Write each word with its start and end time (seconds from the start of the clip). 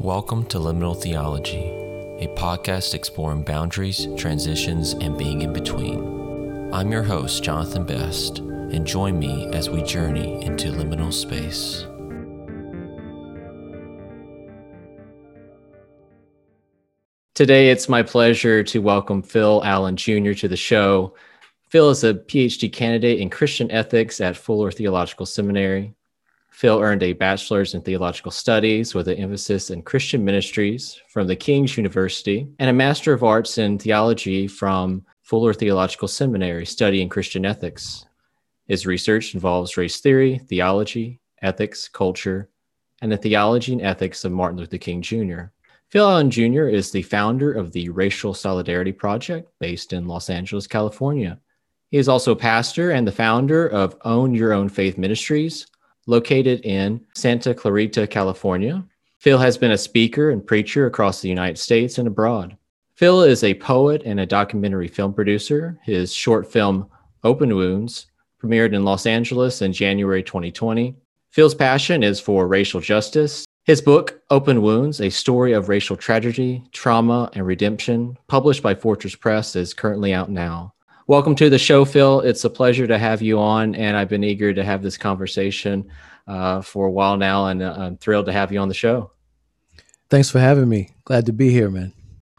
Welcome 0.00 0.46
to 0.46 0.58
Liminal 0.58 0.96
Theology, 0.96 1.58
a 2.20 2.32
podcast 2.36 2.94
exploring 2.94 3.42
boundaries, 3.42 4.06
transitions, 4.16 4.92
and 4.92 5.18
being 5.18 5.42
in 5.42 5.52
between. 5.52 6.72
I'm 6.72 6.92
your 6.92 7.02
host, 7.02 7.42
Jonathan 7.42 7.84
Best, 7.84 8.38
and 8.38 8.86
join 8.86 9.18
me 9.18 9.48
as 9.52 9.68
we 9.68 9.82
journey 9.82 10.40
into 10.44 10.68
liminal 10.68 11.12
space. 11.12 11.84
Today, 17.34 17.70
it's 17.70 17.88
my 17.88 18.04
pleasure 18.04 18.62
to 18.62 18.78
welcome 18.78 19.20
Phil 19.20 19.64
Allen 19.64 19.96
Jr. 19.96 20.32
to 20.34 20.46
the 20.46 20.56
show. 20.56 21.12
Phil 21.70 21.90
is 21.90 22.04
a 22.04 22.14
PhD 22.14 22.72
candidate 22.72 23.18
in 23.18 23.30
Christian 23.30 23.68
ethics 23.72 24.20
at 24.20 24.36
Fuller 24.36 24.70
Theological 24.70 25.26
Seminary. 25.26 25.96
Phil 26.58 26.80
earned 26.80 27.04
a 27.04 27.12
bachelor's 27.12 27.74
in 27.74 27.82
theological 27.82 28.32
studies 28.32 28.92
with 28.92 29.06
an 29.06 29.16
emphasis 29.16 29.70
in 29.70 29.80
Christian 29.80 30.24
ministries 30.24 31.00
from 31.08 31.28
the 31.28 31.36
King's 31.36 31.76
University 31.76 32.48
and 32.58 32.68
a 32.68 32.72
master 32.72 33.12
of 33.12 33.22
arts 33.22 33.58
in 33.58 33.78
theology 33.78 34.48
from 34.48 35.04
Fuller 35.22 35.54
Theological 35.54 36.08
Seminary, 36.08 36.66
studying 36.66 37.08
Christian 37.08 37.46
ethics. 37.46 38.06
His 38.66 38.86
research 38.86 39.34
involves 39.34 39.76
race 39.76 40.00
theory, 40.00 40.38
theology, 40.48 41.20
ethics, 41.42 41.86
culture, 41.86 42.48
and 43.02 43.12
the 43.12 43.16
theology 43.16 43.72
and 43.72 43.82
ethics 43.82 44.24
of 44.24 44.32
Martin 44.32 44.58
Luther 44.58 44.78
King 44.78 45.00
Jr. 45.00 45.42
Phil 45.90 46.10
Allen 46.10 46.28
Jr. 46.28 46.66
is 46.66 46.90
the 46.90 47.02
founder 47.02 47.52
of 47.52 47.70
the 47.70 47.88
Racial 47.90 48.34
Solidarity 48.34 48.90
Project 48.90 49.48
based 49.60 49.92
in 49.92 50.08
Los 50.08 50.28
Angeles, 50.28 50.66
California. 50.66 51.38
He 51.92 51.98
is 51.98 52.08
also 52.08 52.34
pastor 52.34 52.90
and 52.90 53.06
the 53.06 53.12
founder 53.12 53.68
of 53.68 53.96
Own 54.04 54.34
Your 54.34 54.52
Own 54.52 54.68
Faith 54.68 54.98
Ministries, 54.98 55.64
located 56.08 56.60
in 56.64 57.00
Santa 57.14 57.54
Clarita, 57.54 58.06
California. 58.06 58.82
Phil 59.18 59.38
has 59.38 59.58
been 59.58 59.72
a 59.72 59.78
speaker 59.78 60.30
and 60.30 60.44
preacher 60.44 60.86
across 60.86 61.20
the 61.20 61.28
United 61.28 61.58
States 61.58 61.98
and 61.98 62.08
abroad. 62.08 62.56
Phil 62.94 63.22
is 63.22 63.44
a 63.44 63.54
poet 63.54 64.02
and 64.04 64.18
a 64.18 64.26
documentary 64.26 64.88
film 64.88 65.12
producer. 65.12 65.78
His 65.84 66.12
short 66.12 66.50
film, 66.50 66.88
Open 67.22 67.54
Wounds, 67.54 68.06
premiered 68.42 68.74
in 68.74 68.84
Los 68.84 69.06
Angeles 69.06 69.60
in 69.62 69.72
January 69.72 70.22
2020. 70.22 70.96
Phil's 71.30 71.54
passion 71.54 72.02
is 72.02 72.18
for 72.18 72.48
racial 72.48 72.80
justice. 72.80 73.44
His 73.64 73.82
book, 73.82 74.22
Open 74.30 74.62
Wounds 74.62 75.02
A 75.02 75.10
Story 75.10 75.52
of 75.52 75.68
Racial 75.68 75.96
Tragedy, 75.96 76.64
Trauma, 76.72 77.30
and 77.34 77.46
Redemption, 77.46 78.16
published 78.28 78.62
by 78.62 78.74
Fortress 78.74 79.14
Press, 79.14 79.54
is 79.54 79.74
currently 79.74 80.14
out 80.14 80.30
now. 80.30 80.72
Welcome 81.08 81.34
to 81.36 81.48
the 81.48 81.58
show, 81.58 81.86
Phil. 81.86 82.20
It's 82.20 82.44
a 82.44 82.50
pleasure 82.50 82.86
to 82.86 82.98
have 82.98 83.22
you 83.22 83.38
on, 83.38 83.74
and 83.74 83.96
I've 83.96 84.10
been 84.10 84.22
eager 84.22 84.52
to 84.52 84.62
have 84.62 84.82
this 84.82 84.98
conversation 84.98 85.90
uh, 86.28 86.60
for 86.60 86.86
a 86.86 86.90
while 86.90 87.16
now, 87.16 87.46
and 87.46 87.62
uh, 87.62 87.74
I'm 87.76 87.96
thrilled 87.96 88.26
to 88.26 88.32
have 88.32 88.52
you 88.52 88.60
on 88.60 88.68
the 88.68 88.74
show. 88.74 89.10
Thanks 90.10 90.30
for 90.30 90.38
having 90.38 90.68
me. 90.68 90.90
Glad 91.04 91.26
to 91.26 91.32
be 91.32 91.50
here, 91.50 91.70
man. 91.70 91.92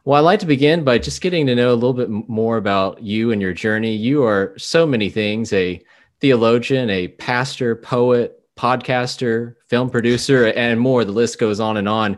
Well, 0.05 0.17
I'd 0.19 0.25
like 0.25 0.39
to 0.39 0.45
begin 0.45 0.83
by 0.83 0.97
just 0.97 1.21
getting 1.21 1.45
to 1.47 1.55
know 1.55 1.73
a 1.73 1.75
little 1.75 1.93
bit 1.93 2.09
more 2.09 2.57
about 2.57 3.01
you 3.01 3.31
and 3.31 3.41
your 3.41 3.53
journey. 3.53 3.95
You 3.95 4.23
are 4.23 4.53
so 4.57 4.85
many 4.85 5.09
things 5.09 5.51
a 5.51 5.83
theologian, 6.21 6.89
a 6.89 7.09
pastor, 7.09 7.75
poet, 7.75 8.41
podcaster, 8.55 9.55
film 9.67 9.89
producer, 9.89 10.47
and 10.55 10.79
more. 10.79 11.03
The 11.03 11.11
list 11.11 11.39
goes 11.39 11.59
on 11.59 11.77
and 11.77 11.89
on. 11.89 12.17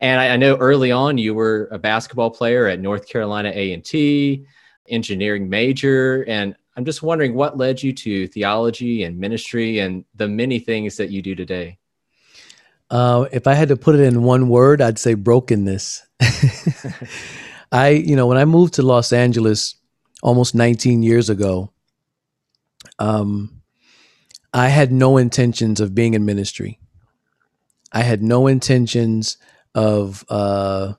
And 0.00 0.20
I, 0.20 0.30
I 0.30 0.36
know 0.36 0.56
early 0.56 0.90
on 0.90 1.18
you 1.18 1.34
were 1.34 1.68
a 1.70 1.78
basketball 1.78 2.30
player 2.30 2.66
at 2.66 2.80
North 2.80 3.08
Carolina 3.08 3.52
A&T 3.54 4.46
engineering 4.88 5.48
major. 5.48 6.24
And 6.28 6.56
I'm 6.76 6.84
just 6.84 7.02
wondering 7.02 7.34
what 7.34 7.58
led 7.58 7.82
you 7.82 7.92
to 7.92 8.26
theology 8.28 9.04
and 9.04 9.18
ministry 9.18 9.78
and 9.78 10.04
the 10.14 10.28
many 10.28 10.58
things 10.58 10.96
that 10.96 11.10
you 11.10 11.22
do 11.22 11.34
today. 11.34 11.78
Uh, 12.90 13.26
if 13.32 13.46
I 13.46 13.54
had 13.54 13.68
to 13.68 13.76
put 13.76 13.94
it 13.94 14.00
in 14.00 14.22
one 14.22 14.48
word, 14.48 14.80
I'd 14.82 14.98
say 14.98 15.14
brokenness. 15.14 16.06
I, 17.72 17.88
you 17.88 18.16
know, 18.16 18.26
when 18.26 18.38
I 18.38 18.44
moved 18.44 18.74
to 18.74 18.82
Los 18.82 19.12
Angeles 19.12 19.76
almost 20.22 20.54
19 20.54 21.02
years 21.02 21.30
ago, 21.30 21.72
um, 22.98 23.62
I 24.52 24.68
had 24.68 24.92
no 24.92 25.16
intentions 25.16 25.80
of 25.80 25.94
being 25.94 26.14
in 26.14 26.26
ministry. 26.26 26.78
I 27.92 28.02
had 28.02 28.22
no 28.22 28.46
intentions 28.46 29.38
of 29.74 30.24
uh, 30.28 30.94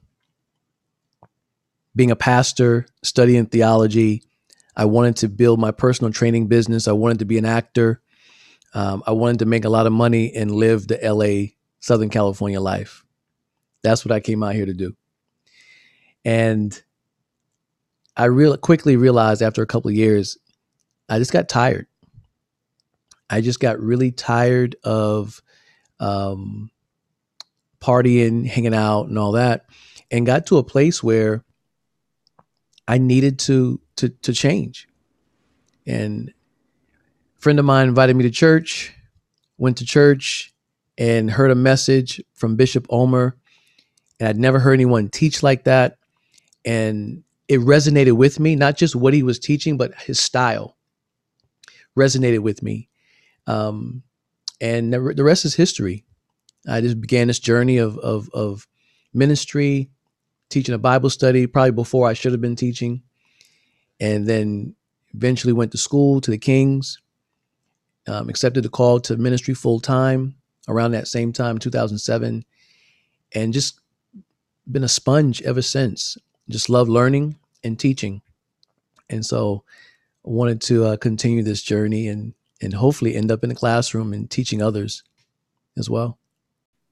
being 1.96 2.12
a 2.12 2.16
pastor, 2.16 2.88
studying 3.04 3.46
theology. 3.46 4.24
I 4.76 4.86
wanted 4.86 5.18
to 5.18 5.30
build 5.30 5.60
my 5.60 5.72
personal 5.72 6.12
training 6.12 6.48
business. 6.48 6.88
I 6.88 6.94
wanted 6.94 7.20
to 7.20 7.26
be 7.26 7.38
an 7.38 7.46
actor. 7.46 8.02
Um, 8.74 9.04
I 9.06 9.12
wanted 9.12 9.40
to 9.40 9.46
make 9.46 9.66
a 9.66 9.70
lot 9.70 9.86
of 9.86 9.94
money 9.94 10.34
and 10.34 10.52
live 10.52 10.88
the 10.88 11.00
LA, 11.04 11.54
Southern 11.80 12.10
California 12.10 12.60
life. 12.60 13.04
That's 13.84 14.04
what 14.04 14.12
I 14.12 14.20
came 14.20 14.42
out 14.42 14.56
here 14.56 14.66
to 14.66 14.74
do. 14.74 14.96
And 16.26 16.82
I 18.16 18.26
real 18.26 18.56
quickly 18.58 18.96
realized 18.96 19.42
after 19.42 19.62
a 19.62 19.68
couple 19.68 19.90
of 19.90 19.96
years, 19.96 20.38
I 21.10 21.20
just 21.20 21.34
got 21.34 21.50
tired. 21.50 21.88
I 23.30 23.42
just 23.42 23.60
got 23.60 23.80
really 23.80 24.12
tired 24.12 24.76
of 24.84 25.42
um, 26.00 26.70
partying, 27.82 28.48
hanging 28.48 28.74
out, 28.74 29.08
and 29.08 29.18
all 29.18 29.34
that, 29.34 29.66
and 30.12 30.26
got 30.26 30.46
to 30.48 30.58
a 30.58 30.64
place 30.64 31.04
where 31.04 31.44
I 32.88 32.98
needed 32.98 33.40
to 33.40 33.80
to 33.98 34.10
to 34.10 34.34
change. 34.34 34.88
And 35.86 36.34
a 37.38 37.42
friend 37.42 37.60
of 37.60 37.66
mine 37.66 37.88
invited 37.88 38.16
me 38.16 38.24
to 38.24 38.32
church, 38.32 38.94
went 39.58 39.78
to 39.78 39.86
church 39.86 40.54
and 40.98 41.30
heard 41.32 41.52
a 41.52 41.56
message 41.56 42.22
from 42.34 42.56
Bishop 42.56 42.88
Ulmer. 42.90 43.36
And 44.20 44.30
I'd 44.30 44.40
never 44.40 44.60
heard 44.60 44.74
anyone 44.74 45.10
teach 45.10 45.44
like 45.44 45.64
that. 45.66 45.98
And 46.64 47.24
it 47.48 47.60
resonated 47.60 48.14
with 48.14 48.40
me, 48.40 48.56
not 48.56 48.78
just 48.78 48.96
what 48.96 49.14
he 49.14 49.24
was 49.24 49.40
teaching, 49.40 49.78
but 49.78 49.94
his 49.96 50.20
style 50.20 50.78
resonated 51.98 52.40
with 52.40 52.64
me. 52.64 52.90
Um, 53.48 54.04
and 54.62 54.94
the 54.94 55.02
rest 55.24 55.44
is 55.46 55.56
history. 55.56 56.06
I 56.68 56.80
just 56.80 57.02
began 57.02 57.28
this 57.28 57.40
journey 57.40 57.78
of, 57.78 57.98
of, 57.98 58.30
of 58.34 58.68
ministry, 59.14 59.90
teaching 60.50 60.76
a 60.76 60.80
Bible 60.80 61.10
study, 61.10 61.48
probably 61.48 61.72
before 61.72 62.08
I 62.08 62.14
should 62.14 62.32
have 62.32 62.42
been 62.42 62.56
teaching. 62.56 63.02
And 64.00 64.28
then 64.28 64.76
eventually 65.14 65.54
went 65.54 65.72
to 65.72 65.78
school 65.78 66.22
to 66.22 66.32
the 66.32 66.38
Kings, 66.38 67.00
um, 68.08 68.30
accepted 68.30 68.64
the 68.64 68.70
call 68.70 69.00
to 69.02 69.18
ministry 69.18 69.54
full 69.54 69.80
time 69.80 70.36
around 70.68 70.92
that 70.92 71.08
same 71.08 71.34
time, 71.34 71.58
2007, 71.58 72.46
and 73.34 73.54
just 73.54 73.80
been 74.72 74.84
a 74.84 74.90
sponge 74.90 75.42
ever 75.44 75.62
since. 75.62 76.18
Just 76.50 76.70
love 76.70 76.90
learning 76.90 77.38
and 77.64 77.80
teaching. 77.80 78.22
And 79.10 79.26
so 79.26 79.64
wanted 80.24 80.62
to 80.62 80.86
uh, 80.86 80.98
continue 80.98 81.44
this 81.44 81.62
journey 81.62 82.08
and, 82.08 82.34
and 82.62 82.74
hopefully 82.74 83.16
end 83.16 83.32
up 83.32 83.44
in 83.44 83.50
the 83.50 83.56
classroom 83.56 84.14
and 84.14 84.30
teaching 84.30 84.62
others 84.62 85.04
as 85.78 85.90
well. 85.90 86.18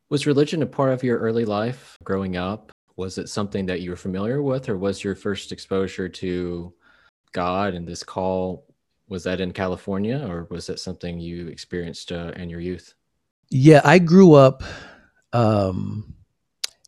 Was 0.10 0.28
religion 0.28 0.62
a 0.62 0.66
part 0.66 0.92
of 0.92 1.04
your 1.04 1.18
early 1.20 1.46
life 1.46 1.98
growing 2.04 2.36
up? 2.36 2.72
Was 3.02 3.18
it 3.18 3.28
something 3.28 3.66
that 3.66 3.82
you 3.82 3.90
were 3.90 3.96
familiar 3.96 4.44
with 4.44 4.70
or 4.70 4.78
was 4.78 5.04
your 5.04 5.16
first 5.16 5.52
exposure 5.52 6.08
to 6.08 6.72
god 7.32 7.74
and 7.74 7.88
this 7.88 8.04
call 8.04 8.64
was 9.10 9.24
that 9.24 9.42
in 9.42 9.52
california 9.52 10.24
or 10.30 10.46
was 10.52 10.70
it 10.70 10.80
something 10.80 11.20
you 11.20 11.48
experienced 11.48 12.12
uh, 12.12 12.32
in 12.36 12.48
your 12.48 12.60
youth? 12.60 12.94
Yeah 13.50 13.82
i 13.84 13.98
grew 13.98 14.34
up 14.34 14.62
um, 15.34 16.14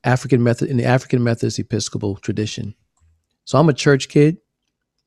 african 0.03 0.43
method 0.43 0.69
in 0.69 0.77
the 0.77 0.85
african 0.85 1.23
methodist 1.23 1.57
episcopal 1.57 2.15
tradition. 2.17 2.75
So 3.45 3.57
i'm 3.57 3.67
a 3.67 3.73
church 3.73 4.07
kid. 4.07 4.37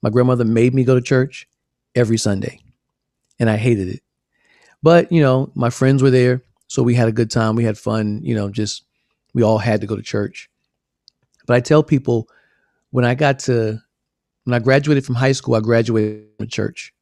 My 0.02 0.10
grandmother 0.10 0.44
made 0.44 0.74
me 0.74 0.82
go 0.82 0.96
to 0.96 1.00
church 1.00 1.48
every 1.94 2.18
sunday 2.18 2.58
and 3.38 3.48
i 3.48 3.56
hated 3.56 3.88
it. 3.88 4.02
But 4.82 5.12
you 5.12 5.22
know 5.22 5.52
my 5.54 5.70
friends 5.70 6.02
were 6.02 6.10
there 6.10 6.42
so 6.66 6.82
we 6.82 6.96
had 6.96 7.06
a 7.06 7.12
good 7.12 7.30
time. 7.30 7.54
We 7.54 7.62
had 7.62 7.78
fun 7.78 8.22
you 8.24 8.34
know 8.34 8.50
just 8.50 8.82
we 9.34 9.44
all 9.44 9.58
had 9.58 9.82
to 9.82 9.86
go 9.86 9.94
to 9.94 10.02
church 10.02 10.50
but 11.46 11.56
I 11.56 11.60
tell 11.60 11.82
people 11.82 12.28
when 12.90 13.04
I 13.04 13.14
got 13.14 13.38
to, 13.40 13.80
when 14.44 14.54
I 14.54 14.58
graduated 14.58 15.04
from 15.04 15.14
high 15.14 15.32
school, 15.32 15.54
I 15.54 15.60
graduated 15.60 16.26
from 16.38 16.48
church. 16.48 16.92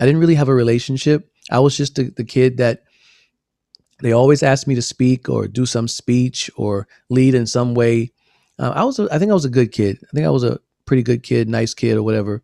I 0.00 0.06
didn't 0.06 0.20
really 0.20 0.34
have 0.34 0.48
a 0.48 0.54
relationship. 0.54 1.30
I 1.50 1.60
was 1.60 1.76
just 1.76 1.94
the, 1.94 2.10
the 2.16 2.24
kid 2.24 2.58
that 2.58 2.82
they 4.02 4.12
always 4.12 4.42
asked 4.42 4.66
me 4.66 4.74
to 4.74 4.82
speak 4.82 5.28
or 5.28 5.48
do 5.48 5.64
some 5.64 5.88
speech 5.88 6.50
or 6.56 6.86
lead 7.08 7.34
in 7.34 7.46
some 7.46 7.74
way. 7.74 8.12
Uh, 8.58 8.72
I 8.74 8.84
was, 8.84 8.98
a, 8.98 9.08
I 9.10 9.18
think 9.18 9.30
I 9.30 9.34
was 9.34 9.46
a 9.46 9.50
good 9.50 9.72
kid. 9.72 9.98
I 10.02 10.10
think 10.14 10.26
I 10.26 10.30
was 10.30 10.44
a 10.44 10.58
pretty 10.84 11.02
good 11.02 11.22
kid, 11.22 11.48
nice 11.48 11.74
kid 11.74 11.96
or 11.96 12.02
whatever. 12.02 12.42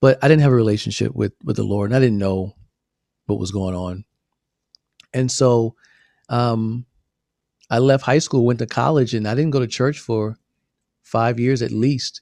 But 0.00 0.22
I 0.22 0.28
didn't 0.28 0.42
have 0.42 0.52
a 0.52 0.56
relationship 0.56 1.14
with 1.14 1.32
with 1.42 1.56
the 1.56 1.62
Lord, 1.64 1.90
and 1.90 1.96
I 1.96 2.00
didn't 2.00 2.18
know 2.18 2.54
what 3.24 3.38
was 3.38 3.50
going 3.50 3.74
on. 3.74 4.04
And 5.14 5.32
so, 5.32 5.74
um, 6.28 6.84
I 7.70 7.78
left 7.78 8.04
high 8.04 8.18
school, 8.18 8.44
went 8.44 8.58
to 8.58 8.66
college, 8.66 9.14
and 9.14 9.26
I 9.26 9.34
didn't 9.34 9.52
go 9.52 9.60
to 9.60 9.66
church 9.66 9.98
for 9.98 10.36
five 11.06 11.38
years 11.38 11.62
at 11.62 11.70
least. 11.70 12.20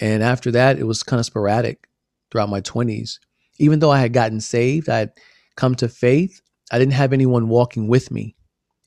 And 0.00 0.22
after 0.22 0.50
that, 0.52 0.78
it 0.78 0.84
was 0.84 1.02
kind 1.02 1.20
of 1.20 1.26
sporadic 1.26 1.88
throughout 2.30 2.48
my 2.48 2.62
20s. 2.62 3.18
Even 3.58 3.78
though 3.78 3.90
I 3.90 4.00
had 4.00 4.12
gotten 4.12 4.40
saved, 4.40 4.88
I 4.88 4.98
had 4.98 5.12
come 5.56 5.74
to 5.76 5.88
faith, 5.88 6.40
I 6.72 6.78
didn't 6.78 6.94
have 6.94 7.12
anyone 7.12 7.48
walking 7.48 7.86
with 7.86 8.10
me 8.10 8.34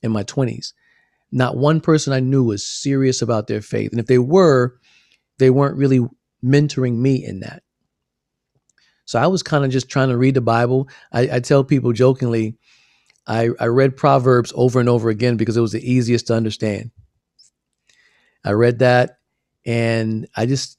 in 0.02 0.12
my 0.12 0.24
20s. 0.24 0.74
not 1.32 1.58
one 1.58 1.80
person 1.80 2.12
I 2.12 2.20
knew 2.20 2.44
was 2.44 2.66
serious 2.66 3.22
about 3.22 3.48
their 3.48 3.62
faith. 3.62 3.92
And 3.92 4.00
if 4.00 4.08
they 4.08 4.18
were, 4.18 4.80
they 5.38 5.52
weren't 5.52 5.78
really 5.78 6.02
mentoring 6.44 6.98
me 6.98 7.24
in 7.24 7.42
that. 7.42 7.62
So 9.06 9.20
I 9.20 9.28
was 9.28 9.44
kind 9.44 9.64
of 9.64 9.72
just 9.72 9.90
trying 9.90 10.10
to 10.10 10.18
read 10.18 10.36
the 10.36 10.42
Bible. 10.42 10.90
I, 11.12 11.22
I 11.34 11.40
tell 11.40 11.64
people 11.64 11.94
jokingly, 11.94 12.58
I, 13.28 13.50
I 13.60 13.68
read 13.68 13.98
Proverbs 13.98 14.52
over 14.56 14.80
and 14.80 14.90
over 14.90 15.10
again 15.10 15.38
because 15.38 15.58
it 15.58 15.62
was 15.62 15.72
the 15.72 15.92
easiest 15.92 16.28
to 16.28 16.36
understand. 16.36 16.92
I 18.44 18.52
read 18.52 18.80
that 18.80 19.20
and 19.66 20.28
I 20.36 20.46
just 20.46 20.78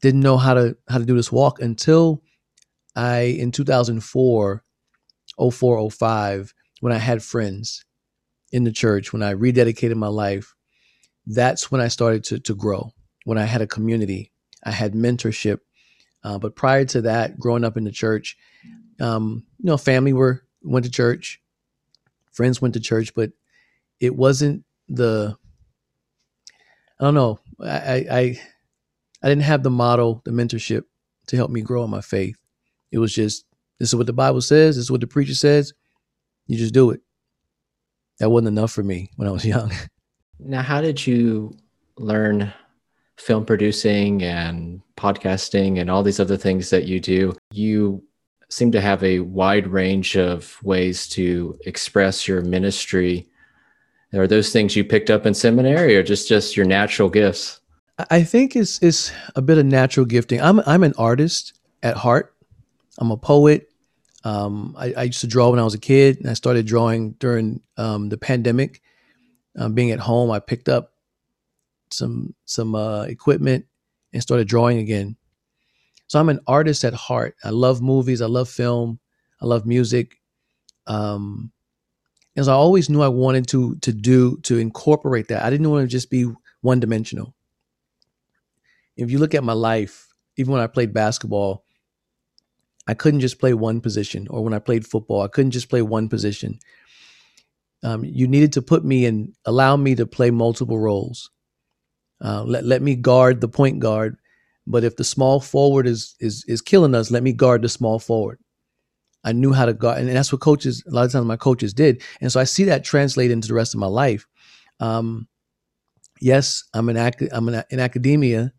didn't 0.00 0.20
know 0.20 0.36
how 0.36 0.54
to 0.54 0.76
how 0.88 0.98
to 0.98 1.04
do 1.04 1.16
this 1.16 1.32
walk 1.32 1.60
until 1.60 2.22
I 2.96 3.20
in 3.20 3.52
2004 3.52 4.64
04 5.50 5.90
05 5.90 6.54
when 6.80 6.92
I 6.92 6.98
had 6.98 7.22
friends 7.22 7.84
in 8.50 8.64
the 8.64 8.72
church 8.72 9.12
when 9.12 9.22
I 9.22 9.34
rededicated 9.34 9.96
my 9.96 10.08
life 10.08 10.54
that's 11.26 11.70
when 11.70 11.80
I 11.80 11.88
started 11.88 12.24
to 12.24 12.40
to 12.40 12.54
grow. 12.54 12.92
When 13.24 13.38
I 13.38 13.44
had 13.44 13.62
a 13.62 13.66
community 13.66 14.32
I 14.64 14.72
had 14.72 14.94
mentorship 14.94 15.58
uh, 16.24 16.38
but 16.38 16.56
prior 16.56 16.84
to 16.86 17.02
that 17.02 17.38
growing 17.38 17.64
up 17.64 17.76
in 17.76 17.84
the 17.84 17.92
church 17.92 18.36
um, 19.00 19.44
you 19.58 19.66
know 19.66 19.76
family 19.76 20.12
were 20.12 20.44
went 20.62 20.84
to 20.84 20.90
church 20.90 21.40
friends 22.32 22.60
went 22.60 22.74
to 22.74 22.80
church 22.80 23.14
but 23.14 23.30
it 24.00 24.16
wasn't 24.16 24.64
the 24.88 25.36
I 27.02 27.06
don't 27.06 27.14
know 27.14 27.40
I, 27.60 28.06
I 28.10 28.40
I 29.22 29.28
didn't 29.28 29.42
have 29.42 29.62
the 29.62 29.70
model, 29.70 30.22
the 30.24 30.30
mentorship 30.30 30.84
to 31.28 31.36
help 31.36 31.50
me 31.50 31.60
grow 31.60 31.84
in 31.84 31.90
my 31.90 32.00
faith. 32.00 32.36
It 32.90 32.98
was 32.98 33.14
just 33.14 33.44
this 33.78 33.88
is 33.88 33.96
what 33.96 34.06
the 34.06 34.12
Bible 34.12 34.40
says, 34.40 34.76
this 34.76 34.84
is 34.84 34.90
what 34.90 35.00
the 35.00 35.06
preacher 35.06 35.34
says. 35.34 35.72
You 36.46 36.58
just 36.58 36.74
do 36.74 36.90
it. 36.90 37.00
That 38.18 38.30
wasn't 38.30 38.48
enough 38.48 38.72
for 38.72 38.82
me 38.82 39.10
when 39.16 39.28
I 39.28 39.32
was 39.32 39.44
young. 39.54 39.72
Now, 40.38 40.62
how 40.62 40.80
did 40.80 41.06
you 41.06 41.56
learn 41.98 42.52
film 43.16 43.44
producing 43.44 44.22
and 44.22 44.80
podcasting 44.96 45.80
and 45.80 45.90
all 45.90 46.02
these 46.02 46.20
other 46.20 46.36
things 46.36 46.70
that 46.70 46.84
you 46.84 47.00
do? 47.00 47.34
You 47.52 48.02
seem 48.50 48.72
to 48.72 48.80
have 48.80 49.02
a 49.02 49.20
wide 49.20 49.66
range 49.66 50.16
of 50.16 50.58
ways 50.62 51.08
to 51.08 51.58
express 51.64 52.28
your 52.28 52.42
ministry. 52.42 53.28
Are 54.14 54.26
those 54.26 54.52
things 54.52 54.76
you 54.76 54.84
picked 54.84 55.10
up 55.10 55.24
in 55.24 55.34
seminary 55.34 55.96
or 55.96 56.02
just 56.02 56.28
just 56.28 56.56
your 56.56 56.66
natural 56.66 57.08
gifts? 57.08 57.60
I 58.10 58.22
think 58.22 58.56
it's 58.56 58.82
it's 58.82 59.12
a 59.36 59.42
bit 59.42 59.58
of 59.58 59.66
natural 59.66 60.06
gifting. 60.06 60.40
I'm 60.40 60.60
I'm 60.60 60.82
an 60.82 60.94
artist 60.98 61.54
at 61.82 61.96
heart. 61.96 62.34
I'm 62.98 63.10
a 63.10 63.16
poet. 63.16 63.68
Um, 64.24 64.76
I, 64.78 64.92
I, 64.92 65.02
used 65.04 65.22
to 65.22 65.26
draw 65.26 65.50
when 65.50 65.58
I 65.58 65.64
was 65.64 65.74
a 65.74 65.80
kid, 65.80 66.20
and 66.20 66.30
I 66.30 66.34
started 66.34 66.64
drawing 66.64 67.12
during 67.12 67.60
um, 67.76 68.08
the 68.08 68.16
pandemic. 68.16 68.80
Um, 69.58 69.74
being 69.74 69.90
at 69.90 69.98
home, 69.98 70.30
I 70.30 70.38
picked 70.38 70.68
up 70.68 70.92
some 71.90 72.34
some 72.44 72.74
uh, 72.74 73.02
equipment 73.02 73.66
and 74.12 74.22
started 74.22 74.46
drawing 74.46 74.78
again. 74.78 75.16
So 76.06 76.20
I'm 76.20 76.28
an 76.28 76.40
artist 76.46 76.84
at 76.84 76.94
heart. 76.94 77.36
I 77.42 77.50
love 77.50 77.82
movies. 77.82 78.22
I 78.22 78.26
love 78.26 78.48
film. 78.48 79.00
I 79.40 79.46
love 79.46 79.66
music. 79.66 80.20
Um, 80.86 81.50
and 82.36 82.46
so 82.46 82.52
I 82.52 82.56
always 82.56 82.90
knew 82.90 83.02
I 83.02 83.08
wanted 83.08 83.48
to 83.48 83.76
to 83.76 83.92
do 83.92 84.38
to 84.44 84.58
incorporate 84.58 85.28
that. 85.28 85.44
I 85.44 85.50
didn't 85.50 85.70
want 85.70 85.84
to 85.84 85.88
just 85.88 86.10
be 86.10 86.30
one 86.62 86.80
dimensional 86.80 87.34
if 88.96 89.10
you 89.10 89.18
look 89.18 89.34
at 89.34 89.44
my 89.44 89.52
life, 89.54 90.08
even 90.38 90.52
when 90.54 90.62
I 90.62 90.68
played 90.68 90.94
basketball, 90.94 91.64
I 92.88 92.94
couldn't 92.94 93.20
just 93.20 93.38
play 93.38 93.54
one 93.54 93.80
position, 93.80 94.28
or 94.28 94.44
when 94.44 94.54
I 94.54 94.58
played 94.58 94.86
football, 94.86 95.22
I 95.22 95.28
couldn't 95.28 95.52
just 95.52 95.68
play 95.68 95.82
one 95.82 96.08
position. 96.08 96.58
Um, 97.84 98.04
you 98.04 98.28
needed 98.28 98.52
to 98.54 98.62
put 98.62 98.84
me 98.84 99.06
in, 99.06 99.34
allow 99.44 99.76
me 99.76 99.94
to 99.96 100.06
play 100.06 100.30
multiple 100.30 100.78
roles. 100.78 101.30
Uh, 102.24 102.44
let 102.44 102.64
let 102.64 102.82
me 102.82 102.96
guard 102.96 103.40
the 103.40 103.48
point 103.48 103.80
guard, 103.80 104.16
but 104.66 104.84
if 104.84 104.96
the 104.96 105.04
small 105.04 105.40
forward 105.40 105.86
is 105.86 106.16
is 106.20 106.44
is 106.48 106.62
killing 106.62 106.94
us, 106.94 107.10
let 107.10 107.22
me 107.22 107.32
guard 107.32 107.62
the 107.62 107.68
small 107.68 107.98
forward. 107.98 108.38
I 109.24 109.32
knew 109.32 109.52
how 109.52 109.66
to 109.66 109.72
guard, 109.72 109.98
and 109.98 110.08
that's 110.08 110.32
what 110.32 110.40
coaches. 110.40 110.82
A 110.86 110.90
lot 110.90 111.04
of 111.04 111.12
times, 111.12 111.26
my 111.26 111.36
coaches 111.36 111.72
did, 111.72 112.02
and 112.20 112.30
so 112.32 112.40
I 112.40 112.44
see 112.44 112.64
that 112.64 112.84
translate 112.84 113.30
into 113.30 113.48
the 113.48 113.54
rest 113.54 113.74
of 113.74 113.80
my 113.80 113.86
life. 113.86 114.26
Um, 114.80 115.28
yes, 116.20 116.64
I'm 116.74 116.88
an 116.88 116.96
act. 116.96 117.22
I'm 117.30 117.48
an, 117.48 117.62
in 117.70 117.80
academia, 117.80 118.52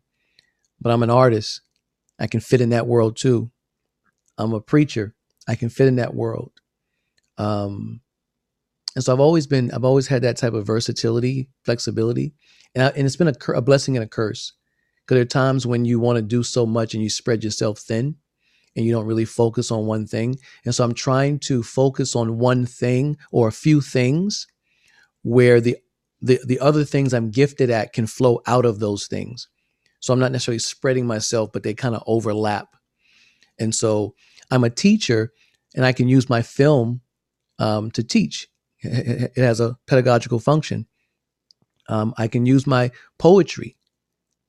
but 0.80 0.92
I'm 0.92 1.02
an 1.02 1.10
artist. 1.10 1.60
I 2.18 2.26
can 2.26 2.40
fit 2.40 2.60
in 2.60 2.70
that 2.70 2.86
world 2.86 3.16
too. 3.16 3.50
I'm 4.38 4.52
a 4.52 4.60
preacher. 4.60 5.14
I 5.46 5.54
can 5.54 5.68
fit 5.68 5.88
in 5.88 5.96
that 5.96 6.14
world. 6.14 6.52
Um, 7.36 8.00
and 8.94 9.04
so 9.04 9.12
I've 9.12 9.20
always 9.20 9.46
been, 9.46 9.70
I've 9.72 9.84
always 9.84 10.06
had 10.06 10.22
that 10.22 10.36
type 10.36 10.52
of 10.54 10.66
versatility, 10.66 11.50
flexibility, 11.64 12.34
and, 12.74 12.84
I, 12.84 12.88
and 12.90 13.06
it's 13.06 13.16
been 13.16 13.28
a, 13.28 13.52
a 13.52 13.62
blessing 13.62 13.96
and 13.96 14.04
a 14.04 14.08
curse. 14.08 14.52
Because 15.02 15.16
there 15.16 15.22
are 15.22 15.26
times 15.26 15.66
when 15.66 15.84
you 15.84 16.00
want 16.00 16.16
to 16.16 16.22
do 16.22 16.42
so 16.42 16.64
much 16.64 16.94
and 16.94 17.02
you 17.02 17.10
spread 17.10 17.44
yourself 17.44 17.78
thin, 17.78 18.16
and 18.76 18.84
you 18.84 18.92
don't 18.92 19.06
really 19.06 19.24
focus 19.24 19.70
on 19.70 19.86
one 19.86 20.06
thing. 20.06 20.36
And 20.64 20.74
so 20.74 20.84
I'm 20.84 20.94
trying 20.94 21.38
to 21.40 21.62
focus 21.62 22.16
on 22.16 22.38
one 22.38 22.66
thing 22.66 23.16
or 23.30 23.48
a 23.48 23.52
few 23.52 23.80
things, 23.80 24.46
where 25.22 25.60
the 25.60 25.76
the 26.20 26.40
the 26.46 26.60
other 26.60 26.84
things 26.84 27.12
I'm 27.12 27.30
gifted 27.30 27.70
at 27.70 27.92
can 27.92 28.06
flow 28.06 28.40
out 28.46 28.64
of 28.64 28.78
those 28.78 29.06
things. 29.06 29.48
So 30.00 30.12
I'm 30.12 30.20
not 30.20 30.32
necessarily 30.32 30.58
spreading 30.58 31.06
myself, 31.06 31.50
but 31.52 31.62
they 31.62 31.74
kind 31.74 31.94
of 31.94 32.02
overlap. 32.06 32.76
And 33.58 33.74
so 33.74 34.14
I'm 34.50 34.64
a 34.64 34.70
teacher 34.70 35.32
and 35.74 35.84
I 35.84 35.92
can 35.92 36.08
use 36.08 36.28
my 36.28 36.42
film 36.42 37.00
um, 37.58 37.90
to 37.92 38.02
teach. 38.02 38.48
It 38.82 39.36
has 39.36 39.60
a 39.60 39.78
pedagogical 39.86 40.40
function. 40.40 40.86
Um, 41.88 42.12
I 42.18 42.28
can 42.28 42.44
use 42.44 42.66
my 42.66 42.90
poetry 43.18 43.76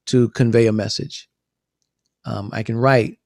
to 0.07 0.29
convey 0.29 0.67
a 0.67 0.73
message. 0.73 1.29
Um, 2.25 2.49
I 2.51 2.63
can 2.63 2.75
write, 2.75 3.17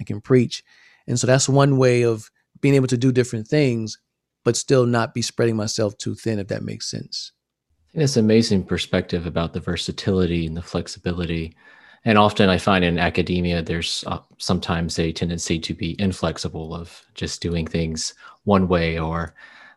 I 0.00 0.04
can 0.04 0.20
preach. 0.20 0.62
And 1.06 1.18
so 1.18 1.26
that's 1.26 1.48
one 1.48 1.78
way 1.78 2.02
of 2.02 2.30
being 2.60 2.74
able 2.74 2.86
to 2.88 2.98
do 2.98 3.12
different 3.12 3.48
things, 3.48 3.98
but 4.44 4.56
still 4.56 4.86
not 4.86 5.14
be 5.14 5.22
spreading 5.22 5.56
myself 5.56 5.96
too 5.98 6.14
thin, 6.14 6.38
if 6.38 6.48
that 6.48 6.62
makes 6.62 6.90
sense. 6.90 7.32
I 7.72 7.92
think 7.92 8.00
that's 8.02 8.16
amazing 8.16 8.64
perspective 8.64 9.26
about 9.26 9.52
the 9.52 9.60
versatility 9.60 10.46
and 10.46 10.56
the 10.56 10.62
flexibility. 10.62 11.56
And 12.04 12.18
often 12.18 12.48
I 12.48 12.58
find 12.58 12.84
in 12.84 12.98
academia, 12.98 13.62
there's 13.62 14.04
uh, 14.06 14.18
sometimes 14.38 14.98
a 14.98 15.12
tendency 15.12 15.58
to 15.58 15.74
be 15.74 16.00
inflexible 16.00 16.74
of 16.74 17.02
just 17.14 17.40
doing 17.40 17.66
things 17.66 18.14
one 18.44 18.68
way, 18.68 18.98
or 18.98 19.34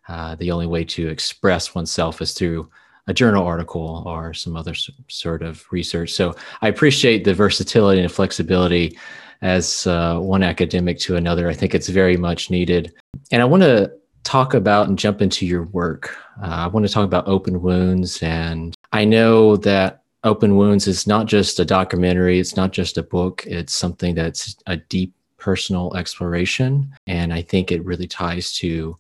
uh, 0.08 0.36
the 0.36 0.52
only 0.52 0.68
way 0.68 0.84
to 0.86 1.08
express 1.08 1.74
oneself 1.74 2.22
is 2.22 2.34
through 2.34 2.70
a 3.08 3.14
journal 3.14 3.46
article 3.46 4.04
or 4.06 4.34
some 4.34 4.56
other 4.56 4.74
sort 5.08 5.42
of 5.42 5.66
research. 5.72 6.12
So 6.12 6.36
I 6.62 6.68
appreciate 6.68 7.24
the 7.24 7.34
versatility 7.34 8.02
and 8.02 8.12
flexibility 8.12 8.98
as 9.42 9.88
uh, 9.88 10.20
one 10.20 10.44
academic 10.44 11.00
to 11.00 11.16
another. 11.16 11.50
I 11.50 11.54
think 11.54 11.74
it's 11.74 11.90
very 11.90 12.18
much 12.18 12.50
needed. 12.50 12.94
And 13.32 13.42
I 13.42 13.46
want 13.46 13.64
to 13.64 13.92
talk 14.24 14.54
about 14.54 14.88
and 14.88 15.00
jump 15.00 15.22
into 15.22 15.46
your 15.46 15.64
work. 15.64 16.16
Uh, 16.42 16.48
I 16.48 16.68
want 16.68 16.86
to 16.86 16.94
talk 16.94 17.06
about 17.06 17.28
open 17.28 17.62
wounds. 17.62 18.22
And 18.22 18.76
I 18.92 19.04
know 19.04 19.58
that 19.58 20.02
Open 20.24 20.56
Wounds 20.56 20.88
is 20.88 21.08
not 21.08 21.26
just 21.26 21.60
a 21.60 21.66
documentary, 21.66 22.40
it's 22.40 22.56
not 22.56 22.72
just 22.72 22.98
a 22.98 23.04
book, 23.04 23.44
it's 23.48 23.74
something 23.74 24.14
that's 24.14 24.56
a 24.68 24.78
deep 24.78 25.16
personal 25.38 25.96
exploration. 25.96 26.92
And 27.08 27.34
I 27.34 27.42
think 27.42 27.72
it 27.72 27.84
really 27.84 28.08
ties 28.08 28.54
to 28.58 28.96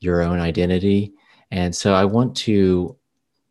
your 0.00 0.22
own 0.22 0.40
identity. 0.40 1.12
And 1.50 1.74
so 1.74 1.92
I 1.92 2.06
want 2.06 2.34
to 2.38 2.96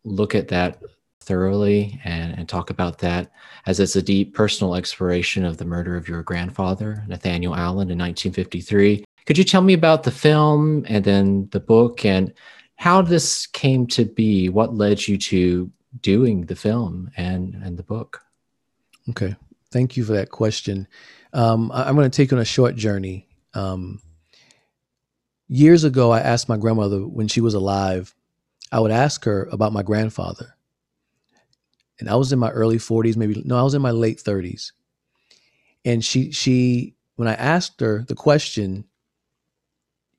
look 0.04 0.34
at 0.34 0.48
that 0.48 0.82
thoroughly 1.20 2.00
and, 2.04 2.38
and 2.38 2.48
talk 2.48 2.70
about 2.70 2.98
that 2.98 3.30
as 3.66 3.80
it's 3.80 3.96
a 3.96 4.02
deep 4.02 4.34
personal 4.34 4.74
exploration 4.74 5.44
of 5.44 5.56
the 5.56 5.64
murder 5.64 5.96
of 5.96 6.08
your 6.08 6.22
grandfather, 6.22 7.02
Nathaniel 7.08 7.54
Allen, 7.54 7.90
in 7.90 7.98
1953. 7.98 9.04
Could 9.26 9.38
you 9.38 9.44
tell 9.44 9.62
me 9.62 9.72
about 9.72 10.02
the 10.02 10.10
film 10.10 10.84
and 10.86 11.04
then 11.04 11.48
the 11.50 11.60
book 11.60 12.04
and 12.04 12.32
how 12.76 13.00
this 13.00 13.46
came 13.46 13.86
to 13.88 14.04
be? 14.04 14.48
What 14.48 14.74
led 14.74 15.08
you 15.08 15.16
to 15.18 15.70
doing 16.00 16.42
the 16.42 16.56
film 16.56 17.10
and 17.16 17.54
and 17.54 17.78
the 17.78 17.82
book? 17.82 18.20
Okay, 19.10 19.34
thank 19.70 19.96
you 19.96 20.04
for 20.04 20.12
that 20.12 20.30
question. 20.30 20.86
Um, 21.32 21.70
I, 21.72 21.88
am 21.88 21.96
going 21.96 22.10
to 22.10 22.16
take 22.16 22.32
on 22.32 22.38
a 22.38 22.44
short 22.44 22.76
journey. 22.76 23.28
Um, 23.54 24.00
years 25.48 25.84
ago, 25.84 26.10
I 26.10 26.20
asked 26.20 26.48
my 26.48 26.56
grandmother 26.56 27.06
when 27.06 27.28
she 27.28 27.40
was 27.40 27.54
alive. 27.54 28.14
I 28.72 28.80
would 28.80 28.90
ask 28.90 29.24
her 29.24 29.48
about 29.52 29.72
my 29.72 29.82
grandfather, 29.82 30.56
and 32.00 32.08
I 32.08 32.16
was 32.16 32.32
in 32.32 32.38
my 32.38 32.50
early 32.50 32.78
40s, 32.78 33.16
maybe 33.16 33.42
no, 33.44 33.56
I 33.56 33.62
was 33.62 33.74
in 33.74 33.82
my 33.82 33.92
late 33.92 34.18
30s, 34.18 34.72
and 35.84 36.04
she 36.04 36.32
she 36.32 36.96
when 37.16 37.28
I 37.28 37.34
asked 37.34 37.80
her 37.80 38.04
the 38.06 38.14
question, 38.14 38.84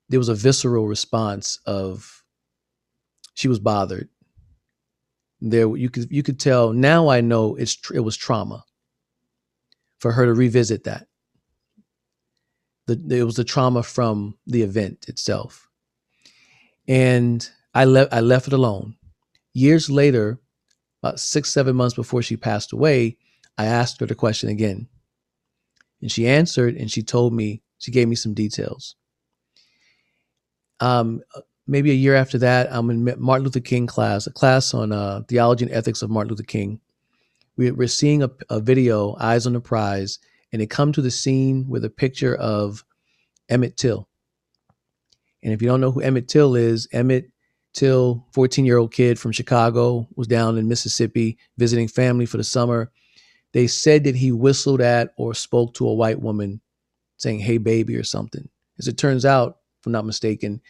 there 0.08 0.20
was 0.20 0.28
a 0.28 0.34
visceral 0.34 0.86
response 0.86 1.58
of 1.66 2.24
she 3.34 3.48
was 3.48 3.58
bothered. 3.58 4.08
There 5.40 5.76
you 5.76 5.90
could 5.90 6.10
you 6.10 6.22
could 6.22 6.40
tell 6.40 6.72
now 6.72 7.08
I 7.08 7.20
know 7.20 7.56
it's 7.56 7.78
it 7.92 8.00
was 8.00 8.16
trauma 8.16 8.64
for 9.98 10.12
her 10.12 10.24
to 10.24 10.32
revisit 10.34 10.84
that. 10.84 11.06
The, 12.86 13.18
it 13.18 13.24
was 13.24 13.36
the 13.36 13.44
trauma 13.44 13.82
from 13.82 14.38
the 14.46 14.62
event 14.62 15.06
itself. 15.08 15.68
And 16.86 17.48
I 17.76 17.84
left 17.84 18.14
I 18.14 18.20
left 18.20 18.46
it 18.46 18.54
alone. 18.54 18.96
Years 19.52 19.90
later, 19.90 20.40
about 21.02 21.20
six, 21.20 21.50
seven 21.50 21.76
months 21.76 21.94
before 21.94 22.22
she 22.22 22.36
passed 22.36 22.72
away, 22.72 23.18
I 23.58 23.66
asked 23.66 24.00
her 24.00 24.06
the 24.06 24.14
question 24.14 24.48
again. 24.48 24.88
And 26.00 26.10
she 26.10 26.26
answered 26.26 26.76
and 26.76 26.90
she 26.90 27.02
told 27.02 27.34
me, 27.34 27.62
she 27.76 27.90
gave 27.90 28.08
me 28.08 28.16
some 28.16 28.32
details. 28.32 28.96
Um, 30.80 31.20
maybe 31.66 31.90
a 31.90 31.94
year 31.94 32.14
after 32.14 32.38
that, 32.38 32.68
I'm 32.70 32.88
in 32.88 33.04
Martin 33.18 33.44
Luther 33.44 33.60
King 33.60 33.86
class, 33.86 34.26
a 34.26 34.32
class 34.32 34.72
on 34.72 34.90
uh, 34.90 35.22
theology 35.28 35.66
and 35.66 35.74
ethics 35.74 36.00
of 36.00 36.08
Martin 36.08 36.30
Luther 36.30 36.44
King. 36.44 36.80
We, 37.58 37.72
we're 37.72 37.88
seeing 37.88 38.22
a, 38.22 38.30
a 38.48 38.58
video, 38.58 39.16
Eyes 39.20 39.46
on 39.46 39.52
the 39.52 39.60
Prize, 39.60 40.18
and 40.50 40.62
they 40.62 40.66
come 40.66 40.92
to 40.92 41.02
the 41.02 41.10
scene 41.10 41.66
with 41.68 41.84
a 41.84 41.90
picture 41.90 42.36
of 42.36 42.84
Emmett 43.50 43.76
Till. 43.76 44.08
And 45.42 45.52
if 45.52 45.60
you 45.60 45.68
don't 45.68 45.82
know 45.82 45.90
who 45.92 46.00
Emmett 46.00 46.28
Till 46.28 46.56
is, 46.56 46.88
Emmett 46.92 47.30
Till, 47.76 48.24
14 48.32 48.64
year 48.64 48.78
old 48.78 48.90
kid 48.90 49.18
from 49.18 49.32
Chicago, 49.32 50.08
was 50.16 50.26
down 50.26 50.56
in 50.56 50.66
Mississippi 50.66 51.36
visiting 51.58 51.88
family 51.88 52.24
for 52.24 52.38
the 52.38 52.44
summer. 52.44 52.90
They 53.52 53.66
said 53.66 54.04
that 54.04 54.16
he 54.16 54.32
whistled 54.32 54.80
at 54.80 55.12
or 55.18 55.34
spoke 55.34 55.74
to 55.74 55.86
a 55.86 55.94
white 55.94 56.18
woman 56.18 56.62
saying, 57.18 57.40
Hey, 57.40 57.58
baby, 57.58 57.94
or 57.96 58.02
something. 58.02 58.48
As 58.78 58.88
it 58.88 58.96
turns 58.96 59.26
out, 59.26 59.58
if 59.78 59.84
I'm 59.86 59.92
not 59.92 60.06
mistaken, 60.06 60.62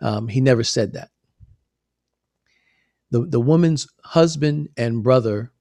um, 0.00 0.26
he 0.26 0.40
never 0.40 0.64
said 0.64 0.94
that. 0.94 1.10
The, 3.12 3.24
the 3.24 3.40
woman's 3.40 3.86
husband 4.04 4.70
and 4.76 5.04
brother 5.04 5.52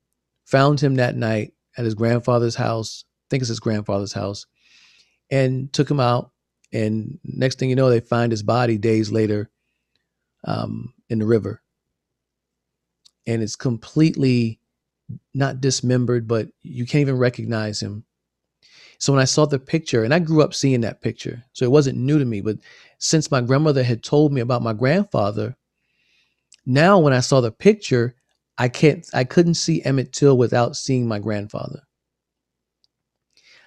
found 0.45 0.79
him 0.79 0.95
that 0.95 1.15
night 1.15 1.53
at 1.77 1.85
his 1.85 1.93
grandfather's 1.93 2.55
house, 2.55 3.05
I 3.05 3.25
think 3.29 3.41
it's 3.41 3.49
his 3.49 3.59
grandfather's 3.59 4.13
house, 4.13 4.47
and 5.29 5.71
took 5.71 5.91
him 5.91 5.99
out. 5.99 6.31
And 6.73 7.19
next 7.23 7.59
thing 7.59 7.69
you 7.69 7.75
know, 7.75 7.91
they 7.91 7.99
find 7.99 8.31
his 8.31 8.41
body 8.41 8.79
days 8.79 9.11
later 9.11 9.50
um, 10.43 10.93
in 11.09 11.19
the 11.19 11.25
river. 11.25 11.61
And 13.27 13.41
it's 13.41 13.55
completely 13.55 14.59
not 15.33 15.61
dismembered, 15.61 16.27
but 16.27 16.49
you 16.61 16.85
can't 16.85 17.01
even 17.01 17.17
recognize 17.17 17.81
him. 17.81 18.03
So 18.97 19.11
when 19.11 19.21
I 19.21 19.25
saw 19.25 19.45
the 19.45 19.59
picture, 19.59 20.03
and 20.03 20.13
I 20.13 20.19
grew 20.19 20.43
up 20.43 20.53
seeing 20.53 20.81
that 20.81 21.01
picture, 21.01 21.43
so 21.53 21.65
it 21.65 21.71
wasn't 21.71 21.97
new 21.97 22.19
to 22.19 22.25
me, 22.25 22.41
but 22.41 22.57
since 22.99 23.31
my 23.31 23.41
grandmother 23.41 23.83
had 23.83 24.03
told 24.03 24.31
me 24.31 24.41
about 24.41 24.61
my 24.61 24.73
grandfather, 24.73 25.55
now 26.65 26.99
when 26.99 27.13
I 27.13 27.19
saw 27.19 27.41
the 27.41 27.51
picture, 27.51 28.15
I 28.57 28.69
can't 28.69 29.07
I 29.13 29.23
couldn't 29.23 29.55
see 29.55 29.83
Emmett 29.83 30.13
Till 30.13 30.37
without 30.37 30.75
seeing 30.75 31.07
my 31.07 31.17
grandfather. 31.17 31.81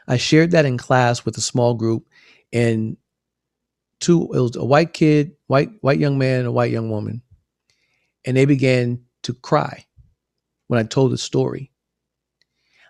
I 0.07 0.19
shared 0.19 0.53
that 0.53 0.67
in 0.67 0.79
class 0.79 1.25
with 1.25 1.37
a 1.37 1.41
small 1.41 1.75
group 1.75 2.07
and 2.53 2.97
two 4.01 4.23
it 4.33 4.41
was 4.41 4.57
a 4.57 4.65
white 4.65 4.93
kid, 4.93 5.33
white 5.47 5.71
white 5.81 5.99
young 5.99 6.19
man, 6.19 6.41
and 6.41 6.49
a 6.49 6.53
white 6.53 6.71
young 6.71 6.91
woman. 6.91 7.23
And 8.25 8.37
they 8.37 8.45
began 8.45 9.05
to 9.25 9.35
cry 9.35 9.87
when 10.69 10.81
I 10.81 10.85
told 10.85 11.13
the 11.13 11.19
story. 11.19 11.71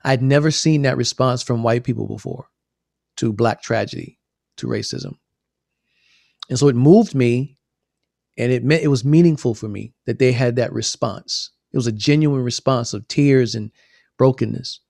I'd 0.04 0.22
never 0.22 0.50
seen 0.50 0.82
that 0.82 0.96
response 0.96 1.42
from 1.42 1.62
white 1.62 1.84
people 1.84 2.06
before 2.06 2.48
to 3.16 3.32
black 3.32 3.62
tragedy, 3.62 4.18
to 4.58 4.66
racism. 4.66 5.16
And 6.48 6.58
so 6.58 6.68
it 6.68 6.76
moved 6.76 7.14
me 7.14 7.58
and 8.36 8.52
it 8.52 8.64
meant 8.64 8.82
it 8.82 8.88
was 8.88 9.04
meaningful 9.04 9.54
for 9.54 9.68
me 9.68 9.94
that 10.06 10.18
they 10.18 10.32
had 10.32 10.56
that 10.56 10.72
response. 10.72 11.50
It 11.72 11.76
was 11.76 11.86
a 11.86 11.92
genuine 11.92 12.42
response 12.42 12.92
of 12.92 13.08
tears 13.08 13.54
and 13.54 13.70
brokenness. 14.18 14.80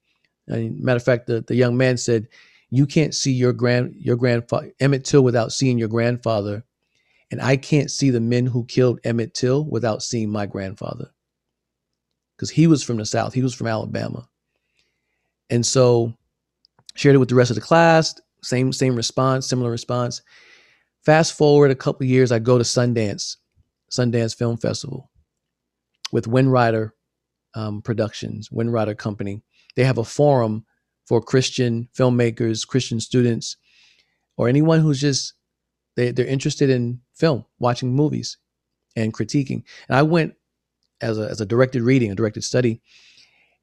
And 0.46 0.80
matter 0.80 0.96
of 0.96 1.04
fact, 1.04 1.26
the, 1.26 1.42
the 1.42 1.54
young 1.54 1.76
man 1.76 1.96
said, 1.96 2.28
You 2.74 2.86
can't 2.86 3.14
see 3.14 3.32
your 3.32 3.52
grand 3.52 3.94
your 3.96 4.16
grandfather 4.16 4.72
Emmett 4.80 5.04
Till 5.04 5.22
without 5.22 5.52
seeing 5.52 5.78
your 5.78 5.88
grandfather. 5.88 6.64
And 7.30 7.40
I 7.40 7.56
can't 7.56 7.90
see 7.90 8.10
the 8.10 8.20
men 8.20 8.46
who 8.46 8.64
killed 8.64 8.98
Emmett 9.04 9.32
Till 9.32 9.64
without 9.64 10.02
seeing 10.02 10.28
my 10.28 10.46
grandfather. 10.46 11.12
Because 12.36 12.50
he 12.50 12.66
was 12.66 12.82
from 12.82 12.96
the 12.96 13.06
South, 13.06 13.32
he 13.32 13.42
was 13.42 13.54
from 13.54 13.68
Alabama. 13.68 14.28
And 15.50 15.64
so 15.64 16.14
shared 16.96 17.14
it 17.14 17.18
with 17.18 17.28
the 17.28 17.36
rest 17.36 17.50
of 17.50 17.54
the 17.54 17.60
class, 17.60 18.20
same, 18.42 18.72
same 18.72 18.96
response, 18.96 19.46
similar 19.46 19.70
response. 19.70 20.20
Fast 21.04 21.36
forward 21.36 21.70
a 21.70 21.76
couple 21.76 22.06
years, 22.06 22.32
I 22.32 22.40
go 22.40 22.58
to 22.58 22.64
Sundance, 22.64 23.36
Sundance 23.90 24.36
Film 24.36 24.56
Festival 24.56 25.10
with 26.10 26.26
Windrider 26.26 26.90
um, 27.54 27.82
Productions, 27.82 28.48
Windrider 28.48 28.98
Company. 28.98 29.42
They 29.76 29.84
have 29.84 29.98
a 29.98 30.04
forum 30.04 30.64
for 31.04 31.20
Christian 31.20 31.88
filmmakers, 31.96 32.66
Christian 32.66 33.00
students, 33.00 33.56
or 34.36 34.48
anyone 34.48 34.80
who's 34.80 35.00
just 35.00 35.34
they, 35.96 36.10
they're 36.10 36.26
interested 36.26 36.70
in 36.70 37.00
film, 37.14 37.44
watching 37.58 37.94
movies, 37.94 38.38
and 38.96 39.14
critiquing. 39.14 39.62
And 39.88 39.96
I 39.96 40.02
went 40.02 40.34
as 41.00 41.18
a, 41.18 41.22
as 41.22 41.40
a 41.40 41.46
directed 41.46 41.82
reading, 41.82 42.10
a 42.10 42.14
directed 42.14 42.42
study, 42.42 42.80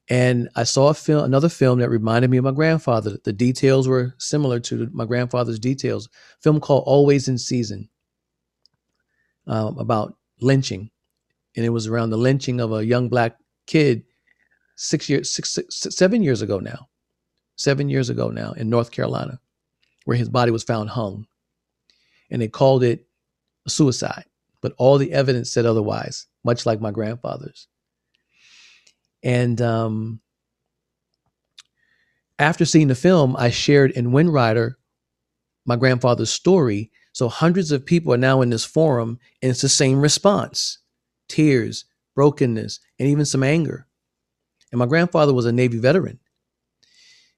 and 0.09 0.49
I 0.55 0.63
saw 0.63 0.89
a 0.89 0.93
film, 0.93 1.23
another 1.23 1.49
film 1.49 1.79
that 1.79 1.89
reminded 1.89 2.29
me 2.29 2.37
of 2.37 2.43
my 2.43 2.51
grandfather. 2.51 3.17
The 3.23 3.33
details 3.33 3.87
were 3.87 4.13
similar 4.17 4.59
to 4.61 4.89
my 4.91 5.05
grandfather's 5.05 5.59
details. 5.59 6.07
A 6.07 6.41
film 6.41 6.59
called 6.59 6.83
Always 6.85 7.27
in 7.27 7.37
Season, 7.37 7.89
um, 9.47 9.77
about 9.77 10.15
lynching, 10.39 10.89
and 11.55 11.65
it 11.65 11.69
was 11.69 11.87
around 11.87 12.09
the 12.09 12.17
lynching 12.17 12.59
of 12.59 12.71
a 12.73 12.85
young 12.85 13.09
black 13.09 13.37
kid 13.67 14.03
six 14.75 15.09
years, 15.09 15.31
six, 15.31 15.53
six, 15.53 15.95
seven 15.95 16.23
years 16.23 16.41
ago 16.41 16.59
now, 16.59 16.87
seven 17.61 17.89
years 17.89 18.09
ago 18.09 18.29
now 18.29 18.51
in 18.53 18.69
North 18.69 18.91
Carolina, 18.91 19.39
where 20.05 20.17
his 20.17 20.29
body 20.29 20.51
was 20.51 20.63
found 20.63 20.89
hung, 20.89 21.27
and 22.29 22.41
they 22.41 22.47
called 22.47 22.83
it 22.83 23.05
a 23.65 23.69
suicide, 23.69 24.25
but 24.61 24.73
all 24.77 24.97
the 24.97 25.13
evidence 25.13 25.51
said 25.51 25.65
otherwise, 25.65 26.27
much 26.43 26.65
like 26.65 26.81
my 26.81 26.91
grandfather's. 26.91 27.67
And 29.23 29.61
um, 29.61 30.19
after 32.39 32.65
seeing 32.65 32.87
the 32.87 32.95
film, 32.95 33.35
I 33.37 33.51
shared 33.51 33.91
in 33.91 34.11
Windrider 34.11 34.73
my 35.65 35.75
grandfather's 35.75 36.31
story. 36.31 36.91
So 37.13 37.27
hundreds 37.27 37.71
of 37.71 37.85
people 37.85 38.13
are 38.13 38.17
now 38.17 38.41
in 38.41 38.49
this 38.49 38.65
forum, 38.65 39.19
and 39.41 39.51
it's 39.51 39.61
the 39.61 39.69
same 39.69 40.01
response 40.01 40.79
tears, 41.27 41.85
brokenness, 42.15 42.79
and 42.99 43.07
even 43.07 43.23
some 43.23 43.43
anger. 43.43 43.87
And 44.71 44.79
my 44.79 44.85
grandfather 44.85 45.33
was 45.33 45.45
a 45.45 45.51
Navy 45.51 45.77
veteran. 45.77 46.19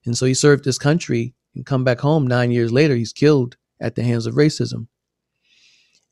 And 0.05 0.17
so 0.17 0.25
he 0.25 0.33
served 0.33 0.65
his 0.65 0.77
country 0.77 1.33
and 1.55 1.65
come 1.65 1.83
back 1.83 1.99
home 1.99 2.27
nine 2.27 2.51
years 2.51 2.71
later, 2.71 2.95
he's 2.95 3.13
killed 3.13 3.57
at 3.79 3.95
the 3.95 4.03
hands 4.03 4.25
of 4.25 4.35
racism. 4.35 4.87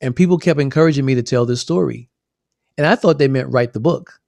And 0.00 0.16
people 0.16 0.38
kept 0.38 0.60
encouraging 0.60 1.04
me 1.04 1.14
to 1.14 1.22
tell 1.22 1.46
this 1.46 1.60
story. 1.60 2.08
And 2.76 2.86
I 2.86 2.96
thought 2.96 3.18
they 3.18 3.28
meant 3.28 3.52
write 3.52 3.72
the 3.72 3.80
book. 3.80 4.20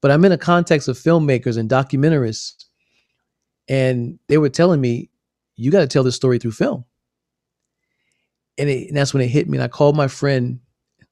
But 0.00 0.10
I'm 0.10 0.24
in 0.24 0.32
a 0.32 0.38
context 0.38 0.88
of 0.88 0.98
filmmakers 0.98 1.56
and 1.56 1.70
documentarists, 1.70 2.64
and 3.68 4.18
they 4.26 4.38
were 4.38 4.48
telling 4.48 4.80
me, 4.80 5.10
you 5.54 5.70
got 5.70 5.80
to 5.80 5.86
tell 5.86 6.02
this 6.02 6.16
story 6.16 6.38
through 6.38 6.52
film. 6.52 6.84
And, 8.58 8.68
it, 8.68 8.88
and 8.88 8.96
that's 8.96 9.14
when 9.14 9.22
it 9.22 9.28
hit 9.28 9.48
me. 9.48 9.58
And 9.58 9.64
I 9.64 9.68
called 9.68 9.96
my 9.96 10.08
friend, 10.08 10.60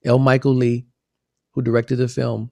L. 0.04 0.18
Michael 0.18 0.54
Lee, 0.54 0.86
who 1.52 1.62
directed 1.62 1.96
the 1.96 2.08
film, 2.08 2.50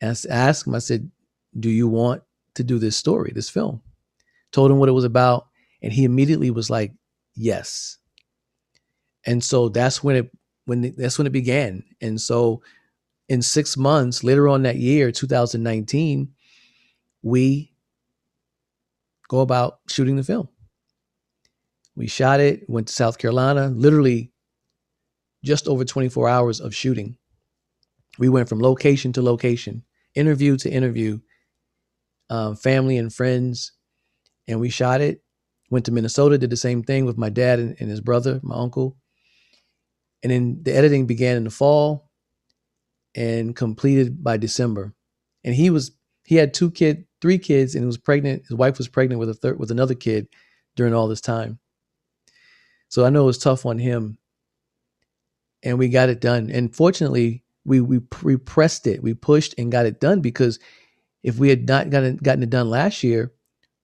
and 0.00 0.10
I 0.10 0.32
asked 0.32 0.66
him, 0.66 0.74
I 0.74 0.78
said, 0.78 1.10
Do 1.58 1.70
you 1.70 1.88
want 1.88 2.22
to 2.54 2.64
do 2.64 2.78
this 2.78 2.96
story, 2.96 3.32
this 3.34 3.50
film? 3.50 3.82
Told 4.56 4.70
him 4.70 4.78
what 4.78 4.88
it 4.88 4.92
was 4.92 5.04
about, 5.04 5.48
and 5.82 5.92
he 5.92 6.04
immediately 6.04 6.50
was 6.50 6.70
like, 6.70 6.94
Yes. 7.34 7.98
And 9.26 9.44
so 9.44 9.68
that's 9.68 10.02
when 10.02 10.16
it 10.16 10.30
when 10.64 10.94
that's 10.96 11.18
when 11.18 11.26
it 11.26 11.32
began. 11.34 11.84
And 12.00 12.18
so 12.18 12.62
in 13.28 13.42
six 13.42 13.76
months 13.76 14.24
later 14.24 14.48
on 14.48 14.62
that 14.62 14.76
year, 14.76 15.12
2019, 15.12 16.32
we 17.20 17.74
go 19.28 19.40
about 19.40 19.80
shooting 19.90 20.16
the 20.16 20.24
film. 20.24 20.48
We 21.94 22.06
shot 22.06 22.40
it, 22.40 22.64
went 22.66 22.86
to 22.86 22.94
South 22.94 23.18
Carolina, 23.18 23.68
literally 23.68 24.32
just 25.44 25.68
over 25.68 25.84
24 25.84 26.30
hours 26.30 26.60
of 26.60 26.74
shooting. 26.74 27.18
We 28.18 28.30
went 28.30 28.48
from 28.48 28.60
location 28.60 29.12
to 29.12 29.20
location, 29.22 29.84
interview 30.14 30.56
to 30.56 30.70
interview, 30.70 31.20
um, 32.30 32.56
family 32.56 32.96
and 32.96 33.12
friends, 33.12 33.72
and 34.48 34.60
we 34.60 34.68
shot 34.68 35.00
it. 35.00 35.22
Went 35.70 35.84
to 35.86 35.92
Minnesota, 35.92 36.38
did 36.38 36.50
the 36.50 36.56
same 36.56 36.82
thing 36.82 37.06
with 37.06 37.18
my 37.18 37.28
dad 37.28 37.58
and, 37.58 37.76
and 37.80 37.90
his 37.90 38.00
brother, 38.00 38.40
my 38.42 38.56
uncle. 38.56 38.96
And 40.22 40.30
then 40.30 40.60
the 40.62 40.74
editing 40.74 41.06
began 41.06 41.36
in 41.36 41.44
the 41.44 41.50
fall 41.50 42.10
and 43.14 43.56
completed 43.56 44.22
by 44.22 44.36
December. 44.36 44.94
And 45.44 45.54
he 45.54 45.70
was 45.70 45.92
he 46.24 46.36
had 46.36 46.54
two 46.54 46.70
kid, 46.70 47.06
three 47.20 47.38
kids, 47.38 47.74
and 47.74 47.82
he 47.82 47.86
was 47.86 47.98
pregnant. 47.98 48.42
His 48.48 48.56
wife 48.56 48.78
was 48.78 48.88
pregnant 48.88 49.18
with 49.18 49.28
a 49.28 49.34
third 49.34 49.58
with 49.58 49.70
another 49.70 49.94
kid 49.94 50.28
during 50.76 50.94
all 50.94 51.08
this 51.08 51.20
time. 51.20 51.58
So 52.88 53.04
I 53.04 53.10
know 53.10 53.22
it 53.22 53.26
was 53.26 53.38
tough 53.38 53.66
on 53.66 53.78
him. 53.78 54.18
And 55.62 55.78
we 55.78 55.88
got 55.88 56.10
it 56.10 56.20
done. 56.20 56.50
And 56.50 56.74
fortunately, 56.74 57.42
we 57.64 57.80
we 57.80 58.00
we 58.22 58.36
pressed 58.36 58.86
it, 58.86 59.02
we 59.02 59.14
pushed 59.14 59.54
and 59.58 59.72
got 59.72 59.86
it 59.86 60.00
done 60.00 60.20
because 60.20 60.60
if 61.22 61.38
we 61.38 61.48
had 61.48 61.66
not 61.66 61.90
gotten 61.90 62.16
gotten 62.16 62.42
it 62.44 62.50
done 62.50 62.70
last 62.70 63.02
year, 63.02 63.32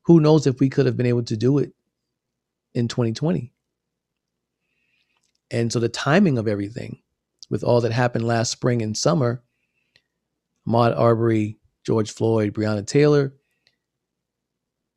who 0.03 0.21
knows 0.21 0.47
if 0.47 0.61
we 0.61 0.69
could 0.69 0.87
have 0.87 0.97
been 0.97 1.07
able 1.07 1.23
to 1.25 1.37
do 1.37 1.59
it 1.59 1.73
in 2.75 2.89
2020. 2.89 3.53
And 5.51 5.73
so 5.73 5.79
the 5.79 5.89
timing 5.89 6.39
of 6.39 6.49
everything 6.49 7.01
with 7.51 7.63
all 7.63 7.81
that 7.83 7.93
happened 7.93 8.27
last 8.27 8.51
spring 8.51 8.81
and 8.83 8.97
summer, 8.97 9.43
Ahmaud 10.67 10.99
Arbery, 10.99 11.59
George 11.85 12.11
Floyd, 12.11 12.55
Breonna 12.55 12.87
Taylor. 12.87 13.35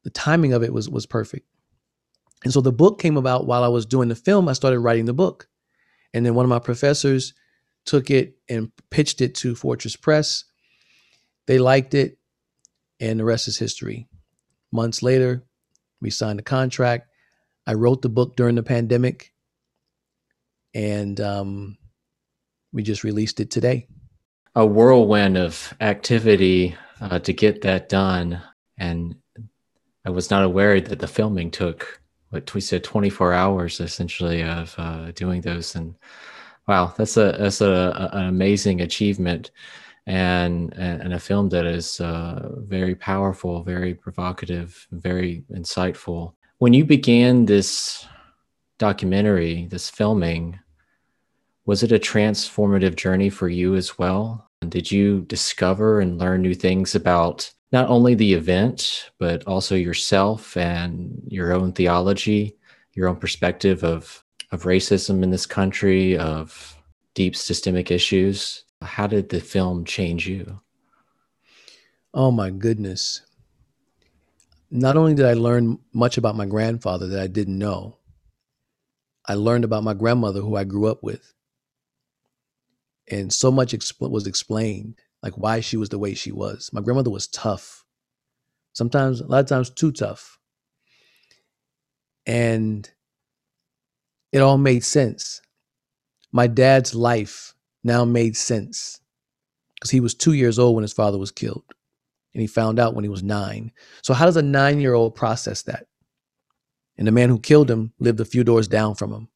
The 0.03 0.09
timing 0.11 0.53
of 0.53 0.63
it 0.63 0.71
was 0.71 0.89
was 0.89 1.05
perfect. 1.05 1.47
And 2.43 2.53
so 2.53 2.61
the 2.61 2.71
book 2.71 3.01
came 3.01 3.17
about 3.17 3.47
while 3.47 3.63
I 3.63 3.67
was 3.69 3.85
doing 3.85 4.07
the 4.07 4.15
film. 4.15 4.47
I 4.47 4.53
started 4.53 4.79
writing 4.79 5.05
the 5.05 5.13
book. 5.13 5.49
And 6.13 6.25
then 6.25 6.35
one 6.35 6.45
of 6.45 6.49
my 6.49 6.59
professors 6.59 7.33
took 7.85 8.09
it 8.09 8.37
and 8.47 8.71
pitched 8.91 9.19
it 9.19 9.35
to 9.35 9.55
Fortress 9.55 9.95
Press. 9.95 10.45
They 11.47 11.59
liked 11.59 11.93
it, 11.93 12.17
and 12.99 13.19
the 13.19 13.25
rest 13.25 13.47
is 13.47 13.57
history. 13.57 14.07
Months 14.75 15.01
later, 15.01 15.43
we 16.01 16.09
signed 16.09 16.39
a 16.39 16.43
contract. 16.43 17.09
I 17.65 17.73
wrote 17.73 18.01
the 18.01 18.09
book 18.09 18.35
during 18.35 18.55
the 18.55 18.63
pandemic, 18.63 19.33
and 20.73 21.19
um, 21.21 21.77
we 22.73 22.83
just 22.83 23.03
released 23.03 23.39
it 23.39 23.49
today. 23.49 23.87
A 24.53 24.65
whirlwind 24.65 25.37
of 25.37 25.73
activity 25.79 26.75
uh, 27.01 27.19
to 27.19 27.33
get 27.33 27.61
that 27.61 27.89
done, 27.89 28.41
and 28.77 29.15
I 30.05 30.09
was 30.09 30.29
not 30.29 30.43
aware 30.43 30.79
that 30.79 30.99
the 30.99 31.07
filming 31.07 31.49
took 31.49 32.01
what 32.29 32.53
we 32.53 32.61
said 32.61 32.83
24 32.83 33.33
hours 33.33 33.79
essentially 33.79 34.43
of 34.43 34.75
uh, 34.77 35.11
doing 35.11 35.41
those 35.41 35.75
and 35.75 35.95
wow 36.67 36.93
that's 36.97 37.15
a 37.15 37.35
that's 37.39 37.61
a, 37.61 38.09
an 38.11 38.25
amazing 38.27 38.81
achievement 38.81 39.51
and 40.07 40.73
and 40.73 41.13
a 41.13 41.19
film 41.19 41.49
that 41.49 41.65
is 41.65 41.99
uh, 41.99 42.49
very 42.59 42.95
powerful 42.95 43.63
very 43.63 43.93
provocative 43.93 44.87
very 44.91 45.43
insightful 45.51 46.33
when 46.59 46.73
you 46.73 46.85
began 46.85 47.45
this 47.45 48.05
documentary 48.77 49.67
this 49.71 49.89
filming 49.89 50.59
was 51.65 51.81
it 51.81 51.91
a 51.91 51.97
transformative 51.97 52.95
journey 52.95 53.29
for 53.29 53.49
you 53.49 53.75
as 53.75 53.97
well 53.97 54.47
did 54.69 54.91
you 54.91 55.21
discover 55.21 55.99
and 56.01 56.17
learn 56.17 56.41
new 56.41 56.53
things 56.53 56.95
about 56.95 57.51
not 57.71 57.89
only 57.89 58.15
the 58.15 58.33
event, 58.33 59.11
but 59.19 59.45
also 59.47 59.75
yourself 59.75 60.55
and 60.55 61.21
your 61.27 61.53
own 61.53 61.73
theology, 61.73 62.55
your 62.93 63.07
own 63.07 63.15
perspective 63.15 63.83
of, 63.83 64.23
of 64.51 64.63
racism 64.63 65.23
in 65.23 65.31
this 65.31 65.45
country, 65.45 66.17
of 66.17 66.77
deep 67.15 67.35
systemic 67.35 67.91
issues. 67.91 68.64
How 68.85 69.07
did 69.07 69.29
the 69.29 69.41
film 69.41 69.85
change 69.85 70.27
you? 70.27 70.61
Oh 72.13 72.31
my 72.31 72.49
goodness. 72.49 73.21
Not 74.71 74.97
only 74.97 75.13
did 75.13 75.25
I 75.25 75.33
learn 75.33 75.79
much 75.93 76.17
about 76.17 76.35
my 76.35 76.45
grandfather 76.45 77.07
that 77.07 77.19
I 77.19 77.27
didn't 77.27 77.57
know, 77.57 77.97
I 79.25 79.33
learned 79.33 79.63
about 79.63 79.83
my 79.83 79.93
grandmother 79.93 80.41
who 80.41 80.55
I 80.55 80.63
grew 80.63 80.85
up 80.85 81.03
with. 81.03 81.33
And 83.09 83.33
so 83.33 83.51
much 83.51 83.73
expl- 83.73 84.09
was 84.09 84.27
explained 84.27 84.99
like 85.23 85.37
why 85.37 85.59
she 85.59 85.77
was 85.77 85.89
the 85.89 85.99
way 85.99 86.13
she 86.13 86.31
was. 86.31 86.69
My 86.71 86.81
grandmother 86.81 87.09
was 87.09 87.27
tough. 87.27 87.83
Sometimes, 88.73 89.21
a 89.21 89.27
lot 89.27 89.39
of 89.39 89.47
times, 89.47 89.69
too 89.69 89.91
tough. 89.91 90.39
And 92.27 92.89
it 94.31 94.39
all 94.39 94.57
made 94.57 94.83
sense. 94.83 95.41
My 96.31 96.45
dad's 96.47 96.93
life 96.93 97.54
now 97.85 98.03
made 98.03 98.35
sense 98.35 98.99
because 99.75 99.91
he 99.91 99.99
was 99.99 100.13
two 100.13 100.33
years 100.33 100.59
old 100.59 100.75
when 100.75 100.81
his 100.81 100.93
father 100.93 101.17
was 101.17 101.31
killed. 101.31 101.63
And 102.33 102.41
he 102.41 102.47
found 102.47 102.79
out 102.79 102.93
when 102.93 103.05
he 103.05 103.09
was 103.09 103.23
nine. 103.23 103.71
So, 104.01 104.13
how 104.13 104.25
does 104.25 104.35
a 104.35 104.41
nine 104.41 104.81
year 104.81 104.93
old 104.93 105.15
process 105.15 105.61
that? 105.63 105.87
And 106.97 107.07
the 107.07 107.13
man 107.13 107.29
who 107.29 107.39
killed 107.39 107.71
him 107.71 107.93
lived 107.99 108.19
a 108.19 108.25
few 108.25 108.43
doors 108.43 108.67
down 108.67 108.95
from 108.95 109.13
him. 109.13 109.29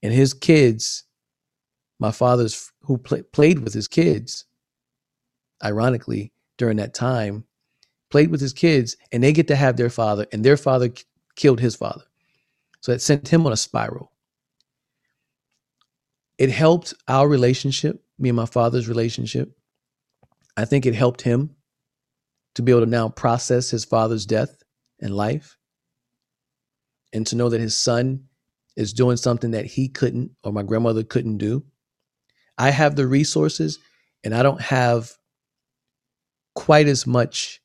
And 0.00 0.12
his 0.12 0.32
kids 0.32 1.04
my 1.98 2.10
father's 2.12 2.72
who 2.82 2.98
play, 2.98 3.22
played 3.22 3.58
with 3.60 3.74
his 3.74 3.88
kids 3.88 4.44
ironically 5.64 6.32
during 6.56 6.76
that 6.76 6.94
time 6.94 7.44
played 8.10 8.30
with 8.30 8.40
his 8.40 8.52
kids 8.52 8.96
and 9.12 9.22
they 9.22 9.32
get 9.32 9.48
to 9.48 9.56
have 9.56 9.76
their 9.76 9.90
father 9.90 10.26
and 10.32 10.44
their 10.44 10.56
father 10.56 10.88
killed 11.36 11.60
his 11.60 11.74
father 11.74 12.04
so 12.80 12.92
it 12.92 13.02
sent 13.02 13.28
him 13.28 13.46
on 13.46 13.52
a 13.52 13.56
spiral 13.56 14.12
it 16.38 16.50
helped 16.50 16.94
our 17.08 17.28
relationship 17.28 18.02
me 18.18 18.28
and 18.28 18.36
my 18.36 18.46
father's 18.46 18.88
relationship 18.88 19.50
i 20.56 20.64
think 20.64 20.86
it 20.86 20.94
helped 20.94 21.22
him 21.22 21.54
to 22.54 22.62
be 22.62 22.72
able 22.72 22.80
to 22.80 22.86
now 22.86 23.08
process 23.08 23.70
his 23.70 23.84
father's 23.84 24.26
death 24.26 24.62
and 25.00 25.14
life 25.14 25.56
and 27.12 27.26
to 27.26 27.36
know 27.36 27.48
that 27.48 27.60
his 27.60 27.76
son 27.76 28.24
is 28.76 28.92
doing 28.92 29.16
something 29.16 29.52
that 29.52 29.64
he 29.66 29.88
couldn't 29.88 30.30
or 30.44 30.52
my 30.52 30.62
grandmother 30.62 31.02
couldn't 31.02 31.38
do 31.38 31.64
I 32.58 32.70
have 32.70 32.96
the 32.96 33.06
resources 33.06 33.78
and 34.24 34.34
I 34.34 34.42
don't 34.42 34.60
have 34.60 35.12
quite 36.54 36.88
as 36.88 37.06
much 37.06 37.60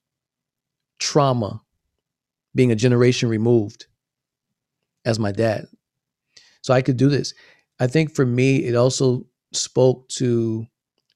trauma 1.00 1.62
being 2.54 2.72
a 2.72 2.76
generation 2.76 3.28
removed 3.28 3.88
as 5.04 5.18
my 5.18 5.32
dad. 5.32 5.66
So 6.62 6.74
I 6.74 6.84
could 6.84 6.98
do 6.98 7.10
this. 7.10 7.34
I 7.80 7.88
think 7.88 8.14
for 8.14 8.26
me, 8.26 8.66
it 8.66 8.76
also 8.76 9.26
spoke 9.52 10.08
to 10.10 10.68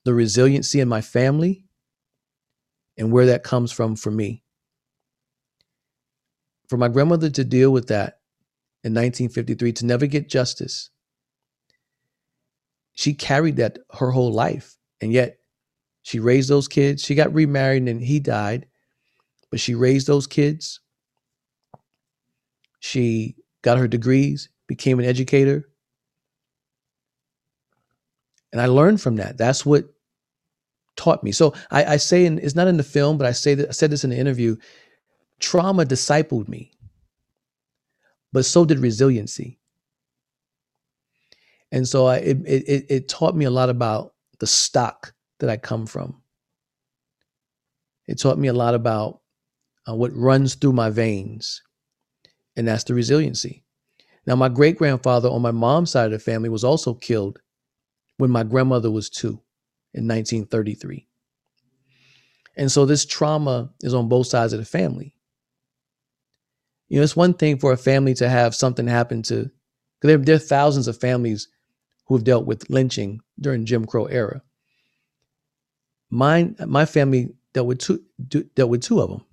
the 0.03 0.13
resiliency 0.13 0.79
in 0.79 0.87
my 0.87 1.01
family 1.01 1.63
and 2.97 3.11
where 3.11 3.27
that 3.27 3.43
comes 3.43 3.71
from 3.71 3.95
for 3.95 4.11
me. 4.11 4.43
For 6.67 6.77
my 6.77 6.87
grandmother 6.87 7.29
to 7.29 7.43
deal 7.43 7.71
with 7.71 7.87
that 7.87 8.19
in 8.83 8.93
1953, 8.93 9.73
to 9.73 9.85
never 9.85 10.07
get 10.07 10.29
justice, 10.29 10.89
she 12.93 13.13
carried 13.13 13.57
that 13.57 13.79
her 13.93 14.11
whole 14.11 14.33
life. 14.33 14.75
And 14.99 15.13
yet 15.13 15.37
she 16.01 16.19
raised 16.19 16.49
those 16.49 16.67
kids. 16.67 17.03
She 17.03 17.15
got 17.15 17.33
remarried 17.33 17.87
and 17.87 18.01
he 18.01 18.19
died, 18.19 18.65
but 19.51 19.59
she 19.59 19.75
raised 19.75 20.07
those 20.07 20.25
kids. 20.25 20.79
She 22.79 23.35
got 23.61 23.77
her 23.77 23.87
degrees, 23.87 24.49
became 24.67 24.99
an 24.99 25.05
educator. 25.05 25.69
And 28.57 28.63
I 28.63 28.65
learned 28.65 28.99
from 28.99 29.17
that. 29.17 29.37
That's 29.37 29.67
what 29.67 29.85
taught 30.95 31.23
me. 31.23 31.31
So 31.31 31.53
I, 31.69 31.85
I 31.85 31.97
say, 31.97 32.25
and 32.25 32.39
it's 32.39 32.55
not 32.55 32.67
in 32.67 32.77
the 32.77 32.83
film, 32.83 33.19
but 33.19 33.27
I 33.27 33.31
say 33.31 33.53
that 33.53 33.69
I 33.69 33.71
said 33.71 33.91
this 33.91 34.03
in 34.03 34.09
the 34.09 34.17
interview. 34.17 34.55
Trauma 35.39 35.85
discipled 35.85 36.47
me, 36.47 36.71
but 38.33 38.45
so 38.45 38.65
did 38.65 38.79
resiliency. 38.79 39.59
And 41.71 41.87
so 41.87 42.07
I, 42.07 42.15
it, 42.15 42.37
it, 42.47 42.85
it 42.89 43.07
taught 43.07 43.35
me 43.35 43.45
a 43.45 43.51
lot 43.51 43.69
about 43.69 44.15
the 44.39 44.47
stock 44.47 45.13
that 45.37 45.51
I 45.51 45.57
come 45.57 45.85
from. 45.85 46.19
It 48.07 48.19
taught 48.19 48.39
me 48.39 48.47
a 48.47 48.53
lot 48.53 48.73
about 48.73 49.21
uh, 49.87 49.93
what 49.93 50.15
runs 50.15 50.55
through 50.55 50.73
my 50.73 50.89
veins, 50.89 51.61
and 52.55 52.67
that's 52.67 52.85
the 52.85 52.95
resiliency. 52.95 53.65
Now, 54.25 54.35
my 54.35 54.49
great 54.49 54.79
grandfather 54.79 55.29
on 55.29 55.43
my 55.43 55.51
mom's 55.51 55.91
side 55.91 56.05
of 56.05 56.11
the 56.11 56.17
family 56.17 56.49
was 56.49 56.63
also 56.63 56.95
killed 56.95 57.37
when 58.17 58.31
my 58.31 58.43
grandmother 58.43 58.91
was 58.91 59.09
two 59.09 59.41
in 59.93 60.07
1933. 60.07 61.07
And 62.55 62.71
so 62.71 62.85
this 62.85 63.05
trauma 63.05 63.69
is 63.81 63.93
on 63.93 64.09
both 64.09 64.27
sides 64.27 64.53
of 64.53 64.59
the 64.59 64.65
family. 64.65 65.15
You 66.89 66.97
know, 66.97 67.03
it's 67.03 67.15
one 67.15 67.33
thing 67.33 67.59
for 67.59 67.71
a 67.71 67.77
family 67.77 68.13
to 68.15 68.29
have 68.29 68.55
something 68.55 68.87
happen 68.87 69.21
to, 69.23 69.51
there, 70.01 70.17
there 70.17 70.35
are 70.35 70.39
thousands 70.39 70.87
of 70.87 70.99
families 70.99 71.47
who 72.05 72.15
have 72.15 72.23
dealt 72.23 72.45
with 72.45 72.69
lynching 72.69 73.19
during 73.39 73.65
Jim 73.65 73.85
Crow 73.85 74.05
era. 74.05 74.41
Mine, 76.09 76.55
my 76.65 76.85
family 76.85 77.29
dealt 77.53 77.67
with 77.67 77.79
two 77.79 78.01
dealt 78.55 78.69
with 78.69 78.81
two 78.81 79.01
of 79.01 79.09
them, 79.09 79.25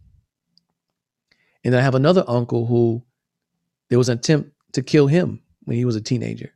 and 1.63 1.77
I 1.77 1.81
have 1.81 1.95
another 1.95 2.25
uncle 2.27 2.67
who 2.67 3.05
there 3.89 3.99
was 3.99 4.09
an 4.09 4.19
attempt 4.19 4.51
to 4.73 4.83
kill 4.83 5.07
him 5.07 5.41
when 5.63 5.77
he 5.77 5.85
was 5.85 5.95
a 5.95 6.01
teenager. 6.01 6.53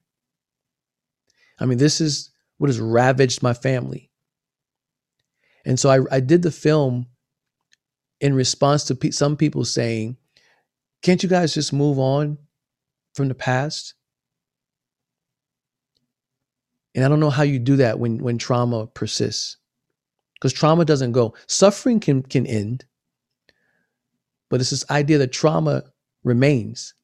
I 1.59 1.67
mean, 1.67 1.79
this 1.79 2.01
is 2.01 2.31
what 2.59 2.69
has 2.69 2.81
ravaged 2.81 3.43
my 3.43 3.55
family, 3.55 4.11
and 5.65 5.79
so 5.79 5.91
I, 5.91 6.17
I 6.17 6.21
did 6.21 6.43
the 6.43 6.51
film 6.51 7.07
in 8.21 8.35
response 8.35 8.85
to 8.85 8.95
pe- 8.95 9.11
some 9.11 9.37
people 9.37 9.65
saying, 9.65 10.17
"Can't 11.03 11.23
you 11.23 11.29
guys 11.29 11.55
just 11.55 11.73
move 11.73 11.99
on 11.99 12.39
from 13.15 13.29
the 13.29 13.35
past?" 13.35 13.95
And 16.95 17.05
I 17.05 17.09
don't 17.09 17.21
know 17.21 17.31
how 17.31 17.45
you 17.45 17.59
do 17.59 17.77
that 17.77 17.99
when 17.99 18.19
when 18.19 18.39
trauma 18.39 18.87
persists. 18.87 19.57
Because 20.35 20.53
trauma 20.53 20.85
doesn't 20.85 21.13
go. 21.13 21.35
Suffering 21.47 22.01
can 22.01 22.23
can 22.23 22.47
end, 22.47 22.85
but 24.51 24.61
it's 24.61 24.71
this 24.71 24.89
idea 24.91 25.19
that 25.19 25.33
trauma 25.33 25.85
remains. 26.25 26.95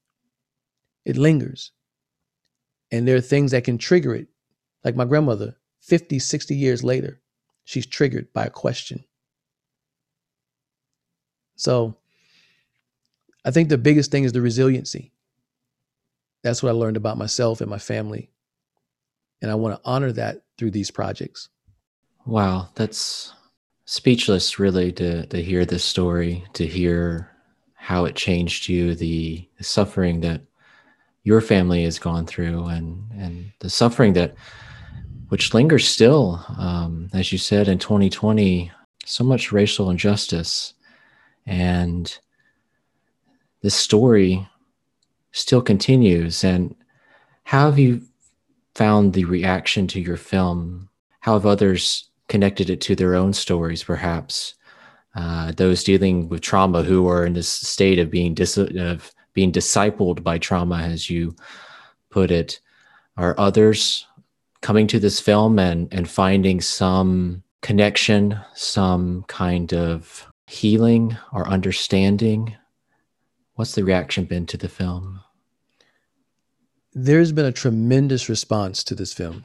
It 1.04 1.16
lingers. 1.16 1.72
And 2.90 3.06
there 3.06 3.16
are 3.16 3.20
things 3.20 3.50
that 3.50 3.64
can 3.64 3.78
trigger 3.78 4.14
it. 4.14 4.28
Like 4.84 4.96
my 4.96 5.04
grandmother, 5.04 5.56
50, 5.80 6.18
60 6.18 6.54
years 6.54 6.84
later, 6.84 7.20
she's 7.64 7.86
triggered 7.86 8.32
by 8.32 8.44
a 8.44 8.50
question. 8.50 9.04
So 11.56 11.96
I 13.44 13.50
think 13.50 13.68
the 13.68 13.78
biggest 13.78 14.10
thing 14.10 14.24
is 14.24 14.32
the 14.32 14.40
resiliency. 14.40 15.12
That's 16.42 16.62
what 16.62 16.70
I 16.70 16.72
learned 16.72 16.96
about 16.98 17.16
myself 17.16 17.60
and 17.60 17.70
my 17.70 17.78
family 17.78 18.30
and 19.44 19.50
I 19.50 19.56
want 19.56 19.76
to 19.76 19.80
honor 19.88 20.10
that 20.12 20.42
through 20.56 20.70
these 20.70 20.90
projects. 20.90 21.50
Wow, 22.24 22.70
that's 22.76 23.34
speechless 23.84 24.58
really 24.58 24.90
to 24.92 25.26
to 25.26 25.42
hear 25.42 25.66
this 25.66 25.84
story, 25.84 26.44
to 26.54 26.66
hear 26.66 27.30
how 27.74 28.06
it 28.06 28.16
changed 28.16 28.70
you, 28.70 28.94
the, 28.94 29.46
the 29.58 29.64
suffering 29.64 30.22
that 30.22 30.40
your 31.24 31.42
family 31.42 31.84
has 31.84 31.98
gone 31.98 32.24
through 32.24 32.68
and 32.68 33.04
and 33.18 33.52
the 33.58 33.68
suffering 33.68 34.14
that 34.14 34.34
which 35.34 35.52
lingers 35.52 35.84
still 35.84 36.46
um, 36.58 37.10
as 37.12 37.32
you 37.32 37.38
said 37.38 37.66
in 37.66 37.76
2020 37.76 38.70
so 39.04 39.24
much 39.24 39.50
racial 39.50 39.90
injustice. 39.90 40.74
And 41.44 42.16
this 43.60 43.74
story 43.74 44.46
still 45.32 45.60
continues. 45.60 46.44
And 46.44 46.76
how 47.42 47.68
have 47.68 47.80
you 47.80 48.02
found 48.76 49.12
the 49.12 49.24
reaction 49.24 49.88
to 49.88 50.00
your 50.00 50.16
film? 50.16 50.88
How 51.18 51.32
have 51.32 51.46
others 51.46 52.08
connected 52.28 52.70
it 52.70 52.80
to 52.82 52.94
their 52.94 53.16
own 53.16 53.32
stories 53.32 53.82
perhaps? 53.82 54.54
Uh, 55.16 55.50
those 55.50 55.82
dealing 55.82 56.28
with 56.28 56.42
trauma 56.42 56.84
who 56.84 57.08
are 57.08 57.26
in 57.26 57.32
this 57.32 57.48
state 57.48 57.98
of 57.98 58.08
being 58.08 58.34
dis- 58.34 58.56
of 58.56 59.12
being 59.32 59.50
discipled 59.50 60.22
by 60.22 60.38
trauma, 60.38 60.76
as 60.76 61.10
you 61.10 61.34
put 62.08 62.30
it, 62.30 62.60
are 63.16 63.34
others 63.36 64.06
coming 64.64 64.86
to 64.86 64.98
this 64.98 65.20
film 65.20 65.58
and 65.58 65.92
and 65.92 66.08
finding 66.08 66.58
some 66.58 67.42
connection, 67.60 68.40
some 68.54 69.22
kind 69.28 69.74
of 69.74 70.26
healing 70.46 71.16
or 71.34 71.46
understanding? 71.46 72.56
What's 73.56 73.74
the 73.74 73.84
reaction 73.84 74.24
been 74.24 74.46
to 74.46 74.56
the 74.56 74.70
film? 74.70 75.20
There's 76.94 77.30
been 77.30 77.44
a 77.44 77.52
tremendous 77.52 78.30
response 78.30 78.82
to 78.84 78.94
this 78.94 79.12
film, 79.12 79.44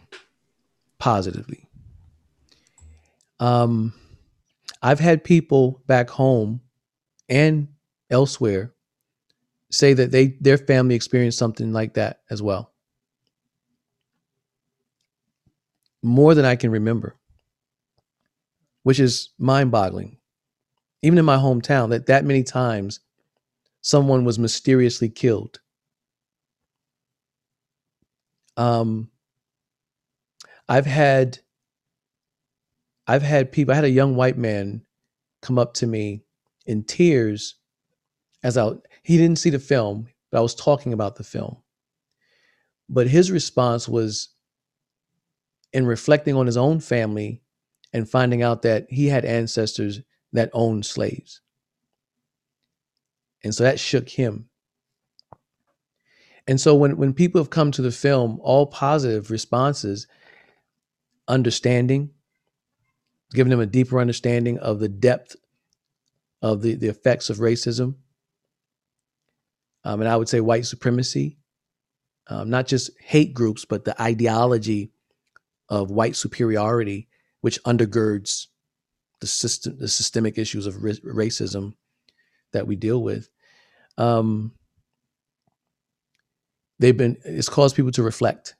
positively. 0.99 1.67
Um, 3.41 3.93
I've 4.81 5.01
had 5.01 5.25
people 5.25 5.81
back 5.85 6.09
home 6.09 6.61
and 7.27 7.67
elsewhere 8.09 8.73
say 9.69 9.93
that 9.93 10.11
they 10.11 10.37
their 10.39 10.57
family 10.57 10.95
experienced 10.95 11.37
something 11.37 11.73
like 11.73 11.95
that 11.95 12.21
as 12.29 12.41
well. 12.41 12.71
More 16.01 16.33
than 16.33 16.45
I 16.45 16.55
can 16.55 16.71
remember. 16.71 17.17
Which 18.83 18.99
is 18.99 19.29
mind-boggling. 19.37 20.17
Even 21.01 21.17
in 21.19 21.25
my 21.25 21.37
hometown 21.37 21.89
that 21.89 22.07
that 22.07 22.25
many 22.25 22.43
times 22.43 22.99
someone 23.81 24.25
was 24.25 24.39
mysteriously 24.39 25.09
killed. 25.09 25.59
Um 28.57 29.09
I've 30.67 30.85
had 30.85 31.39
I've 33.07 33.23
had 33.23 33.51
people 33.51 33.71
I 33.71 33.75
had 33.75 33.85
a 33.85 33.89
young 33.89 34.15
white 34.15 34.37
man 34.37 34.81
come 35.41 35.57
up 35.57 35.73
to 35.75 35.87
me 35.87 36.23
in 36.65 36.83
tears 36.83 37.55
as 38.43 38.57
I 38.57 38.71
he 39.03 39.17
didn't 39.17 39.39
see 39.39 39.49
the 39.49 39.59
film, 39.59 40.07
but 40.31 40.37
I 40.37 40.41
was 40.41 40.55
talking 40.55 40.93
about 40.93 41.15
the 41.15 41.23
film. 41.23 41.57
But 42.89 43.07
his 43.07 43.31
response 43.31 43.87
was 43.87 44.29
in 45.73 45.85
reflecting 45.85 46.35
on 46.35 46.45
his 46.45 46.57
own 46.57 46.79
family 46.79 47.41
and 47.93 48.09
finding 48.09 48.41
out 48.41 48.61
that 48.63 48.87
he 48.89 49.07
had 49.07 49.25
ancestors 49.25 50.01
that 50.33 50.49
owned 50.53 50.85
slaves. 50.85 51.41
And 53.43 53.53
so 53.53 53.63
that 53.63 53.79
shook 53.79 54.09
him. 54.09 54.49
And 56.47 56.59
so 56.59 56.75
when, 56.75 56.97
when 56.97 57.13
people 57.13 57.39
have 57.39 57.49
come 57.49 57.71
to 57.71 57.81
the 57.81 57.91
film, 57.91 58.39
all 58.41 58.65
positive 58.65 59.29
responses, 59.29 60.07
understanding, 61.27 62.09
giving 63.31 63.51
them 63.51 63.59
a 63.59 63.67
deeper 63.67 63.99
understanding 63.99 64.57
of 64.57 64.79
the 64.79 64.89
depth 64.89 65.35
of 66.41 66.61
the, 66.61 66.75
the 66.75 66.87
effects 66.87 67.29
of 67.29 67.37
racism, 67.37 67.95
um, 69.83 70.01
and 70.01 70.09
I 70.09 70.17
would 70.17 70.27
say 70.27 70.41
white 70.41 70.65
supremacy, 70.65 71.37
um, 72.27 72.49
not 72.49 72.67
just 72.67 72.91
hate 72.99 73.33
groups, 73.33 73.65
but 73.65 73.85
the 73.85 73.99
ideology 74.01 74.91
of 75.69 75.91
white 75.91 76.15
superiority, 76.15 77.07
which 77.41 77.61
undergirds 77.63 78.47
the 79.21 79.27
system, 79.27 79.77
the 79.79 79.87
systemic 79.87 80.37
issues 80.37 80.65
of 80.65 80.75
r- 80.75 80.91
racism 81.13 81.73
that 82.53 82.67
we 82.67 82.75
deal 82.75 83.01
with. 83.01 83.29
Um, 83.97 84.53
they've 86.79 86.97
been. 86.97 87.17
It's 87.25 87.49
caused 87.49 87.75
people 87.75 87.91
to 87.91 88.03
reflect. 88.03 88.55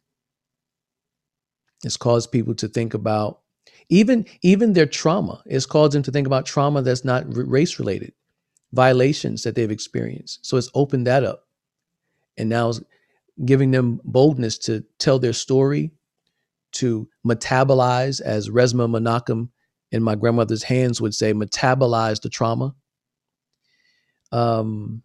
It's 1.84 1.98
caused 1.98 2.32
people 2.32 2.56
to 2.56 2.68
think 2.68 2.94
about 2.94 3.42
even 3.90 4.26
even 4.42 4.74
their 4.74 4.86
trauma. 4.86 5.42
It's 5.46 5.66
caused 5.66 5.94
them 5.94 6.04
to 6.04 6.12
think 6.12 6.28
about 6.28 6.46
trauma 6.46 6.82
that's 6.82 7.06
not 7.06 7.24
race 7.28 7.80
related 7.80 8.14
violations 8.72 9.44
that 9.44 9.56
they've 9.56 9.72
experienced. 9.72 10.46
So 10.46 10.58
it's 10.58 10.70
opened 10.76 11.08
that 11.08 11.24
up. 11.24 11.48
And 12.38 12.50
now 12.50 12.70
it's 12.70 12.82
giving 13.46 13.72
them 13.72 14.00
boldness 14.04 14.58
to 14.60 14.84
tell 15.00 15.20
their 15.20 15.34
story, 15.34 15.92
to 16.74 17.10
metabolize, 17.26 18.22
as 18.22 18.50
Resmaa 18.50 18.90
Menakem 18.90 19.50
in 19.92 20.04
my 20.04 20.16
grandmother's 20.16 20.64
hands 20.64 21.02
would 21.02 21.16
say, 21.16 21.34
metabolize 21.34 22.22
the 22.22 22.30
trauma. 22.30 22.76
Um, 24.32 25.04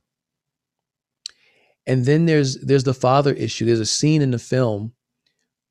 and 1.87 2.05
then 2.05 2.27
there's 2.27 2.57
there's 2.61 2.85
the 2.85 2.95
father 2.95 3.33
issue. 3.33 3.65
There's 3.67 3.81
a 3.81 3.87
scene 3.87 4.23
in 4.23 4.31
the 4.31 4.39
film 4.39 4.93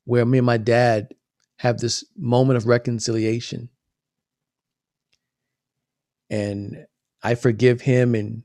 where 0.04 0.24
me 0.24 0.38
and 0.38 0.46
my 0.46 0.56
dad 0.56 1.14
have 1.58 1.78
this 1.78 2.04
moment 2.16 2.56
of 2.56 2.66
reconciliation. 2.66 3.68
And 6.30 6.86
I 7.22 7.34
forgive 7.34 7.80
him 7.80 8.14
and 8.14 8.42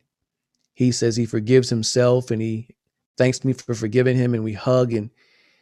he 0.73 0.91
says 0.91 1.15
he 1.15 1.25
forgives 1.25 1.69
himself 1.69 2.31
and 2.31 2.41
he 2.41 2.69
thanks 3.17 3.43
me 3.43 3.53
for 3.53 3.73
forgiving 3.73 4.15
him 4.15 4.33
and 4.33 4.43
we 4.43 4.53
hug 4.53 4.93
and 4.93 5.09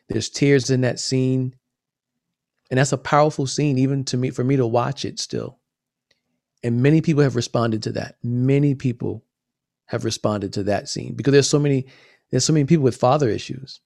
there's 0.10 0.30
tears 0.30 0.70
in 0.70 0.82
that 0.82 1.00
scene. 1.00 1.56
And 2.70 2.78
that's 2.78 2.92
a 2.92 2.98
powerful 2.98 3.48
scene 3.48 3.78
even 3.78 4.04
to 4.06 4.18
me 4.18 4.30
for 4.30 4.44
me 4.44 4.58
to 4.58 4.68
watch 4.68 5.06
it 5.06 5.20
still. 5.20 5.60
And 6.64 6.82
many 6.82 7.02
people 7.02 7.24
have 7.24 7.36
responded 7.36 7.84
to 7.84 7.92
that. 7.94 8.18
Many 8.24 8.76
people 8.76 9.24
have 9.86 10.04
responded 10.04 10.54
to 10.54 10.64
that 10.64 10.90
scene 10.90 11.14
because 11.16 11.32
there's 11.32 11.50
so 11.50 11.60
many 11.60 11.86
there's 12.30 12.44
so 12.46 12.54
many 12.54 12.66
people 12.66 12.84
with 12.84 12.98
father 12.98 13.30
issues. 13.30 13.80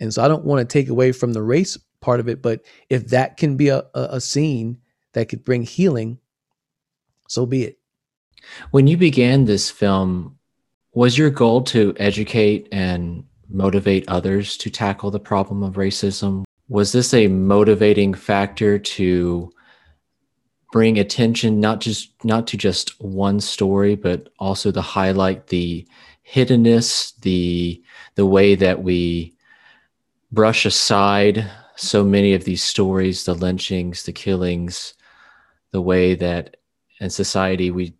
And 0.00 0.12
so 0.12 0.24
I 0.24 0.28
don't 0.28 0.44
want 0.44 0.60
to 0.60 0.72
take 0.72 0.88
away 0.88 1.12
from 1.12 1.32
the 1.32 1.42
race 1.42 1.78
part 2.00 2.20
of 2.20 2.28
it, 2.28 2.42
but 2.42 2.62
if 2.90 3.08
that 3.08 3.36
can 3.36 3.56
be 3.56 3.68
a, 3.68 3.78
a, 3.94 4.08
a 4.12 4.20
scene 4.20 4.78
that 5.12 5.28
could 5.28 5.44
bring 5.44 5.62
healing, 5.62 6.18
so 7.28 7.46
be 7.46 7.64
it. 7.64 7.78
When 8.70 8.86
you 8.86 8.96
began 8.96 9.44
this 9.44 9.70
film, 9.70 10.38
was 10.92 11.16
your 11.16 11.30
goal 11.30 11.62
to 11.62 11.94
educate 11.98 12.68
and 12.72 13.24
motivate 13.48 14.08
others 14.08 14.56
to 14.58 14.70
tackle 14.70 15.10
the 15.10 15.20
problem 15.20 15.62
of 15.62 15.74
racism? 15.74 16.44
Was 16.68 16.92
this 16.92 17.12
a 17.12 17.28
motivating 17.28 18.14
factor 18.14 18.78
to 18.78 19.52
bring 20.72 20.98
attention 20.98 21.60
not 21.60 21.80
just 21.80 22.12
not 22.24 22.46
to 22.48 22.56
just 22.56 23.00
one 23.00 23.38
story, 23.40 23.94
but 23.94 24.28
also 24.38 24.72
to 24.72 24.80
highlight 24.80 25.48
the 25.48 25.86
hiddenness, 26.28 27.18
the 27.20 27.82
the 28.14 28.26
way 28.26 28.54
that 28.54 28.82
we 28.82 29.34
brush 30.32 30.66
aside 30.66 31.48
so 31.76 32.02
many 32.02 32.34
of 32.34 32.44
these 32.44 32.62
stories, 32.62 33.24
the 33.24 33.34
lynchings, 33.34 34.04
the 34.04 34.12
killings, 34.12 34.94
the 35.70 35.82
way 35.82 36.14
that 36.14 36.56
in 37.00 37.10
society 37.10 37.70
we 37.70 37.94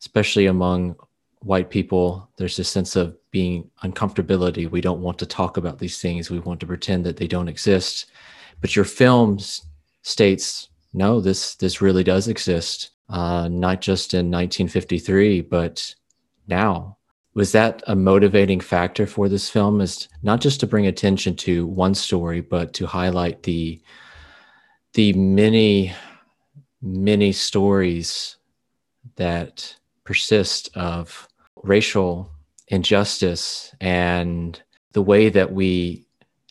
especially 0.00 0.46
among 0.46 0.96
white 1.44 1.70
people, 1.70 2.28
there's 2.36 2.56
this 2.56 2.68
sense 2.68 2.96
of 2.96 3.16
being 3.30 3.70
uncomfortability. 3.82 4.68
We 4.68 4.80
don't 4.80 5.02
want 5.02 5.18
to 5.18 5.26
talk 5.26 5.56
about 5.56 5.78
these 5.78 6.00
things. 6.00 6.30
We 6.30 6.38
want 6.38 6.60
to 6.60 6.66
pretend 6.66 7.04
that 7.04 7.18
they 7.18 7.26
don't 7.26 7.48
exist. 7.48 8.06
But 8.60 8.74
your 8.74 8.86
film 8.86 9.38
states, 10.02 10.68
no, 10.92 11.20
this 11.20 11.54
this 11.56 11.82
really 11.82 12.02
does 12.02 12.28
exist. 12.28 12.90
Uh, 13.10 13.48
not 13.48 13.82
just 13.82 14.14
in 14.14 14.30
1953, 14.30 15.42
but 15.42 15.94
now. 16.48 16.96
Was 17.34 17.52
that 17.52 17.82
a 17.88 17.96
motivating 17.96 18.60
factor 18.60 19.06
for 19.06 19.28
this 19.28 19.50
film? 19.50 19.80
Is 19.80 20.08
not 20.22 20.40
just 20.40 20.60
to 20.60 20.66
bring 20.66 20.86
attention 20.86 21.34
to 21.36 21.66
one 21.66 21.94
story, 21.94 22.40
but 22.40 22.72
to 22.74 22.86
highlight 22.86 23.42
the 23.42 23.82
the 24.94 25.12
many, 25.14 25.92
many 26.80 27.32
stories 27.32 28.36
that 29.16 29.76
persist 30.04 30.70
of 30.76 31.28
racial 31.64 32.30
injustice 32.68 33.74
and 33.80 34.62
the 34.92 35.02
way 35.02 35.28
that 35.28 35.52
we 35.52 36.06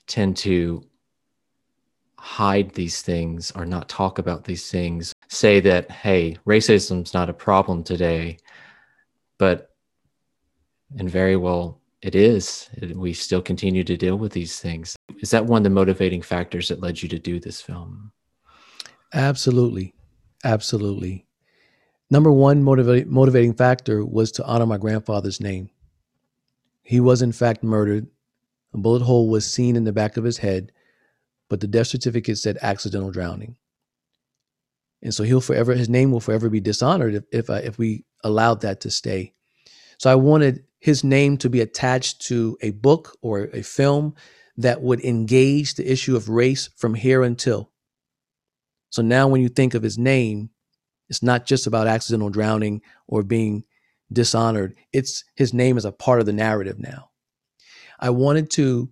tend 0.07 0.35
to 0.35 0.83
hide 2.17 2.71
these 2.71 3.01
things 3.01 3.51
or 3.55 3.65
not 3.65 3.89
talk 3.89 4.17
about 4.17 4.43
these 4.45 4.69
things 4.71 5.13
say 5.27 5.59
that 5.59 5.89
hey 5.91 6.37
racism's 6.47 7.13
not 7.13 7.29
a 7.29 7.33
problem 7.33 7.83
today 7.83 8.37
but 9.37 9.71
and 10.97 11.09
very 11.09 11.35
well 11.35 11.81
it 12.01 12.15
is 12.15 12.69
we 12.95 13.13
still 13.13 13.41
continue 13.41 13.83
to 13.83 13.97
deal 13.97 14.17
with 14.17 14.31
these 14.31 14.59
things 14.59 14.95
is 15.19 15.31
that 15.31 15.45
one 15.45 15.59
of 15.59 15.63
the 15.63 15.69
motivating 15.69 16.21
factors 16.21 16.69
that 16.69 16.81
led 16.81 17.01
you 17.01 17.09
to 17.09 17.19
do 17.19 17.39
this 17.39 17.59
film 17.59 18.11
Absolutely. 19.13 19.93
Absolutely. 20.43 21.25
Number 22.13 22.31
one 22.31 22.61
motiva- 22.63 23.07
motivating 23.07 23.55
factor 23.55 24.05
was 24.05 24.31
to 24.33 24.45
honor 24.45 24.67
my 24.67 24.77
grandfather's 24.77 25.41
name. 25.41 25.71
He 26.83 26.99
was, 26.99 27.23
in 27.23 27.31
fact, 27.31 27.63
murdered. 27.63 28.05
A 28.71 28.77
bullet 28.77 29.01
hole 29.01 29.27
was 29.29 29.51
seen 29.51 29.75
in 29.75 29.83
the 29.83 29.91
back 29.91 30.15
of 30.15 30.23
his 30.23 30.37
head, 30.37 30.71
but 31.49 31.59
the 31.59 31.65
death 31.65 31.87
certificate 31.87 32.37
said 32.37 32.59
accidental 32.61 33.09
drowning. 33.09 33.55
And 35.01 35.11
so 35.11 35.23
he'll 35.23 35.41
forever, 35.41 35.73
his 35.73 35.89
name 35.89 36.11
will 36.11 36.19
forever 36.19 36.51
be 36.51 36.59
dishonored 36.59 37.15
if, 37.15 37.23
if, 37.31 37.49
I, 37.49 37.57
if 37.61 37.79
we 37.79 38.05
allowed 38.23 38.61
that 38.61 38.81
to 38.81 38.91
stay. 38.91 39.33
So 39.97 40.11
I 40.11 40.15
wanted 40.15 40.65
his 40.79 41.03
name 41.03 41.37
to 41.37 41.49
be 41.49 41.61
attached 41.61 42.21
to 42.27 42.59
a 42.61 42.69
book 42.69 43.17
or 43.23 43.45
a 43.45 43.63
film 43.63 44.13
that 44.57 44.83
would 44.83 45.03
engage 45.03 45.73
the 45.73 45.91
issue 45.91 46.15
of 46.15 46.29
race 46.29 46.69
from 46.77 46.93
here 46.93 47.23
until. 47.23 47.71
So 48.91 49.01
now 49.01 49.27
when 49.27 49.41
you 49.41 49.49
think 49.49 49.73
of 49.73 49.81
his 49.81 49.97
name, 49.97 50.51
it's 51.13 51.21
not 51.21 51.45
just 51.45 51.67
about 51.67 51.85
accidental 51.85 52.31
drowning 52.31 52.81
or 53.07 53.21
being 53.21 53.65
dishonored. 54.11 54.75
It's 54.91 55.23
his 55.35 55.53
name 55.53 55.77
is 55.77 55.85
a 55.85 55.91
part 55.91 56.19
of 56.19 56.25
the 56.25 56.33
narrative 56.33 56.79
now. 56.79 57.11
I 57.99 58.09
wanted 58.09 58.49
to 58.51 58.89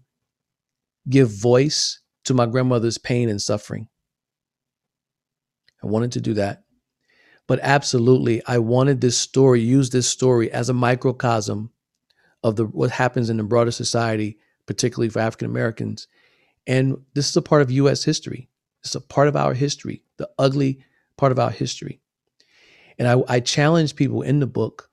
give 1.10 1.32
voice 1.32 2.00
to 2.26 2.36
my 2.36 2.46
grandmother's 2.46 3.00
pain 3.00 3.28
and 3.28 3.42
suffering. 3.42 3.88
I 5.84 5.88
wanted 5.88 6.12
to 6.12 6.22
do 6.22 6.36
that. 6.36 6.62
But 7.48 7.60
absolutely, 7.64 8.46
I 8.46 8.60
wanted 8.60 9.02
this 9.02 9.18
story, 9.18 9.60
use 9.60 9.90
this 9.90 10.08
story 10.08 10.52
as 10.52 10.70
a 10.70 10.74
microcosm 10.74 11.72
of 12.44 12.56
the 12.56 12.66
what 12.66 12.92
happens 12.92 13.32
in 13.32 13.38
the 13.38 13.44
broader 13.44 13.72
society, 13.72 14.38
particularly 14.68 15.10
for 15.10 15.22
African 15.22 15.48
Americans. 15.48 16.08
And 16.68 16.98
this 17.16 17.28
is 17.30 17.36
a 17.36 17.42
part 17.42 17.64
of 17.64 17.72
US 17.72 18.04
history. 18.04 18.48
It's 18.84 18.94
a 18.94 19.02
part 19.02 19.28
of 19.28 19.36
our 19.36 19.56
history, 19.56 20.04
the 20.18 20.30
ugly 20.38 20.84
part 21.18 21.32
of 21.32 21.40
our 21.40 21.50
history. 21.50 22.01
And 22.98 23.08
I, 23.08 23.22
I 23.28 23.40
challenge 23.40 23.96
people 23.96 24.22
in 24.22 24.40
the 24.40 24.48
book, 24.48 24.90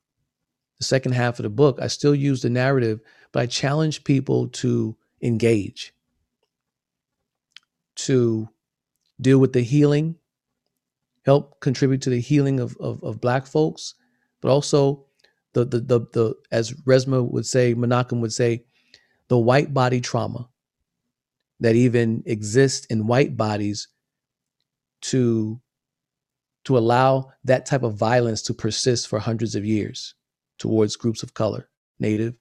the 0.78 0.84
second 0.84 1.12
half 1.12 1.38
of 1.38 1.42
the 1.42 1.50
book, 1.50 1.78
I 1.80 1.88
still 1.88 2.14
use 2.14 2.42
the 2.42 2.50
narrative, 2.50 3.00
but 3.32 3.40
I 3.40 3.46
challenge 3.46 4.04
people 4.04 4.48
to 4.48 4.96
engage, 5.22 5.92
to 7.96 8.48
deal 9.20 9.38
with 9.38 9.52
the 9.52 9.62
healing, 9.62 10.16
help 11.24 11.60
contribute 11.60 12.02
to 12.02 12.10
the 12.10 12.20
healing 12.20 12.60
of, 12.60 12.76
of, 12.78 13.02
of 13.02 13.20
Black 13.20 13.46
folks, 13.46 13.94
but 14.40 14.50
also 14.50 15.04
the, 15.52 15.64
the, 15.64 15.80
the, 15.80 16.00
the, 16.12 16.34
as 16.52 16.72
Resmaa 16.72 17.28
would 17.30 17.46
say, 17.46 17.74
Menakem 17.74 18.20
would 18.20 18.32
say, 18.32 18.64
the 19.28 19.38
white 19.38 19.74
body 19.74 20.00
trauma 20.00 20.48
that 21.60 21.74
even 21.74 22.22
exists 22.26 22.86
in 22.86 23.06
white 23.06 23.36
bodies 23.36 23.88
to 25.00 25.60
to 26.64 26.76
allow 26.76 27.30
that 27.44 27.66
type 27.66 27.82
of 27.82 27.94
violence 27.94 28.42
to 28.42 28.54
persist 28.54 29.08
for 29.08 29.18
hundreds 29.18 29.54
of 29.54 29.64
years 29.64 30.14
towards 30.58 30.96
groups 30.96 31.22
of 31.22 31.34
color, 31.34 31.68
Native, 31.98 32.34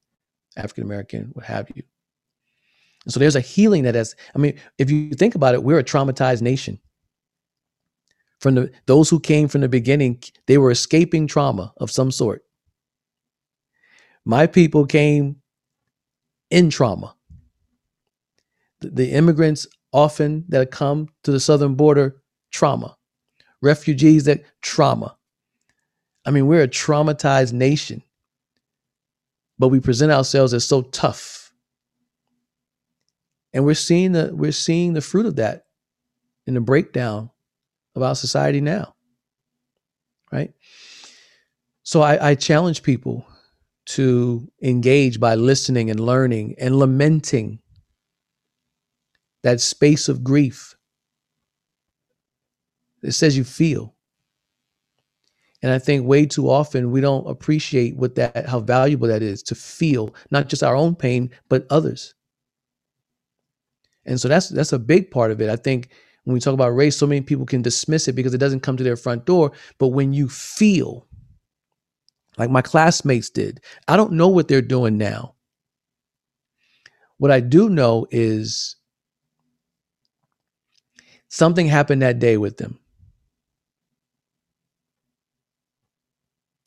African 0.58 0.84
American, 0.84 1.30
what 1.34 1.46
have 1.46 1.70
you. 1.76 1.84
And 3.06 3.14
so 3.14 3.20
there's 3.20 3.36
a 3.38 3.42
healing 3.42 3.84
that 3.84 3.96
has, 3.96 4.16
I 4.36 4.40
mean, 4.40 4.60
if 4.78 4.92
you 4.92 5.12
think 5.12 5.36
about 5.36 5.54
it, 5.54 5.64
we're 5.64 5.80
a 5.80 5.84
traumatized 5.84 6.42
nation. 6.42 6.80
From 8.42 8.56
the 8.56 8.72
those 8.86 9.10
who 9.10 9.20
came 9.20 9.48
from 9.48 9.62
the 9.62 9.70
beginning, 9.70 10.22
they 10.46 10.58
were 10.58 10.72
escaping 10.72 11.26
trauma 11.26 11.74
of 11.78 11.90
some 11.90 12.12
sort. 12.12 12.44
My 14.26 14.46
people 14.46 14.86
came 14.86 15.38
in 16.52 16.70
trauma. 16.70 17.16
The, 18.82 18.90
the 18.90 19.12
immigrants 19.14 19.66
often 19.94 20.44
that 20.50 20.70
come 20.70 21.08
to 21.24 21.32
the 21.32 21.40
southern 21.40 21.76
border, 21.76 22.22
trauma 22.52 22.97
refugees 23.62 24.26
that 24.26 24.44
trauma. 24.62 25.18
I 26.26 26.32
mean, 26.32 26.48
we're 26.48 26.64
a 26.64 26.68
traumatized 26.68 27.54
nation, 27.54 28.04
but 29.58 29.70
we 29.70 29.80
present 29.80 30.12
ourselves 30.12 30.54
as 30.54 30.66
so 30.66 30.84
tough. 30.84 31.52
And 33.54 33.66
we're 33.66 33.76
seeing 33.76 34.12
the 34.12 34.32
we're 34.34 34.52
seeing 34.52 34.94
the 34.94 35.02
fruit 35.02 35.26
of 35.26 35.38
that 35.38 35.66
in 36.46 36.54
the 36.54 36.62
breakdown 36.62 37.32
of 37.96 38.04
our 38.04 38.16
society 38.16 38.62
now. 38.62 38.94
Right? 40.32 40.54
So 41.84 42.02
I, 42.02 42.32
I 42.32 42.36
challenge 42.36 42.84
people 42.84 43.26
to 43.88 44.52
engage 44.62 45.20
by 45.20 45.36
listening 45.36 45.90
and 45.90 46.00
learning 46.00 46.56
and 46.60 46.78
lamenting 46.78 47.60
that 49.44 49.62
space 49.62 50.10
of 50.10 50.24
grief 50.24 50.77
it 53.04 53.12
says 53.12 53.38
you 53.38 53.44
feel. 53.44 53.94
And 55.64 55.72
I 55.72 55.80
think 55.80 56.06
way 56.06 56.26
too 56.26 56.50
often 56.50 56.92
we 56.92 57.02
don't 57.02 57.28
appreciate 57.28 57.96
what 57.98 58.16
that 58.16 58.46
how 58.48 58.60
valuable 58.60 59.08
that 59.08 59.24
is 59.24 59.42
to 59.44 59.56
feel 59.56 60.14
not 60.30 60.50
just 60.50 60.62
our 60.64 60.76
own 60.76 60.96
pain 60.96 61.32
but 61.50 61.66
others. 61.70 62.14
And 64.06 64.20
so 64.20 64.28
that's 64.28 64.50
that's 64.50 64.74
a 64.74 64.80
big 64.80 65.12
part 65.12 65.32
of 65.32 65.42
it. 65.42 65.50
I 65.50 65.56
think 65.56 65.90
when 66.24 66.34
we 66.34 66.40
talk 66.40 66.54
about 66.54 66.76
race, 66.76 66.96
so 66.98 67.08
many 67.08 67.22
people 67.22 67.46
can 67.46 67.62
dismiss 67.62 68.08
it 68.08 68.14
because 68.14 68.34
it 68.34 68.40
doesn't 68.40 68.60
come 68.60 68.78
to 68.78 68.84
their 68.84 68.98
front 68.98 69.26
door. 69.26 69.52
But 69.78 69.90
when 69.90 70.14
you 70.14 70.28
feel, 70.30 71.08
like 72.38 72.50
my 72.50 72.62
classmates 72.62 73.30
did, 73.30 73.62
I 73.88 73.98
don't 73.98 74.12
know 74.14 74.28
what 74.28 74.48
they're 74.48 74.62
doing 74.62 74.98
now. 74.98 75.36
What 77.18 77.32
I 77.32 77.40
do 77.40 77.70
know 77.70 78.08
is 78.12 78.76
something 81.30 81.68
happened 81.68 82.02
that 82.02 82.20
day 82.20 82.38
with 82.38 82.58
them. 82.58 82.80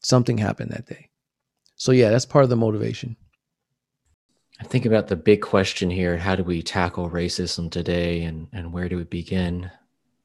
Something 0.01 0.39
happened 0.39 0.71
that 0.71 0.87
day. 0.87 1.09
So 1.77 1.93
yeah, 1.93 2.11
that's 2.11 2.27
part 2.27 2.45
of 2.45 2.51
the 2.51 2.57
motivation. 2.57 3.17
I 4.61 4.65
think 4.65 4.85
about 4.85 5.09
the 5.09 5.17
big 5.17 5.41
question 5.41 5.91
here 5.91 6.19
how 6.19 6.37
do 6.37 6.45
we 6.45 6.63
tackle 6.63 7.09
racism 7.09 7.71
today 7.71 8.25
and, 8.25 8.47
and 8.53 8.73
where 8.73 8.89
do 8.89 8.99
we 8.99 9.05
begin? 9.05 9.71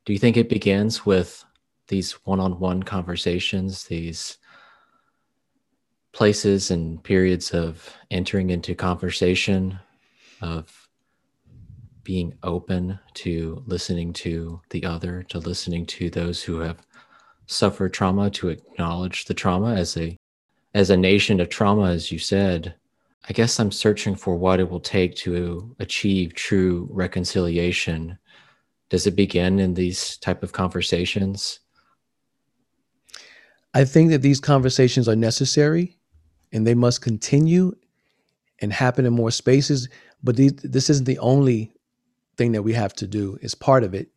Do 0.03 0.13
you 0.13 0.19
think 0.19 0.35
it 0.35 0.49
begins 0.49 1.05
with 1.05 1.45
these 1.87 2.13
one 2.25 2.39
on 2.39 2.59
one 2.59 2.83
conversations, 2.83 3.85
these 3.85 4.37
places 6.11 6.71
and 6.71 7.03
periods 7.03 7.51
of 7.51 7.93
entering 8.11 8.49
into 8.49 8.75
conversation, 8.75 9.79
of 10.41 10.89
being 12.03 12.33
open 12.43 12.99
to 13.15 13.63
listening 13.65 14.13
to 14.13 14.61
the 14.69 14.85
other, 14.85 15.23
to 15.23 15.39
listening 15.39 15.85
to 15.85 16.09
those 16.09 16.43
who 16.43 16.59
have 16.59 16.85
suffer 17.47 17.89
trauma 17.89 18.29
to 18.31 18.49
acknowledge 18.49 19.25
the 19.25 19.33
trauma 19.33 19.75
as 19.75 19.97
a 19.97 20.17
as 20.73 20.89
a 20.89 20.97
nation 20.97 21.39
of 21.39 21.49
trauma 21.49 21.91
as 21.91 22.11
you 22.11 22.19
said. 22.19 22.75
I 23.27 23.33
guess 23.33 23.59
i'm 23.59 23.71
searching 23.71 24.15
for 24.15 24.35
what 24.35 24.59
it 24.59 24.69
will 24.69 24.79
take 24.79 25.15
to 25.17 25.75
achieve 25.79 26.33
true 26.33 26.87
reconciliation. 26.91 28.17
Does 28.89 29.07
it 29.07 29.15
begin 29.15 29.59
in 29.59 29.73
these 29.73 30.17
type 30.17 30.43
of 30.43 30.51
conversations? 30.51 31.59
I 33.73 33.83
think 33.83 34.11
that 34.11 34.21
these 34.21 34.39
conversations 34.39 35.09
are 35.09 35.15
necessary 35.15 35.97
and 36.53 36.65
they 36.65 36.75
must 36.75 37.01
continue 37.01 37.75
and 38.61 38.71
happen 38.71 39.05
in 39.05 39.13
more 39.13 39.31
spaces 39.31 39.89
but 40.25 40.35
these, 40.35 40.53
this 40.55 40.89
isn't 40.89 41.05
the 41.05 41.19
only 41.19 41.71
thing 42.35 42.53
that 42.53 42.63
we 42.63 42.73
have 42.73 42.93
to 42.95 43.07
do. 43.07 43.37
It's 43.41 43.53
part 43.53 43.83
of 43.83 43.93
it. 43.93 44.09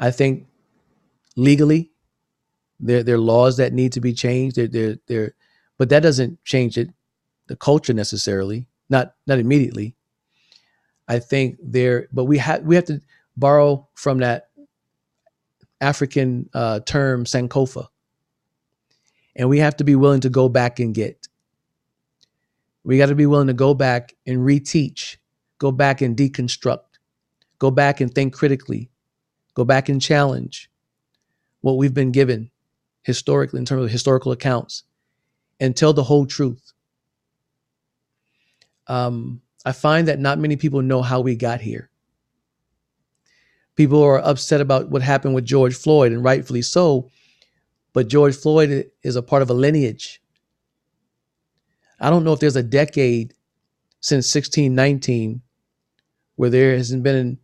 I 0.00 0.10
think 0.10 0.48
legally 1.36 1.91
there, 2.82 3.02
there 3.04 3.14
are 3.14 3.18
laws 3.18 3.56
that 3.56 3.72
need 3.72 3.92
to 3.92 4.00
be 4.00 4.12
changed. 4.12 4.56
There, 4.56 4.66
there, 4.66 4.96
there, 5.06 5.34
but 5.78 5.88
that 5.90 6.02
doesn't 6.02 6.44
change 6.44 6.76
it, 6.76 6.90
the 7.46 7.56
culture 7.56 7.94
necessarily. 7.94 8.66
Not, 8.90 9.14
not 9.26 9.38
immediately. 9.38 9.94
I 11.08 11.20
think 11.20 11.58
there, 11.62 12.08
but 12.12 12.24
we 12.24 12.38
have 12.38 12.62
we 12.62 12.74
have 12.74 12.84
to 12.86 13.00
borrow 13.36 13.88
from 13.94 14.18
that 14.18 14.48
African 15.80 16.48
uh, 16.54 16.80
term 16.80 17.24
Sankofa, 17.24 17.86
and 19.34 19.48
we 19.48 19.58
have 19.58 19.76
to 19.76 19.84
be 19.84 19.96
willing 19.96 20.20
to 20.20 20.30
go 20.30 20.48
back 20.48 20.78
and 20.78 20.94
get. 20.94 21.28
We 22.84 22.98
got 22.98 23.06
to 23.06 23.14
be 23.14 23.26
willing 23.26 23.48
to 23.48 23.52
go 23.52 23.74
back 23.74 24.14
and 24.26 24.38
reteach, 24.38 25.16
go 25.58 25.72
back 25.72 26.00
and 26.00 26.16
deconstruct, 26.16 26.80
go 27.58 27.70
back 27.70 28.00
and 28.00 28.12
think 28.12 28.32
critically, 28.32 28.90
go 29.54 29.64
back 29.64 29.88
and 29.88 30.00
challenge 30.00 30.70
what 31.60 31.76
we've 31.76 31.94
been 31.94 32.12
given 32.12 32.51
historically 33.02 33.58
in 33.58 33.64
terms 33.64 33.84
of 33.84 33.90
historical 33.90 34.32
accounts 34.32 34.84
and 35.60 35.76
tell 35.76 35.92
the 35.92 36.02
whole 36.02 36.26
truth. 36.26 36.72
Um, 38.86 39.42
I 39.64 39.72
find 39.72 40.08
that 40.08 40.18
not 40.18 40.38
many 40.38 40.56
people 40.56 40.82
know 40.82 41.02
how 41.02 41.20
we 41.20 41.36
got 41.36 41.60
here. 41.60 41.90
People 43.76 44.02
are 44.02 44.18
upset 44.18 44.60
about 44.60 44.90
what 44.90 45.02
happened 45.02 45.34
with 45.34 45.44
George 45.44 45.74
Floyd, 45.74 46.12
and 46.12 46.22
rightfully 46.22 46.62
so. 46.62 47.10
But 47.92 48.08
George 48.08 48.36
Floyd 48.36 48.90
is 49.02 49.16
a 49.16 49.22
part 49.22 49.42
of 49.42 49.50
a 49.50 49.54
lineage. 49.54 50.20
I 52.00 52.10
don't 52.10 52.24
know 52.24 52.32
if 52.32 52.40
there's 52.40 52.56
a 52.56 52.62
decade 52.62 53.34
since 54.00 54.34
1619 54.34 55.40
where 56.36 56.50
there 56.50 56.76
hasn't 56.76 57.02
been 57.02 57.16
an, 57.16 57.38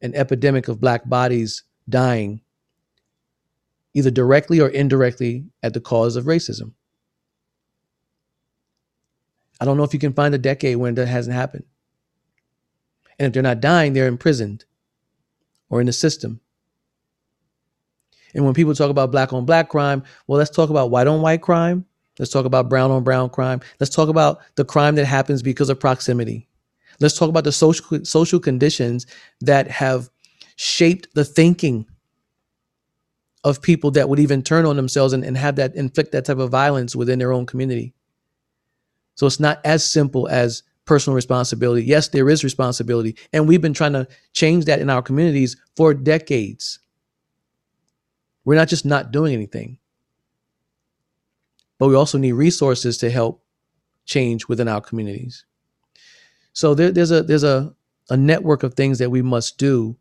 an 0.00 0.14
epidemic 0.14 0.68
of 0.68 0.80
black 0.80 1.08
bodies 1.08 1.64
dying 1.88 2.40
either 3.96 4.10
directly 4.10 4.60
or 4.60 4.68
indirectly 4.68 5.46
at 5.62 5.72
the 5.72 5.80
cause 5.80 6.16
of 6.16 6.26
racism. 6.26 6.72
I 9.58 9.64
don't 9.64 9.78
know 9.78 9.84
if 9.84 9.94
you 9.94 9.98
can 9.98 10.12
find 10.12 10.34
a 10.34 10.38
decade 10.38 10.76
when 10.76 10.94
that 10.96 11.06
hasn't 11.06 11.34
happened. 11.34 11.64
And 13.18 13.26
if 13.26 13.32
they're 13.32 13.42
not 13.42 13.62
dying, 13.62 13.94
they're 13.94 14.06
imprisoned 14.06 14.66
or 15.70 15.80
in 15.80 15.86
the 15.86 15.94
system. 15.94 16.40
And 18.34 18.44
when 18.44 18.52
people 18.52 18.74
talk 18.74 18.90
about 18.90 19.10
black 19.10 19.32
on 19.32 19.46
black 19.46 19.70
crime, 19.70 20.02
well, 20.26 20.36
let's 20.36 20.50
talk 20.50 20.68
about 20.68 20.90
white 20.90 21.06
on 21.06 21.22
white 21.22 21.40
crime. 21.40 21.86
Let's 22.18 22.30
talk 22.30 22.44
about 22.44 22.68
brown 22.68 22.90
on 22.90 23.02
brown 23.02 23.30
crime. 23.30 23.60
Let's 23.80 23.94
talk 23.94 24.10
about 24.10 24.40
the 24.56 24.64
crime 24.66 24.96
that 24.96 25.06
happens 25.06 25.42
because 25.42 25.70
of 25.70 25.80
proximity. 25.80 26.48
Let's 27.00 27.16
talk 27.16 27.30
about 27.30 27.44
the 27.44 27.52
social 27.52 28.04
social 28.04 28.40
conditions 28.40 29.06
that 29.40 29.70
have 29.70 30.10
shaped 30.56 31.08
the 31.14 31.24
thinking 31.24 31.86
of 33.46 33.62
people 33.62 33.92
that 33.92 34.08
would 34.08 34.18
even 34.18 34.42
turn 34.42 34.66
on 34.66 34.74
themselves 34.74 35.12
and, 35.12 35.24
and 35.24 35.36
have 35.36 35.54
that 35.54 35.76
inflict 35.76 36.10
that 36.10 36.24
type 36.24 36.38
of 36.38 36.50
violence 36.50 36.96
within 36.96 37.20
their 37.20 37.32
own 37.32 37.46
community. 37.46 37.94
So 39.14 39.24
it's 39.24 39.38
not 39.38 39.60
as 39.64 39.88
simple 39.88 40.26
as 40.26 40.64
personal 40.84 41.14
responsibility. 41.14 41.84
Yes, 41.84 42.08
there 42.08 42.28
is 42.28 42.42
responsibility. 42.42 43.16
And 43.32 43.46
we've 43.46 43.62
been 43.62 43.72
trying 43.72 43.92
to 43.92 44.08
change 44.32 44.64
that 44.64 44.80
in 44.80 44.90
our 44.90 45.00
communities 45.00 45.56
for 45.76 45.94
decades. 45.94 46.80
We're 48.44 48.56
not 48.56 48.66
just 48.66 48.84
not 48.84 49.12
doing 49.12 49.32
anything, 49.32 49.78
but 51.78 51.86
we 51.86 51.94
also 51.94 52.18
need 52.18 52.32
resources 52.32 52.98
to 52.98 53.10
help 53.10 53.44
change 54.06 54.48
within 54.48 54.66
our 54.66 54.80
communities. 54.80 55.44
So 56.52 56.74
there, 56.74 56.90
there's 56.90 57.12
a 57.12 57.22
there's 57.22 57.44
a, 57.44 57.72
a 58.10 58.16
network 58.16 58.64
of 58.64 58.74
things 58.74 58.98
that 58.98 59.10
we 59.10 59.22
must 59.22 59.56
do. 59.56 59.96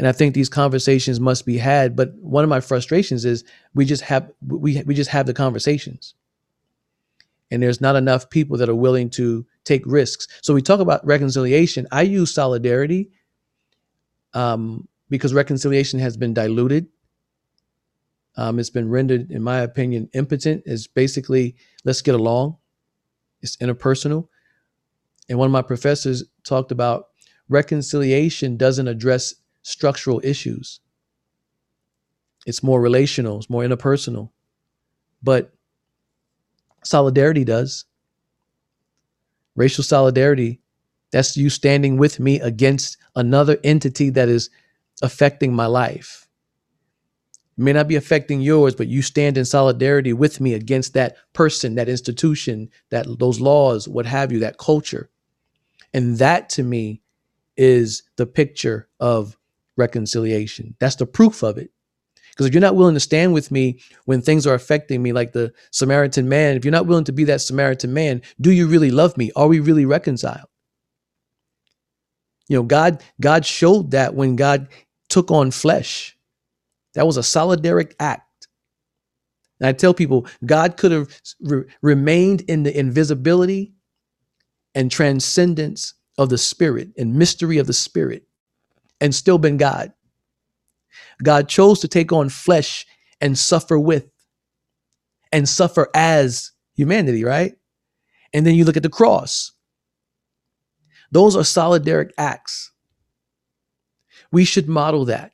And 0.00 0.08
I 0.08 0.12
think 0.12 0.34
these 0.34 0.48
conversations 0.48 1.20
must 1.20 1.44
be 1.44 1.58
had. 1.58 1.94
But 1.94 2.14
one 2.22 2.42
of 2.42 2.48
my 2.48 2.60
frustrations 2.60 3.26
is 3.26 3.44
we 3.74 3.84
just 3.84 4.02
have 4.04 4.32
we 4.48 4.82
we 4.86 4.94
just 4.94 5.10
have 5.10 5.26
the 5.26 5.34
conversations 5.34 6.14
and 7.50 7.62
there's 7.62 7.82
not 7.82 7.96
enough 7.96 8.30
people 8.30 8.56
that 8.56 8.68
are 8.70 8.74
willing 8.74 9.10
to 9.10 9.44
take 9.64 9.82
risks. 9.84 10.26
So 10.40 10.54
we 10.54 10.62
talk 10.62 10.80
about 10.80 11.04
reconciliation. 11.04 11.86
I 11.92 12.02
use 12.02 12.32
solidarity 12.32 13.10
um, 14.34 14.88
because 15.10 15.34
reconciliation 15.34 15.98
has 15.98 16.16
been 16.16 16.32
diluted. 16.32 16.86
Um, 18.36 18.58
it's 18.58 18.70
been 18.70 18.88
rendered, 18.88 19.30
in 19.30 19.42
my 19.42 19.58
opinion, 19.58 20.08
impotent. 20.14 20.62
It's 20.64 20.86
basically 20.86 21.56
let's 21.84 22.00
get 22.00 22.14
along. 22.14 22.56
It's 23.42 23.58
interpersonal. 23.58 24.28
And 25.28 25.38
one 25.38 25.46
of 25.46 25.52
my 25.52 25.62
professors 25.62 26.24
talked 26.44 26.72
about 26.72 27.08
reconciliation 27.50 28.56
doesn't 28.56 28.88
address 28.88 29.34
structural 29.62 30.20
issues. 30.24 30.80
It's 32.46 32.62
more 32.62 32.80
relational, 32.80 33.38
it's 33.38 33.50
more 33.50 33.62
interpersonal. 33.62 34.30
But 35.22 35.52
Solidarity 36.84 37.44
does. 37.44 37.84
Racial 39.56 39.84
solidarity, 39.84 40.60
that's 41.12 41.36
you 41.36 41.50
standing 41.50 41.96
with 41.98 42.20
me 42.20 42.40
against 42.40 42.96
another 43.16 43.58
entity 43.64 44.10
that 44.10 44.28
is 44.28 44.48
affecting 45.02 45.52
my 45.52 45.66
life. 45.66 46.28
It 47.58 47.62
may 47.64 47.72
not 47.72 47.88
be 47.88 47.96
affecting 47.96 48.40
yours, 48.40 48.74
but 48.74 48.86
you 48.86 49.02
stand 49.02 49.36
in 49.36 49.44
solidarity 49.44 50.12
with 50.12 50.40
me 50.40 50.54
against 50.54 50.94
that 50.94 51.16
person, 51.34 51.74
that 51.74 51.88
institution, 51.88 52.70
that 52.90 53.06
those 53.18 53.40
laws, 53.40 53.86
what 53.86 54.06
have 54.06 54.32
you, 54.32 54.38
that 54.38 54.56
culture. 54.56 55.10
And 55.92 56.18
that 56.18 56.48
to 56.50 56.62
me 56.62 57.02
is 57.56 58.04
the 58.16 58.26
picture 58.26 58.88
of 59.00 59.36
reconciliation. 59.80 60.76
That's 60.78 60.96
the 60.96 61.06
proof 61.06 61.42
of 61.42 61.58
it. 61.58 61.70
Because 62.30 62.46
if 62.46 62.54
you're 62.54 62.60
not 62.60 62.76
willing 62.76 62.94
to 62.94 63.00
stand 63.00 63.34
with 63.34 63.50
me 63.50 63.80
when 64.04 64.22
things 64.22 64.46
are 64.46 64.54
affecting 64.54 65.02
me, 65.02 65.12
like 65.12 65.32
the 65.32 65.52
Samaritan 65.72 66.28
man, 66.28 66.56
if 66.56 66.64
you're 66.64 66.72
not 66.72 66.86
willing 66.86 67.04
to 67.04 67.12
be 67.12 67.24
that 67.24 67.40
Samaritan 67.40 67.92
man, 67.92 68.22
do 68.40 68.52
you 68.52 68.68
really 68.68 68.90
love 68.90 69.16
me? 69.16 69.32
Are 69.36 69.48
we 69.48 69.60
really 69.60 69.84
reconciled? 69.84 70.48
You 72.48 72.56
know, 72.56 72.62
God, 72.62 73.02
God 73.20 73.44
showed 73.44 73.90
that 73.90 74.14
when 74.14 74.36
God 74.36 74.68
took 75.08 75.30
on 75.30 75.50
flesh. 75.50 76.16
That 76.94 77.06
was 77.06 77.16
a 77.16 77.20
solidaric 77.20 77.94
act. 78.00 78.48
And 79.60 79.68
I 79.68 79.72
tell 79.72 79.92
people, 79.92 80.26
God 80.44 80.76
could 80.76 80.92
have 80.92 81.14
re- 81.40 81.64
remained 81.82 82.40
in 82.42 82.62
the 82.62 82.76
invisibility 82.76 83.74
and 84.74 84.90
transcendence 84.90 85.94
of 86.16 86.28
the 86.30 86.38
spirit 86.38 86.88
and 86.96 87.14
mystery 87.14 87.58
of 87.58 87.66
the 87.66 87.72
spirit 87.72 88.24
and 89.00 89.14
still 89.14 89.38
been 89.38 89.56
God. 89.56 89.92
God 91.22 91.48
chose 91.48 91.80
to 91.80 91.88
take 91.88 92.12
on 92.12 92.28
flesh 92.28 92.86
and 93.20 93.38
suffer 93.38 93.78
with 93.78 94.08
and 95.32 95.48
suffer 95.48 95.88
as 95.94 96.52
humanity, 96.74 97.24
right? 97.24 97.54
And 98.32 98.46
then 98.46 98.54
you 98.54 98.64
look 98.64 98.76
at 98.76 98.82
the 98.82 98.88
cross. 98.88 99.52
Those 101.12 101.36
are 101.36 101.42
solidaric 101.42 102.10
acts. 102.18 102.70
We 104.32 104.44
should 104.44 104.68
model 104.68 105.04
that 105.06 105.32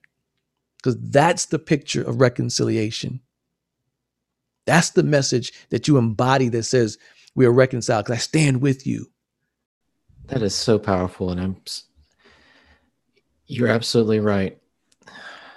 because 0.79 0.99
that's 1.01 1.47
the 1.47 1.59
picture 1.59 2.03
of 2.03 2.21
reconciliation. 2.21 3.21
That's 4.67 4.91
the 4.91 5.03
message 5.03 5.53
that 5.71 5.87
you 5.87 5.99
embody 5.99 6.49
that 6.49 6.65
says 6.65 6.99
we 7.35 7.47
are 7.47 7.53
reconciled 7.53 8.07
because 8.07 8.19
I 8.19 8.21
stand 8.21 8.63
with 8.63 8.87
you. 8.87 9.11
That 10.27 10.43
is 10.43 10.55
so 10.55 10.79
powerful. 10.79 11.31
And 11.31 11.41
I'm, 11.41 11.57
you're 13.47 13.69
absolutely 13.69 14.21
right. 14.21 14.59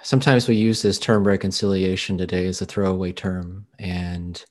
Sometimes 0.02 0.48
we 0.48 0.56
use 0.56 0.80
this 0.80 0.98
term 0.98 1.26
reconciliation 1.26 2.16
today 2.16 2.46
as 2.46 2.62
a 2.62 2.66
throwaway 2.66 3.12
term 3.12 3.66
and 3.78 4.44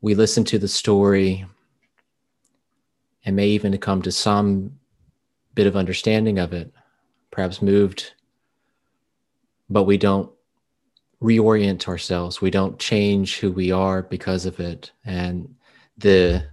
we 0.00 0.14
listen 0.14 0.44
to 0.44 0.58
the 0.58 0.68
story. 0.68 1.46
And 3.24 3.36
may 3.36 3.46
even 3.48 3.76
come 3.78 4.02
to 4.02 4.10
some 4.12 4.78
bit 5.54 5.66
of 5.66 5.76
understanding 5.76 6.38
of 6.38 6.52
it 6.52 6.72
perhaps 7.30 7.62
moved 7.62 8.12
but 9.72 9.84
we 9.84 9.96
don't 9.96 10.30
reorient 11.22 11.88
ourselves. 11.88 12.40
We 12.40 12.50
don't 12.50 12.78
change 12.78 13.38
who 13.38 13.50
we 13.50 13.72
are 13.72 14.02
because 14.02 14.44
of 14.44 14.60
it. 14.60 14.92
And 15.04 15.54
the 15.96 16.46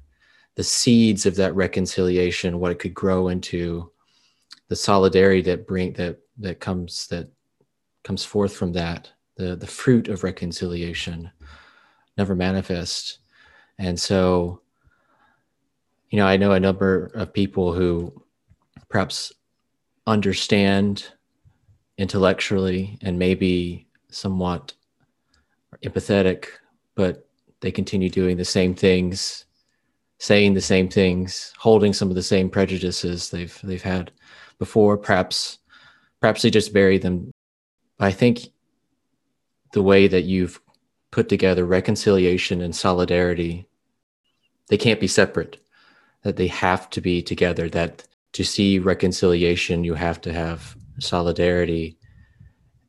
the 0.55 0.63
seeds 0.63 1.25
of 1.25 1.35
that 1.37 1.55
reconciliation 1.55 2.59
what 2.59 2.71
it 2.71 2.79
could 2.79 2.93
grow 2.93 3.29
into 3.29 3.91
the 4.69 4.75
solidarity 4.75 5.41
that 5.41 5.67
bring 5.67 5.93
that 5.93 6.19
that 6.37 6.59
comes 6.59 7.07
that 7.07 7.27
comes 8.03 8.23
forth 8.23 8.55
from 8.55 8.71
that, 8.73 9.11
the, 9.35 9.55
the 9.55 9.67
fruit 9.67 10.07
of 10.07 10.23
reconciliation, 10.23 11.29
never 12.17 12.33
manifest. 12.33 13.19
And 13.77 13.99
so, 13.99 14.61
you 16.09 16.17
know, 16.17 16.25
I 16.25 16.37
know 16.37 16.53
a 16.53 16.59
number 16.59 17.11
of 17.15 17.33
people 17.33 17.73
who 17.73 18.13
perhaps 18.87 19.33
understand 20.07 21.05
intellectually 21.97 22.97
and 23.01 23.19
maybe 23.19 23.87
somewhat 24.09 24.73
empathetic, 25.83 26.45
but 26.95 27.27
they 27.59 27.71
continue 27.71 28.09
doing 28.09 28.37
the 28.37 28.45
same 28.45 28.73
things, 28.73 29.45
saying 30.17 30.53
the 30.53 30.61
same 30.61 30.87
things, 30.87 31.53
holding 31.57 31.93
some 31.93 32.09
of 32.09 32.15
the 32.15 32.23
same 32.23 32.49
prejudices 32.49 33.29
they've 33.29 33.59
they've 33.63 33.83
had 33.83 34.11
before. 34.59 34.97
Perhaps 34.97 35.57
perhaps 36.19 36.41
they 36.41 36.49
just 36.49 36.73
bury 36.73 36.97
them 36.97 37.31
I 37.99 38.11
think 38.11 38.47
the 39.73 39.83
way 39.83 40.07
that 40.07 40.23
you've 40.23 40.61
put 41.11 41.27
together 41.27 41.65
reconciliation 41.65 42.61
and 42.61 42.75
solidarity, 42.75 43.67
they 44.69 44.77
can't 44.77 44.99
be 44.99 45.07
separate, 45.07 45.57
that 46.23 46.37
they 46.37 46.47
have 46.47 46.89
to 46.91 47.01
be 47.01 47.21
together, 47.21 47.69
that 47.69 48.07
to 48.33 48.43
see 48.43 48.79
reconciliation, 48.79 49.83
you 49.83 49.95
have 49.95 50.21
to 50.21 50.31
have 50.31 50.77
solidarity. 50.99 51.97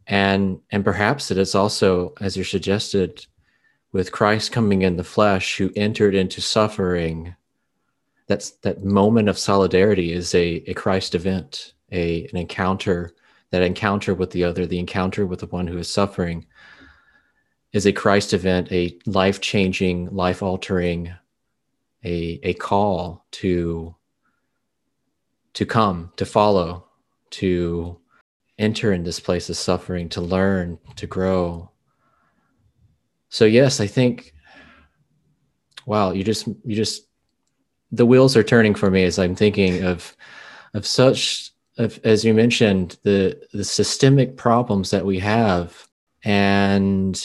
And, 0.06 0.60
and 0.70 0.84
perhaps 0.84 1.28
that 1.28 1.38
it's 1.38 1.54
also, 1.54 2.14
as 2.20 2.36
you're 2.36 2.44
suggested, 2.44 3.26
with 3.92 4.12
Christ 4.12 4.52
coming 4.52 4.82
in 4.82 4.96
the 4.96 5.04
flesh, 5.04 5.56
who 5.56 5.72
entered 5.74 6.14
into 6.14 6.40
suffering, 6.40 7.34
that's 8.30 8.50
that 8.62 8.84
moment 8.84 9.28
of 9.28 9.36
solidarity 9.36 10.12
is 10.12 10.36
a, 10.36 10.62
a 10.70 10.74
Christ 10.74 11.16
event, 11.16 11.74
a, 11.90 12.28
an 12.28 12.36
encounter 12.36 13.12
that 13.50 13.60
encounter 13.60 14.14
with 14.14 14.30
the 14.30 14.44
other, 14.44 14.66
the 14.66 14.78
encounter 14.78 15.26
with 15.26 15.40
the 15.40 15.48
one 15.48 15.66
who 15.66 15.76
is 15.78 15.90
suffering, 15.90 16.46
is 17.72 17.86
a 17.86 17.92
Christ 17.92 18.32
event, 18.32 18.70
a 18.70 18.96
life 19.04 19.40
changing, 19.40 20.14
life 20.14 20.44
altering, 20.44 21.12
a, 22.04 22.38
a 22.44 22.54
call 22.54 23.26
to, 23.32 23.96
to 25.54 25.66
come, 25.66 26.12
to 26.16 26.24
follow, 26.24 26.86
to 27.30 27.98
enter 28.60 28.92
in 28.92 29.02
this 29.02 29.18
place 29.18 29.50
of 29.50 29.56
suffering, 29.56 30.08
to 30.08 30.20
learn, 30.20 30.78
to 30.94 31.08
grow. 31.08 31.68
So 33.28 33.44
yes, 33.44 33.80
I 33.80 33.88
think 33.88 34.34
wow, 35.84 36.12
you 36.12 36.22
just 36.22 36.46
you 36.46 36.76
just 36.76 37.09
the 37.92 38.06
wheels 38.06 38.36
are 38.36 38.42
turning 38.42 38.74
for 38.74 38.90
me 38.90 39.04
as 39.04 39.18
I'm 39.18 39.34
thinking 39.34 39.84
of 39.84 40.16
of 40.74 40.86
such 40.86 41.50
as 42.04 42.24
you 42.24 42.34
mentioned, 42.34 42.98
the 43.02 43.40
the 43.52 43.64
systemic 43.64 44.36
problems 44.36 44.90
that 44.90 45.04
we 45.06 45.18
have 45.18 45.88
and 46.24 47.24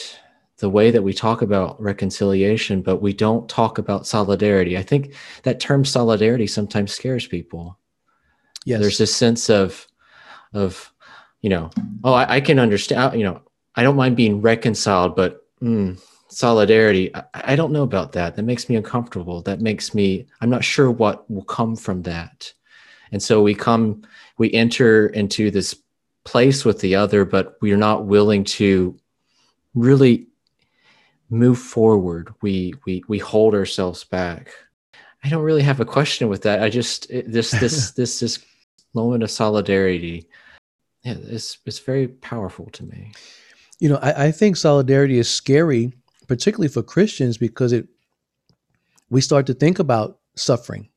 the 0.58 0.70
way 0.70 0.90
that 0.90 1.02
we 1.02 1.12
talk 1.12 1.42
about 1.42 1.80
reconciliation, 1.80 2.80
but 2.80 3.02
we 3.02 3.12
don't 3.12 3.48
talk 3.48 3.78
about 3.78 4.06
solidarity. 4.06 4.78
I 4.78 4.82
think 4.82 5.14
that 5.42 5.60
term 5.60 5.84
solidarity 5.84 6.46
sometimes 6.46 6.92
scares 6.92 7.26
people. 7.26 7.78
Yes. 8.64 8.80
There's 8.80 8.98
this 8.98 9.14
sense 9.14 9.50
of, 9.50 9.86
of, 10.54 10.92
you 11.42 11.50
know, 11.50 11.70
oh, 12.04 12.14
I, 12.14 12.36
I 12.36 12.40
can 12.40 12.58
understand, 12.58 13.18
you 13.18 13.24
know, 13.24 13.42
I 13.74 13.82
don't 13.82 13.96
mind 13.96 14.16
being 14.16 14.40
reconciled, 14.40 15.14
but 15.14 15.46
mm, 15.62 16.00
solidarity, 16.28 17.14
I, 17.14 17.24
I 17.34 17.56
don't 17.56 17.72
know 17.72 17.82
about 17.82 18.12
that. 18.12 18.36
That 18.36 18.44
makes 18.44 18.68
me 18.68 18.76
uncomfortable. 18.76 19.42
That 19.42 19.60
makes 19.60 19.94
me, 19.94 20.26
I'm 20.40 20.50
not 20.50 20.64
sure 20.64 20.90
what 20.90 21.28
will 21.30 21.44
come 21.44 21.76
from 21.76 22.02
that. 22.02 22.52
And 23.12 23.22
so 23.22 23.42
we 23.42 23.54
come, 23.54 24.02
we 24.38 24.52
enter 24.52 25.08
into 25.08 25.50
this 25.50 25.76
place 26.24 26.64
with 26.64 26.80
the 26.80 26.94
other, 26.94 27.24
but 27.24 27.56
we're 27.60 27.76
not 27.76 28.06
willing 28.06 28.44
to 28.44 28.98
really 29.74 30.26
move 31.30 31.58
forward. 31.58 32.32
We 32.42 32.74
we 32.84 33.02
we 33.08 33.18
hold 33.18 33.54
ourselves 33.54 34.04
back. 34.04 34.50
I 35.24 35.28
don't 35.28 35.42
really 35.42 35.62
have 35.62 35.80
a 35.80 35.84
question 35.84 36.28
with 36.28 36.42
that. 36.42 36.62
I 36.62 36.68
just 36.68 37.08
this 37.08 37.50
this 37.52 37.90
this 37.96 38.20
this 38.20 38.44
moment 38.94 39.22
of 39.22 39.30
solidarity. 39.30 40.28
Yeah, 41.02 41.14
it's 41.18 41.58
it's 41.66 41.78
very 41.78 42.08
powerful 42.08 42.66
to 42.72 42.84
me. 42.84 43.12
You 43.78 43.90
know, 43.90 43.96
I, 43.96 44.26
I 44.26 44.32
think 44.32 44.56
solidarity 44.56 45.18
is 45.18 45.28
scary, 45.28 45.92
particularly 46.26 46.68
for 46.68 46.82
Christians, 46.82 47.38
because 47.38 47.72
it 47.72 47.88
we 49.10 49.20
start 49.20 49.46
to 49.46 49.54
think 49.54 49.78
about 49.78 50.18
suffering 50.34 50.88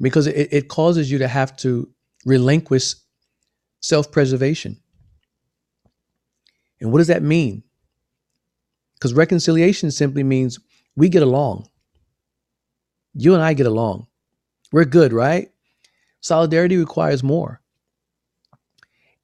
because 0.00 0.26
it, 0.26 0.48
it 0.52 0.68
causes 0.68 1.10
you 1.10 1.18
to 1.18 1.28
have 1.28 1.56
to 1.56 1.88
relinquish 2.24 2.94
self-preservation. 3.80 4.80
And 6.80 6.92
what 6.92 6.98
does 6.98 7.08
that 7.08 7.22
mean? 7.22 7.62
Because 8.94 9.14
reconciliation 9.14 9.90
simply 9.90 10.22
means 10.22 10.58
we 10.96 11.08
get 11.08 11.22
along. 11.22 11.68
You 13.14 13.34
and 13.34 13.42
I 13.42 13.52
get 13.52 13.66
along. 13.66 14.06
We're 14.72 14.84
good, 14.84 15.12
right? 15.12 15.50
Solidarity 16.20 16.76
requires 16.76 17.22
more. 17.22 17.60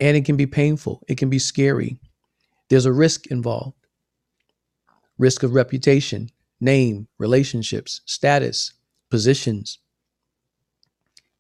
And 0.01 0.17
it 0.17 0.25
can 0.25 0.37
be 0.37 0.47
painful, 0.47 1.03
it 1.09 1.17
can 1.17 1.31
be 1.31 1.39
scary. 1.39 1.99
There's 2.69 2.87
a 2.87 2.93
risk 2.93 3.27
involved 3.29 3.84
risk 5.19 5.43
of 5.43 5.55
reputation, 5.55 6.31
name, 6.61 7.09
relationships, 7.19 8.01
status, 8.07 8.73
positions. 9.11 9.79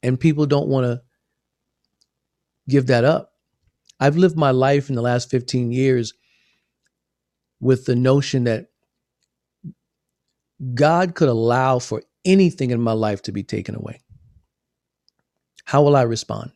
And 0.03 0.20
people 0.20 0.47
don't 0.47 0.68
want 0.68 0.87
to 0.87 1.03
give 2.68 2.87
that 2.87 3.05
up. 3.05 3.33
I've 4.01 4.16
lived 4.16 4.37
my 4.37 4.51
life 4.51 4.89
in 4.89 4.97
the 4.97 5.03
last 5.03 5.31
15 5.31 5.72
years 5.72 6.12
with 7.61 7.87
the 7.87 7.97
notion 7.97 8.45
that 8.45 8.66
God 10.75 11.14
could 11.14 11.29
allow 11.29 11.79
for 11.79 12.03
anything 12.25 12.70
in 12.70 12.81
my 12.81 12.93
life 12.93 13.22
to 13.22 13.33
be 13.33 13.43
taken 13.43 13.75
away. 13.75 14.03
How 15.64 15.83
will 15.83 15.97
I 15.97 16.03
respond? 16.03 16.53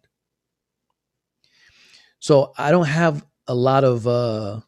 So 2.21 2.53
I 2.59 2.71
don't 2.71 2.87
have 2.87 3.25
a 3.47 3.55
lot 3.55 3.85
of 3.85 4.07
uh, 4.07 4.61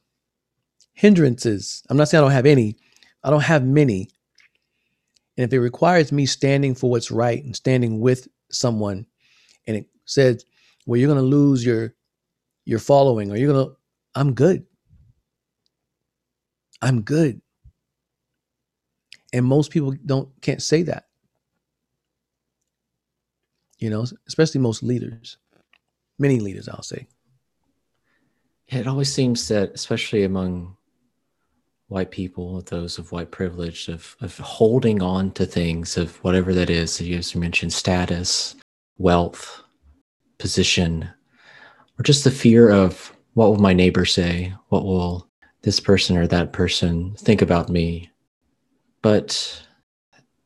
hindrances. 1.00 1.82
I'm 1.88 1.96
not 1.96 2.08
saying 2.08 2.22
I 2.22 2.26
don't 2.26 2.32
have 2.32 2.44
any, 2.44 2.76
I 3.24 3.30
don't 3.30 3.40
have 3.42 3.64
many. 3.64 4.10
And 5.38 5.46
if 5.46 5.52
it 5.52 5.60
requires 5.60 6.12
me 6.12 6.26
standing 6.26 6.74
for 6.74 6.90
what's 6.90 7.10
right 7.10 7.42
and 7.42 7.56
standing 7.56 8.00
with 8.00 8.28
someone, 8.50 9.06
and 9.66 9.78
it 9.78 9.86
says, 10.04 10.44
well, 10.84 11.00
you're 11.00 11.08
going 11.08 11.18
to 11.18 11.24
lose 11.24 11.64
your 11.64 11.94
your 12.66 12.78
following 12.78 13.32
or 13.32 13.36
you're 13.36 13.50
going 13.50 13.66
to, 13.66 13.74
I'm 14.14 14.34
good. 14.34 14.66
I'm 16.82 17.00
good. 17.00 17.40
And 19.32 19.46
most 19.46 19.70
people 19.70 19.94
don't 20.04 20.28
can't 20.42 20.62
say 20.62 20.82
that. 20.82 21.06
You 23.78 23.88
know, 23.88 24.04
especially 24.28 24.60
most 24.60 24.82
leaders. 24.82 25.38
Many 26.18 26.40
leaders, 26.40 26.68
I'll 26.68 26.82
say. 26.82 27.06
It 28.68 28.86
always 28.86 29.12
seems 29.12 29.48
that, 29.48 29.72
especially 29.74 30.24
among 30.24 30.76
white 31.90 32.10
people, 32.10 32.62
those 32.62 32.98
of 32.98 33.12
white 33.12 33.30
privilege, 33.30 33.88
of, 33.88 34.16
of 34.20 34.38
holding 34.38 35.02
on 35.02 35.30
to 35.32 35.44
things 35.44 35.96
of 35.96 36.16
whatever 36.24 36.54
that 36.54 36.70
is, 36.70 36.98
that 36.98 37.04
you 37.04 37.20
mentioned 37.38 37.72
status, 37.72 38.54
wealth, 38.98 39.62
position, 40.38 41.08
or 41.98 42.02
just 42.02 42.24
the 42.24 42.30
fear 42.30 42.70
of 42.70 43.14
what 43.34 43.48
will 43.48 43.58
my 43.58 43.72
neighbor 43.72 44.04
say? 44.04 44.54
What 44.68 44.84
will 44.84 45.30
this 45.62 45.80
person 45.80 46.16
or 46.16 46.26
that 46.26 46.52
person 46.52 47.14
think 47.16 47.42
about 47.42 47.68
me. 47.68 48.10
But 49.02 49.62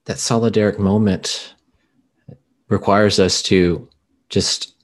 that 0.06 0.16
solidaric 0.16 0.78
moment 0.78 1.54
requires 2.68 3.18
us 3.18 3.42
to 3.42 3.88
just, 4.28 4.74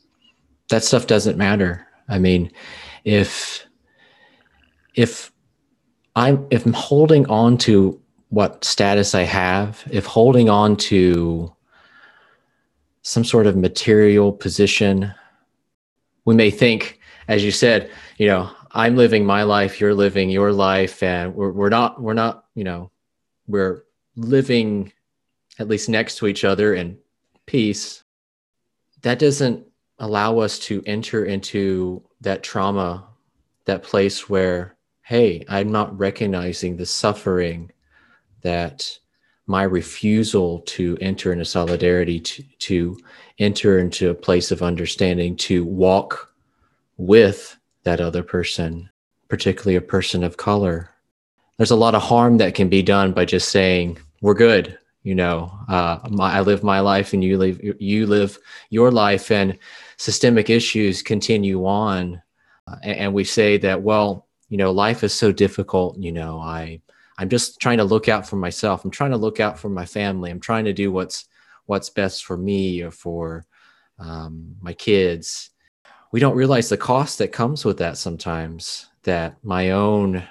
that 0.68 0.84
stuff 0.84 1.06
doesn't 1.06 1.38
matter. 1.38 1.86
I 2.08 2.18
mean, 2.18 2.52
if, 3.04 3.66
if 4.94 5.32
I'm, 6.16 6.46
if 6.50 6.66
I'm 6.66 6.72
holding 6.72 7.26
on 7.28 7.56
to 7.58 8.00
what 8.30 8.64
status 8.64 9.14
I 9.14 9.22
have, 9.22 9.84
if 9.90 10.06
holding 10.06 10.48
on 10.48 10.76
to 10.76 11.52
some 13.02 13.24
sort 13.24 13.46
of 13.46 13.56
material 13.56 14.32
position, 14.32 15.12
we 16.24 16.34
may 16.34 16.50
think, 16.50 17.00
as 17.28 17.44
you 17.44 17.50
said, 17.50 17.90
you 18.18 18.26
know, 18.26 18.50
I'm 18.72 18.96
living 18.96 19.24
my 19.24 19.42
life, 19.42 19.80
you're 19.80 19.94
living 19.94 20.30
your 20.30 20.52
life, 20.52 21.02
and 21.02 21.34
we're 21.34 21.50
we're 21.50 21.70
not 21.70 22.00
we're 22.00 22.14
not 22.14 22.44
you 22.54 22.62
know 22.62 22.90
we're 23.48 23.84
living 24.14 24.92
at 25.58 25.68
least 25.68 25.88
next 25.88 26.16
to 26.18 26.26
each 26.26 26.44
other 26.44 26.74
in 26.74 26.98
peace. 27.46 28.04
That 29.02 29.18
doesn't 29.18 29.66
allow 29.98 30.38
us 30.38 30.58
to 30.60 30.82
enter 30.86 31.24
into 31.24 32.02
that 32.20 32.42
trauma, 32.42 33.08
that 33.64 33.82
place 33.82 34.28
where 34.28 34.76
hey, 35.10 35.44
I'm 35.48 35.72
not 35.72 35.98
recognizing 35.98 36.76
the 36.76 36.86
suffering 36.86 37.72
that 38.42 38.96
my 39.48 39.64
refusal 39.64 40.60
to 40.60 40.96
enter 41.00 41.32
into 41.32 41.44
solidarity, 41.44 42.20
to, 42.20 42.44
to 42.60 42.96
enter 43.40 43.80
into 43.80 44.10
a 44.10 44.14
place 44.14 44.52
of 44.52 44.62
understanding, 44.62 45.34
to 45.34 45.64
walk 45.64 46.32
with 46.96 47.58
that 47.82 48.00
other 48.00 48.22
person, 48.22 48.88
particularly 49.26 49.74
a 49.74 49.80
person 49.80 50.22
of 50.22 50.36
color. 50.36 50.90
There's 51.56 51.72
a 51.72 51.76
lot 51.76 51.96
of 51.96 52.02
harm 52.02 52.36
that 52.36 52.54
can 52.54 52.68
be 52.68 52.80
done 52.80 53.10
by 53.10 53.24
just 53.24 53.48
saying, 53.48 53.98
we're 54.20 54.34
good. 54.34 54.78
You 55.02 55.16
know, 55.16 55.50
uh, 55.66 55.98
my, 56.08 56.34
I 56.34 56.40
live 56.42 56.62
my 56.62 56.78
life 56.78 57.14
and 57.14 57.24
you 57.24 57.36
live, 57.36 57.60
you 57.60 58.06
live 58.06 58.38
your 58.68 58.92
life 58.92 59.32
and 59.32 59.58
systemic 59.96 60.50
issues 60.50 61.02
continue 61.02 61.66
on. 61.66 62.22
Uh, 62.68 62.76
and, 62.84 62.96
and 62.96 63.12
we 63.12 63.24
say 63.24 63.56
that, 63.56 63.82
well, 63.82 64.28
you 64.50 64.58
know, 64.58 64.70
life 64.70 65.02
is 65.02 65.14
so 65.14 65.32
difficult. 65.32 65.96
You 65.98 66.12
know, 66.12 66.38
I, 66.38 66.82
I'm 67.16 67.30
just 67.30 67.58
trying 67.58 67.78
to 67.78 67.84
look 67.84 68.08
out 68.08 68.28
for 68.28 68.36
myself. 68.36 68.84
I'm 68.84 68.90
trying 68.90 69.12
to 69.12 69.16
look 69.16 69.40
out 69.40 69.58
for 69.58 69.70
my 69.70 69.86
family. 69.86 70.30
I'm 70.30 70.40
trying 70.40 70.66
to 70.66 70.74
do 70.74 70.92
what's, 70.92 71.24
what's 71.64 71.88
best 71.88 72.26
for 72.26 72.36
me 72.36 72.82
or 72.82 72.90
for 72.90 73.46
um, 73.98 74.56
my 74.60 74.74
kids 74.74 75.50
we 76.12 76.20
don't 76.20 76.36
realize 76.36 76.68
the 76.68 76.76
cost 76.76 77.18
that 77.18 77.32
comes 77.32 77.64
with 77.64 77.78
that 77.78 77.96
sometimes 77.96 78.88
that 79.02 79.36
my 79.42 79.70
own 79.70 80.22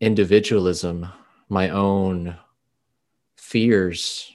individualism 0.00 1.08
my 1.48 1.68
own 1.70 2.36
fears 3.36 4.32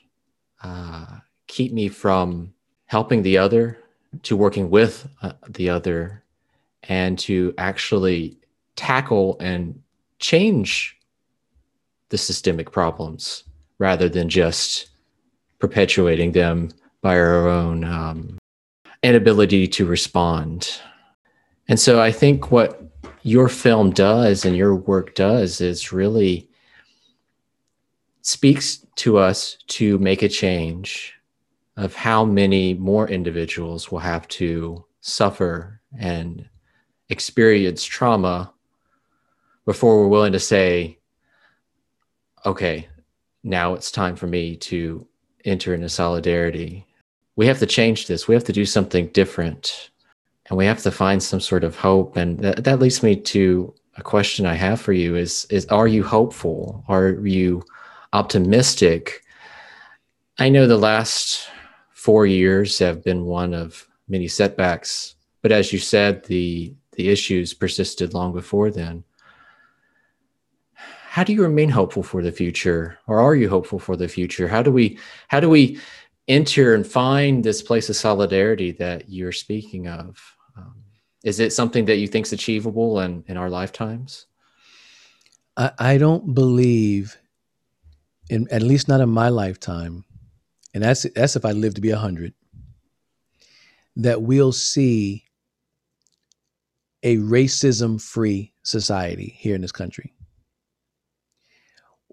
uh, 0.64 1.06
keep 1.48 1.74
me 1.74 1.88
from 1.88 2.54
helping 2.86 3.22
the 3.22 3.38
other 3.38 3.78
to 4.24 4.36
working 4.36 4.70
with 4.70 5.08
uh, 5.22 5.34
the 5.50 5.70
other 5.70 6.24
and 6.84 7.18
to 7.18 7.54
actually 7.58 8.38
tackle 8.78 9.36
and 9.42 9.78
change 10.20 10.98
the 12.10 12.18
systemic 12.18 12.72
problems 12.72 13.44
rather 13.80 14.08
than 14.08 14.30
just 14.30 14.88
perpetuating 15.60 16.32
them 16.32 16.70
by 17.02 17.18
our 17.18 17.48
own 17.48 17.84
um, 17.84 18.38
inability 19.04 19.68
to 19.68 19.86
respond. 19.86 20.80
And 21.68 21.80
so 21.80 22.00
I 22.00 22.12
think 22.12 22.52
what 22.52 22.82
your 23.24 23.50
film 23.50 23.92
does 23.92 24.46
and 24.46 24.56
your 24.56 24.76
work 24.76 25.16
does 25.16 25.60
is 25.60 25.92
really 25.92 26.50
speaks 28.22 28.86
to 28.96 29.18
us 29.18 29.58
to 29.68 29.98
make 30.00 30.22
a 30.22 30.30
change 30.30 31.14
of 31.76 31.94
how 31.94 32.26
many 32.26 32.74
more 32.74 33.08
individuals 33.08 33.92
will 33.92 34.00
have 34.00 34.28
to 34.28 34.84
suffer 35.02 35.80
and 35.98 36.48
experience 37.10 37.84
trauma 37.84 38.52
before 39.68 40.00
we're 40.00 40.08
willing 40.08 40.32
to 40.32 40.40
say, 40.40 40.98
okay, 42.44 42.88
now 43.44 43.76
it's 43.76 43.92
time 43.92 44.16
for 44.16 44.26
me 44.26 44.56
to 44.56 45.06
enter 45.46 45.76
into 45.76 45.88
solidarity 45.88 46.88
we 47.38 47.46
have 47.48 47.60
to 47.60 47.66
change 47.66 48.08
this. 48.08 48.28
We 48.28 48.36
have 48.36 48.44
to 48.46 48.52
do 48.52 48.66
something 48.66 49.08
different. 49.08 49.92
and 50.50 50.58
we 50.58 50.66
have 50.66 50.82
to 50.82 50.92
find 50.92 51.22
some 51.22 51.42
sort 51.42 51.66
of 51.66 51.76
hope. 51.76 52.16
And 52.16 52.40
that, 52.40 52.64
that 52.64 52.80
leads 52.80 53.04
me 53.04 53.18
to 53.18 53.74
a 53.98 54.02
question 54.02 54.46
I 54.46 54.54
have 54.54 54.80
for 54.80 54.94
you 54.94 55.18
is, 55.18 55.46
is 55.50 55.66
are 55.68 55.88
you 55.88 56.04
hopeful? 56.04 56.86
Are 56.88 57.10
you 57.10 57.64
optimistic? 58.14 59.24
I 60.40 60.48
know 60.48 60.66
the 60.66 60.78
last 60.78 61.50
four 61.92 62.26
years 62.26 62.80
have 62.80 63.04
been 63.04 63.26
one 63.26 63.54
of 63.54 63.88
many 64.08 64.30
setbacks, 64.30 65.16
but 65.42 65.52
as 65.52 65.74
you 65.74 65.80
said, 65.80 66.24
the 66.26 66.74
the 66.94 67.10
issues 67.10 67.54
persisted 67.54 68.16
long 68.16 68.34
before 68.34 68.72
then. 68.72 69.04
How 71.18 71.24
do 71.24 71.34
you 71.34 71.42
remain 71.42 71.70
hopeful 71.70 72.04
for 72.04 72.22
the 72.22 72.32
future, 72.32 73.00
or 73.08 73.20
are 73.20 73.34
you 73.34 73.50
hopeful 73.50 73.80
for 73.80 73.96
the 73.96 74.08
future? 74.08 74.48
How 74.48 74.62
do 74.62 74.72
we 74.72 75.00
how 75.30 75.40
do 75.40 75.50
we 75.50 75.80
enter 76.28 76.76
and 76.76 76.86
find 76.86 77.44
this 77.44 77.64
place 77.64 77.90
of 77.90 77.96
solidarity 77.96 78.72
that 78.74 79.10
you're 79.10 79.32
speaking 79.32 79.88
of? 79.88 80.22
Um, 80.56 80.76
is 81.24 81.40
it 81.40 81.54
something 81.54 81.86
that 81.86 81.96
you 81.96 82.08
think 82.08 82.28
is 82.28 82.34
achievable 82.34 83.00
in, 83.00 83.24
in 83.26 83.36
our 83.36 83.50
lifetimes? 83.50 84.28
I, 85.58 85.72
I 85.80 85.98
don't 85.98 86.36
believe, 86.36 87.18
in 88.30 88.48
at 88.52 88.62
least 88.62 88.88
not 88.88 89.02
in 89.02 89.10
my 89.10 89.30
lifetime, 89.30 90.06
and 90.76 90.84
that's 90.84 91.02
that's 91.16 91.36
if 91.36 91.46
I 91.46 91.52
live 91.54 91.74
to 91.74 91.82
be 91.82 91.90
a 91.90 91.98
hundred, 91.98 92.36
that 93.96 94.22
we'll 94.22 94.52
see 94.52 95.26
a 97.02 97.18
racism-free 97.18 98.54
society 98.62 99.36
here 99.40 99.56
in 99.56 99.62
this 99.62 99.72
country. 99.72 100.14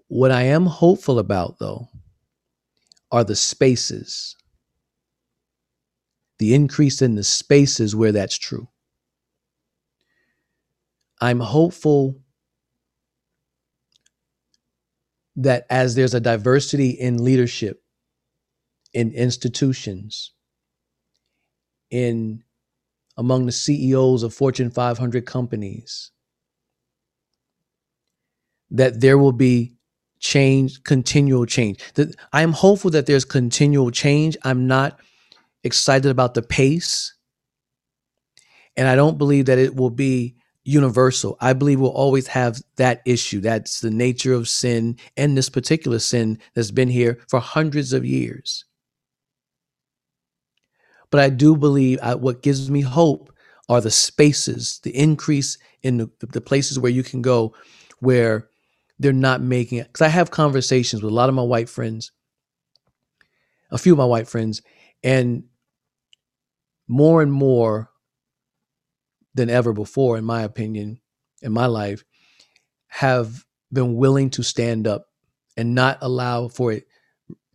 What 0.07 0.31
I 0.31 0.43
am 0.43 0.65
hopeful 0.65 1.19
about, 1.19 1.57
though, 1.59 1.89
are 3.11 3.23
the 3.23 3.35
spaces, 3.35 4.35
the 6.37 6.53
increase 6.53 7.01
in 7.01 7.15
the 7.15 7.23
spaces 7.23 7.95
where 7.95 8.11
that's 8.11 8.37
true. 8.37 8.67
I'm 11.21 11.39
hopeful 11.39 12.19
that 15.37 15.65
as 15.69 15.95
there's 15.95 16.13
a 16.13 16.19
diversity 16.19 16.89
in 16.91 17.23
leadership, 17.23 17.81
in 18.93 19.11
institutions, 19.11 20.33
in 21.89 22.43
among 23.17 23.45
the 23.45 23.51
CEOs 23.51 24.23
of 24.23 24.33
Fortune 24.33 24.69
500 24.69 25.25
companies, 25.25 26.11
that 28.69 28.99
there 28.99 29.17
will 29.17 29.31
be 29.31 29.74
change, 30.25 30.83
continual 30.83 31.45
change. 31.45 31.79
That 31.93 32.15
I 32.33 32.41
am 32.41 32.51
hopeful 32.51 32.91
that 32.91 33.05
there's 33.05 33.25
continual 33.25 33.91
change. 33.91 34.35
I'm 34.43 34.65
not 34.65 34.99
excited 35.63 36.09
about 36.09 36.33
the 36.33 36.41
pace. 36.41 37.13
And 38.75 38.87
I 38.87 38.95
don't 38.95 39.19
believe 39.19 39.45
that 39.45 39.59
it 39.59 39.75
will 39.75 39.91
be 39.91 40.35
universal. 40.63 41.37
I 41.39 41.53
believe 41.53 41.79
we'll 41.79 41.91
always 41.91 42.27
have 42.27 42.59
that 42.77 43.01
issue. 43.05 43.39
That's 43.39 43.81
the 43.81 43.91
nature 43.91 44.33
of 44.33 44.49
sin 44.49 44.97
and 45.15 45.37
this 45.37 45.47
particular 45.49 45.99
sin 45.99 46.39
that's 46.55 46.71
been 46.71 46.89
here 46.89 47.19
for 47.29 47.39
hundreds 47.39 47.93
of 47.93 48.03
years. 48.03 48.65
But 51.11 51.19
I 51.19 51.29
do 51.29 51.55
believe 51.55 51.99
I, 52.01 52.15
what 52.15 52.41
gives 52.41 52.71
me 52.71 52.81
hope 52.81 53.31
are 53.69 53.79
the 53.79 53.91
spaces, 53.91 54.79
the 54.83 54.95
increase 54.95 55.59
in 55.83 55.97
the, 55.97 56.09
the 56.19 56.41
places 56.41 56.79
where 56.79 56.91
you 56.91 57.03
can 57.03 57.21
go 57.21 57.53
where 57.99 58.49
they're 58.99 59.13
not 59.13 59.41
making 59.41 59.79
it. 59.79 59.87
Because 59.87 60.05
I 60.05 60.09
have 60.09 60.31
conversations 60.31 61.03
with 61.03 61.11
a 61.11 61.15
lot 61.15 61.29
of 61.29 61.35
my 61.35 61.41
white 61.41 61.69
friends, 61.69 62.11
a 63.71 63.77
few 63.77 63.93
of 63.93 63.97
my 63.97 64.05
white 64.05 64.27
friends, 64.27 64.61
and 65.03 65.43
more 66.87 67.21
and 67.21 67.31
more 67.31 67.89
than 69.33 69.49
ever 69.49 69.73
before, 69.73 70.17
in 70.17 70.23
my 70.23 70.43
opinion, 70.43 71.01
in 71.41 71.51
my 71.51 71.65
life, 71.65 72.03
have 72.87 73.45
been 73.71 73.95
willing 73.95 74.29
to 74.29 74.43
stand 74.43 74.87
up 74.87 75.07
and 75.57 75.75
not 75.75 75.97
allow 76.01 76.47
for 76.47 76.71
it 76.71 76.85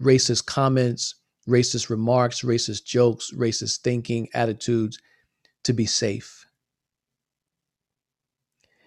racist 0.01 0.47
comments, 0.47 1.15
racist 1.49 1.91
remarks, 1.91 2.43
racist 2.43 2.85
jokes, 2.85 3.31
racist 3.35 3.81
thinking, 3.81 4.29
attitudes 4.35 4.99
to 5.65 5.73
be 5.73 5.87
safe. 5.87 6.47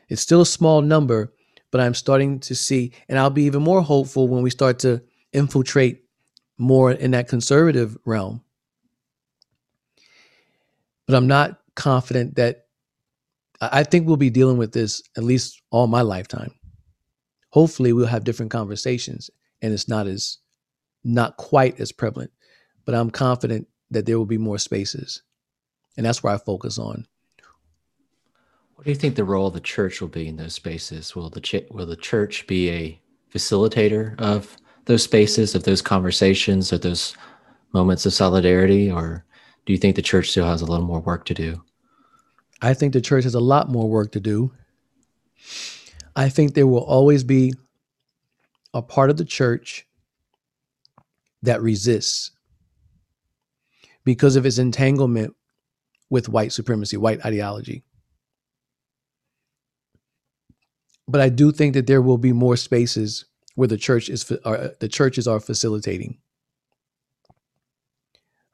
It's 0.10 0.22
still 0.22 0.42
a 0.42 0.46
small 0.46 0.82
number, 0.82 1.34
but 1.74 1.82
I'm 1.82 1.96
starting 1.96 2.40
to 2.42 2.54
see, 2.54 2.92
and 3.10 3.18
I'll 3.18 3.32
be 3.32 3.46
even 3.46 3.64
more 3.64 3.82
hopeful 3.82 4.28
when 4.28 4.44
we 4.44 4.52
start 4.52 4.78
to 4.80 5.02
infiltrate 5.32 6.04
more 6.60 6.92
in 6.92 7.10
that 7.12 7.28
conservative 7.28 7.98
realm. 8.06 8.44
But 11.08 11.16
I'm 11.16 11.26
not 11.26 11.60
confident 11.76 12.36
that 12.36 12.68
I 13.60 13.84
think 13.84 14.06
we'll 14.06 14.18
be 14.18 14.30
dealing 14.30 14.58
with 14.58 14.72
this 14.72 15.02
at 15.18 15.24
least 15.24 15.64
all 15.72 15.88
my 15.88 16.04
lifetime. 16.04 16.54
Hopefully, 17.50 17.92
we'll 17.92 18.06
have 18.06 18.24
different 18.24 18.52
conversations 18.52 19.32
and 19.64 19.74
it's 19.74 19.88
not 19.88 20.06
as, 20.06 20.38
not 21.04 21.38
quite 21.38 21.80
as 21.80 21.92
prevalent, 21.92 22.30
but 22.86 22.94
I'm 22.94 23.10
confident 23.10 23.68
that 23.90 24.06
there 24.06 24.20
will 24.20 24.28
be 24.28 24.38
more 24.38 24.60
spaces. 24.60 25.24
And 25.98 26.06
that's 26.06 26.22
where 26.22 26.36
I 26.36 26.38
focus 26.38 26.78
on. 26.78 27.08
What 28.84 28.88
do 28.88 28.92
you 28.92 28.98
think 28.98 29.16
the 29.16 29.24
role 29.24 29.48
of 29.48 29.54
the 29.54 29.62
church 29.62 30.02
will 30.02 30.10
be 30.10 30.28
in 30.28 30.36
those 30.36 30.56
spaces? 30.56 31.16
Will 31.16 31.30
the 31.30 31.40
ch- 31.40 31.64
will 31.72 31.86
the 31.86 31.96
church 31.96 32.46
be 32.48 32.70
a 32.70 33.02
facilitator 33.34 34.20
of 34.20 34.58
those 34.88 35.04
spaces, 35.04 35.56
of 35.56 35.64
those 35.64 35.82
conversations, 35.82 36.74
of 36.74 36.82
those 36.82 37.16
moments 37.72 38.06
of 38.06 38.12
solidarity, 38.12 38.92
or 38.92 39.24
do 39.66 39.72
you 39.72 39.80
think 39.80 39.96
the 39.96 40.02
church 40.02 40.32
still 40.32 40.46
has 40.46 40.62
a 40.62 40.66
little 40.66 40.86
more 40.86 41.00
work 41.00 41.24
to 41.28 41.34
do? 41.34 41.64
I 42.62 42.74
think 42.74 42.92
the 42.92 43.00
church 43.00 43.24
has 43.24 43.36
a 43.36 43.40
lot 43.40 43.70
more 43.70 43.90
work 43.90 44.12
to 44.12 44.20
do. 44.20 44.52
I 46.18 46.28
think 46.28 46.54
there 46.54 46.68
will 46.68 46.84
always 46.84 47.24
be 47.24 47.54
a 48.74 48.82
part 48.82 49.10
of 49.10 49.16
the 49.16 49.24
church 49.24 49.88
that 51.42 51.62
resists 51.62 52.32
because 54.04 54.36
of 54.36 54.46
its 54.46 54.58
entanglement 54.58 55.34
with 56.10 56.28
white 56.28 56.52
supremacy, 56.52 56.98
white 56.98 57.26
ideology. 57.26 57.86
But 61.14 61.22
I 61.22 61.30
do 61.30 61.52
think 61.52 61.76
that 61.76 61.86
there 61.86 62.02
will 62.02 62.18
be 62.18 62.34
more 62.34 62.58
spaces 62.58 63.26
where 63.54 63.68
the 63.68 63.78
church 63.78 64.10
is 64.10 64.26
the 64.26 64.90
churches 64.92 65.28
are 65.28 65.40
facilitating. 65.40 66.18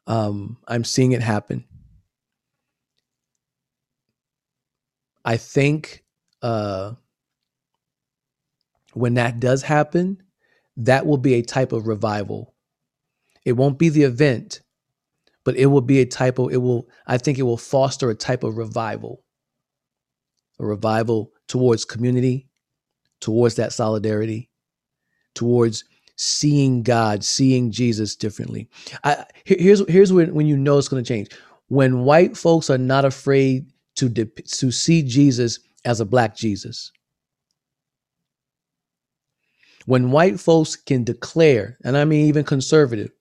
Um, 0.07 0.57
I'm 0.67 0.83
seeing 0.83 1.13
it 1.13 1.21
happen. 1.21 1.63
I 5.23 5.37
think 5.37 6.03
uh, 6.41 6.95
when 8.91 9.13
that 9.13 9.39
does 9.39 9.63
happen, 9.63 10.21
that 10.75 11.05
will 11.05 11.17
be 11.17 11.35
a 11.35 11.41
type 11.41 11.71
of 11.71 11.87
revival. 11.87 12.55
It 13.45 13.53
won't 13.53 13.79
be 13.79 13.87
the 13.87 14.03
event, 14.03 14.59
but 15.45 15.55
it 15.55 15.67
will 15.67 15.79
be 15.79 15.99
a 15.99 16.05
type 16.05 16.39
of, 16.39 16.51
it 16.51 16.57
will, 16.57 16.89
I 17.07 17.19
think 17.19 17.37
it 17.37 17.43
will 17.43 17.55
foster 17.55 18.09
a 18.09 18.15
type 18.15 18.43
of 18.43 18.57
revival, 18.57 19.23
a 20.59 20.65
revival 20.65 21.31
towards 21.47 21.85
community, 21.85 22.48
towards 23.21 23.55
that 23.55 23.73
solidarity, 23.73 24.49
towards 25.35 25.83
seeing 26.15 26.83
God, 26.83 27.23
seeing 27.23 27.71
Jesus 27.71 28.15
differently. 28.15 28.69
I, 29.03 29.25
here's 29.45 29.87
here's 29.89 30.11
when, 30.11 30.33
when 30.33 30.47
you 30.47 30.57
know 30.57 30.77
it's 30.77 30.89
going 30.89 31.03
to 31.03 31.07
change. 31.07 31.29
When 31.67 32.03
white 32.03 32.35
folks 32.35 32.69
are 32.69 32.77
not 32.77 33.05
afraid 33.05 33.71
to, 33.95 34.09
to 34.09 34.71
see 34.71 35.03
Jesus 35.03 35.59
as 35.85 35.99
a 35.99 36.05
black 36.05 36.35
Jesus. 36.35 36.91
When 39.85 40.11
white 40.11 40.39
folks 40.39 40.75
can 40.75 41.03
declare, 41.03 41.77
and 41.83 41.97
I 41.97 42.05
mean 42.05 42.25
even 42.27 42.43
conservative, 42.43 43.11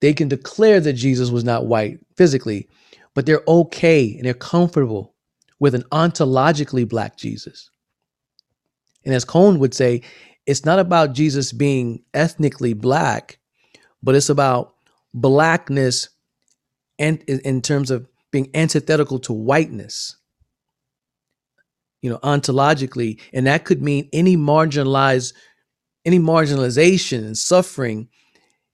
they 0.00 0.12
can 0.12 0.28
declare 0.28 0.80
that 0.80 0.94
Jesus 0.94 1.30
was 1.30 1.44
not 1.44 1.66
white 1.66 1.98
physically, 2.16 2.68
but 3.14 3.26
they're 3.26 3.44
okay 3.46 4.14
and 4.16 4.24
they're 4.24 4.34
comfortable 4.34 5.14
with 5.60 5.74
an 5.74 5.84
ontologically 5.92 6.88
black 6.88 7.16
Jesus. 7.16 7.70
And 9.04 9.14
as 9.14 9.24
Cone 9.24 9.58
would 9.58 9.74
say, 9.74 10.02
it's 10.46 10.64
not 10.64 10.78
about 10.78 11.14
Jesus 11.14 11.52
being 11.52 12.02
ethnically 12.12 12.74
black, 12.74 13.38
but 14.02 14.14
it's 14.14 14.28
about 14.28 14.74
blackness 15.14 16.08
and 16.98 17.22
in 17.22 17.62
terms 17.62 17.90
of 17.90 18.06
being 18.30 18.50
antithetical 18.54 19.18
to 19.20 19.32
whiteness 19.32 20.16
you 22.04 22.10
know 22.10 22.18
ontologically. 22.18 23.18
And 23.32 23.46
that 23.46 23.64
could 23.64 23.82
mean 23.82 24.08
any 24.12 24.36
marginalized 24.36 25.32
any 26.04 26.18
marginalization 26.18 27.18
and 27.18 27.36
suffering 27.36 28.08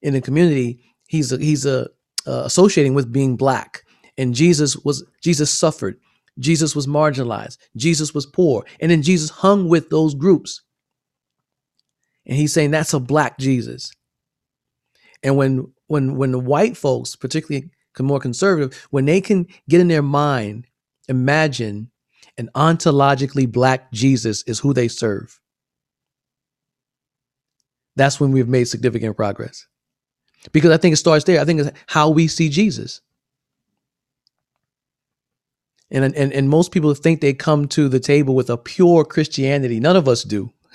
in 0.01 0.13
the 0.13 0.21
community 0.21 0.83
he's 1.07 1.31
a, 1.31 1.37
he's 1.37 1.65
a 1.65 1.89
uh, 2.27 2.43
associating 2.45 2.93
with 2.93 3.11
being 3.11 3.37
black. 3.37 3.83
And 4.17 4.35
jesus 4.35 4.75
was 4.77 5.05
jesus 5.23 5.51
suffered 5.51 5.97
jesus 6.41 6.75
was 6.75 6.87
marginalized 6.87 7.57
jesus 7.77 8.13
was 8.13 8.25
poor 8.25 8.65
and 8.79 8.91
then 8.91 9.01
jesus 9.01 9.29
hung 9.29 9.69
with 9.69 9.89
those 9.89 10.15
groups 10.15 10.63
and 12.25 12.35
he's 12.35 12.53
saying 12.53 12.71
that's 12.71 12.93
a 12.93 12.99
black 12.99 13.37
jesus 13.37 13.91
and 15.23 15.37
when 15.37 15.71
when 15.87 16.15
when 16.15 16.31
the 16.31 16.39
white 16.39 16.75
folks 16.75 17.15
particularly 17.15 17.69
more 17.99 18.19
conservative, 18.19 18.87
when 18.91 19.05
they 19.05 19.21
can 19.21 19.47
get 19.69 19.81
in 19.81 19.87
their 19.87 20.01
mind, 20.01 20.67
imagine 21.07 21.91
an 22.37 22.49
ontologically 22.55 23.51
black 23.51 23.91
Jesus 23.91 24.43
is 24.43 24.59
who 24.59 24.73
they 24.73 24.87
serve. 24.87 25.39
That's 27.95 28.19
when 28.19 28.31
we've 28.31 28.47
made 28.47 28.65
significant 28.65 29.17
progress. 29.17 29.67
Because 30.53 30.71
I 30.71 30.77
think 30.77 30.93
it 30.93 30.97
starts 30.97 31.25
there. 31.25 31.41
I 31.41 31.45
think 31.45 31.59
it's 31.59 31.77
how 31.87 32.09
we 32.09 32.27
see 32.27 32.49
Jesus. 32.49 33.01
And, 35.91 36.15
and, 36.15 36.31
and 36.31 36.49
most 36.49 36.71
people 36.71 36.93
think 36.93 37.19
they 37.19 37.33
come 37.33 37.67
to 37.69 37.89
the 37.89 37.99
table 37.99 38.33
with 38.33 38.49
a 38.49 38.57
pure 38.57 39.03
Christianity. 39.03 39.79
None 39.79 39.97
of 39.97 40.07
us 40.07 40.23
do. 40.23 40.51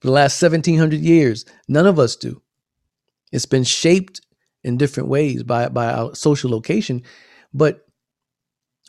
For 0.00 0.06
the 0.06 0.12
last 0.12 0.40
1700 0.40 1.00
years, 1.00 1.44
none 1.68 1.86
of 1.86 1.98
us 1.98 2.16
do. 2.16 2.40
It's 3.32 3.46
been 3.46 3.64
shaped 3.64 4.20
in 4.62 4.76
different 4.76 5.08
ways 5.08 5.42
by, 5.42 5.68
by 5.68 5.92
our 5.92 6.14
social 6.14 6.50
location. 6.50 7.02
But 7.52 7.86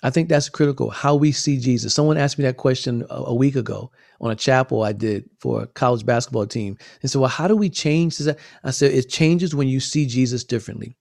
I 0.04 0.10
think 0.10 0.30
that's 0.30 0.50
critical 0.50 0.90
how 0.90 1.16
we 1.16 1.32
see 1.32 1.60
Jesus. 1.60 1.94
Someone 1.94 2.18
asked 2.18 2.38
me 2.38 2.44
that 2.44 2.58
question 2.58 3.06
a, 3.10 3.24
a, 3.28 3.36
week 3.36 3.56
ago 3.56 3.92
on 4.20 4.32
a 4.32 4.36
chapel 4.36 4.84
I 4.84 4.94
did 4.94 5.30
for 5.40 5.64
a 5.64 5.68
college 5.68 6.06
basketball 6.06 6.48
team. 6.48 6.78
And 7.02 7.12
said, 7.12 7.20
Well, 7.20 7.30
how 7.30 7.48
do 7.48 7.56
we 7.56 7.70
change 7.70 8.18
this? 8.18 8.36
I 8.64 8.72
said, 8.72 8.94
It 8.94 9.10
changes 9.10 9.54
when 9.54 9.68
you 9.68 9.80
see 9.80 10.08
Jesus 10.08 10.44
differently. 10.44 10.98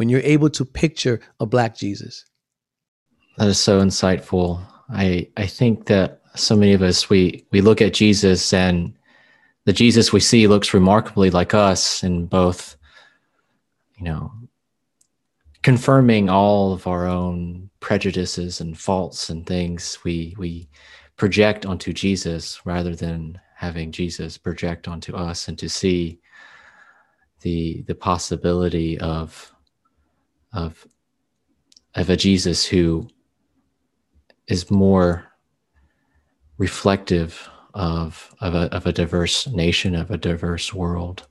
When 0.00 0.08
you're 0.08 0.20
able 0.20 0.48
to 0.48 0.64
picture 0.64 1.20
a 1.40 1.44
black 1.44 1.76
Jesus. 1.76 2.24
That 3.36 3.48
is 3.48 3.60
so 3.60 3.82
insightful. 3.82 4.64
I 4.88 5.28
I 5.36 5.44
think 5.44 5.88
that 5.88 6.22
so 6.36 6.56
many 6.56 6.72
of 6.72 6.80
us 6.80 7.10
we 7.10 7.44
we 7.50 7.60
look 7.60 7.82
at 7.82 7.92
Jesus 7.92 8.54
and 8.54 8.94
the 9.66 9.74
Jesus 9.74 10.10
we 10.10 10.20
see 10.20 10.46
looks 10.46 10.72
remarkably 10.72 11.28
like 11.28 11.52
us 11.52 12.02
in 12.02 12.24
both, 12.24 12.78
you 13.98 14.04
know, 14.04 14.32
confirming 15.62 16.30
all 16.30 16.72
of 16.72 16.86
our 16.86 17.06
own 17.06 17.68
prejudices 17.80 18.62
and 18.62 18.78
faults 18.78 19.28
and 19.28 19.44
things 19.44 19.98
we 20.02 20.34
we 20.38 20.70
project 21.18 21.66
onto 21.66 21.92
Jesus 21.92 22.64
rather 22.64 22.96
than 22.96 23.38
having 23.54 23.92
Jesus 23.92 24.38
project 24.38 24.88
onto 24.88 25.14
us 25.14 25.46
and 25.46 25.58
to 25.58 25.68
see 25.68 26.20
the 27.42 27.82
the 27.82 27.94
possibility 27.94 28.98
of 28.98 29.52
of 30.52 30.86
of 31.94 32.10
a 32.10 32.16
Jesus 32.16 32.64
who 32.64 33.08
is 34.46 34.70
more 34.70 35.26
reflective 36.58 37.48
of 37.74 38.34
of 38.40 38.54
a, 38.54 38.74
of 38.74 38.86
a 38.86 38.92
diverse 38.92 39.46
nation 39.48 39.94
of 39.94 40.10
a 40.10 40.18
diverse 40.18 40.74
world 40.74 41.26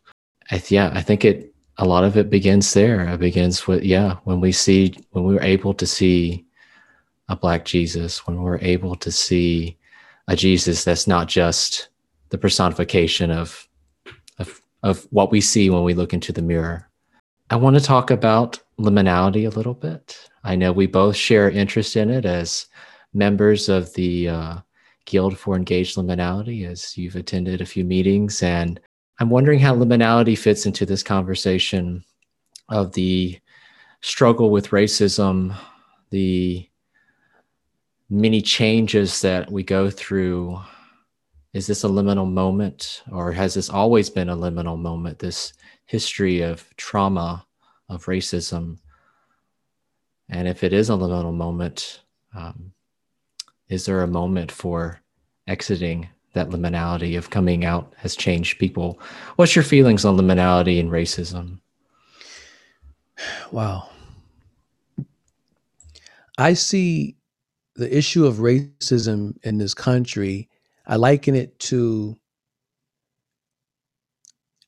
I, 0.50 0.64
yeah 0.70 0.90
i 0.96 1.02
think 1.02 1.26
it 1.26 1.54
a 1.80 1.86
lot 1.86 2.04
of 2.04 2.18
it 2.18 2.30
begins 2.30 2.74
there. 2.74 3.08
It 3.08 3.20
begins 3.20 3.66
with, 3.66 3.84
yeah, 3.84 4.18
when 4.26 4.42
we 4.42 4.52
see, 4.52 4.94
when 5.12 5.24
we 5.24 5.38
are 5.38 5.42
able 5.42 5.74
to 5.74 5.88
see 5.88 6.46
a 7.30 7.38
Black 7.38 7.64
Jesus, 7.64 8.28
when 8.28 8.42
we're 8.42 8.60
able 8.60 8.96
to 8.98 9.12
see 9.12 9.78
a 10.28 10.36
Jesus 10.36 10.84
that's 10.84 11.08
not 11.08 11.30
just 11.30 11.88
the 12.30 12.38
personification 12.38 13.32
of, 13.32 13.68
of, 14.40 14.62
of 14.84 15.08
what 15.10 15.32
we 15.32 15.40
see 15.40 15.70
when 15.70 15.84
we 15.84 15.94
look 15.94 16.14
into 16.14 16.34
the 16.34 16.42
mirror. 16.42 16.90
I 17.50 17.56
want 17.56 17.78
to 17.78 17.82
talk 17.82 18.12
about 18.12 18.60
liminality 18.80 19.46
a 19.46 19.56
little 19.56 19.74
bit. 19.74 20.18
I 20.44 20.56
know 20.56 20.72
we 20.72 20.88
both 20.88 21.16
share 21.16 21.50
interest 21.50 21.96
in 21.96 22.10
it 22.10 22.26
as 22.26 22.68
members 23.14 23.70
of 23.70 23.94
the 23.94 24.30
uh, 24.30 24.58
Guild 25.06 25.38
for 25.38 25.56
Engaged 25.56 25.98
Liminality, 25.98 26.66
as 26.66 26.98
you've 26.98 27.16
attended 27.16 27.62
a 27.62 27.66
few 27.66 27.84
meetings 27.84 28.42
and 28.42 28.80
I'm 29.22 29.30
wondering 29.30 29.60
how 29.60 29.76
liminality 29.76 30.38
fits 30.38 30.66
into 30.66 30.86
this 30.86 31.04
conversation 31.04 32.06
of 32.70 32.94
the 32.94 33.38
struggle 34.00 34.50
with 34.50 34.70
racism, 34.70 35.54
the 36.10 36.70
many 38.10 38.42
changes 38.42 39.20
that 39.22 39.52
we 39.52 39.62
go 39.62 39.90
through. 39.90 40.58
Is 41.52 41.68
this 41.68 41.84
a 41.84 41.88
liminal 41.88 42.32
moment, 42.32 43.04
or 43.12 43.34
has 43.34 43.56
this 43.56 43.70
always 43.70 44.10
been 44.10 44.30
a 44.30 44.38
liminal 44.38 44.80
moment? 44.80 45.20
This 45.20 45.52
history 45.86 46.40
of 46.40 46.66
trauma, 46.78 47.46
of 47.90 48.06
racism. 48.06 48.78
And 50.30 50.48
if 50.48 50.64
it 50.64 50.74
is 50.74 50.90
a 50.90 50.94
liminal 50.94 51.34
moment, 51.34 52.02
um, 52.36 52.72
is 53.68 53.86
there 53.86 54.02
a 54.02 54.08
moment 54.08 54.52
for 54.52 55.02
exiting 55.48 56.08
that 56.34 56.50
liminality 56.50 57.18
of 57.18 57.30
coming 57.30 57.66
out 57.66 57.94
has 57.98 58.16
changed 58.16 58.60
people. 58.60 59.00
What's 59.36 59.56
your 59.56 59.64
feelings 59.64 60.06
on 60.06 60.18
liminality 60.18 60.80
and 60.80 60.90
racism? 60.92 61.60
Wow. 63.52 63.90
I 66.38 66.54
see 66.54 67.18
the 67.76 67.98
issue 67.98 68.26
of 68.26 68.36
racism 68.36 69.38
in 69.44 69.58
this 69.58 69.74
country, 69.74 70.48
I 70.88 70.96
liken 70.96 71.36
it 71.36 71.60
to 71.60 72.18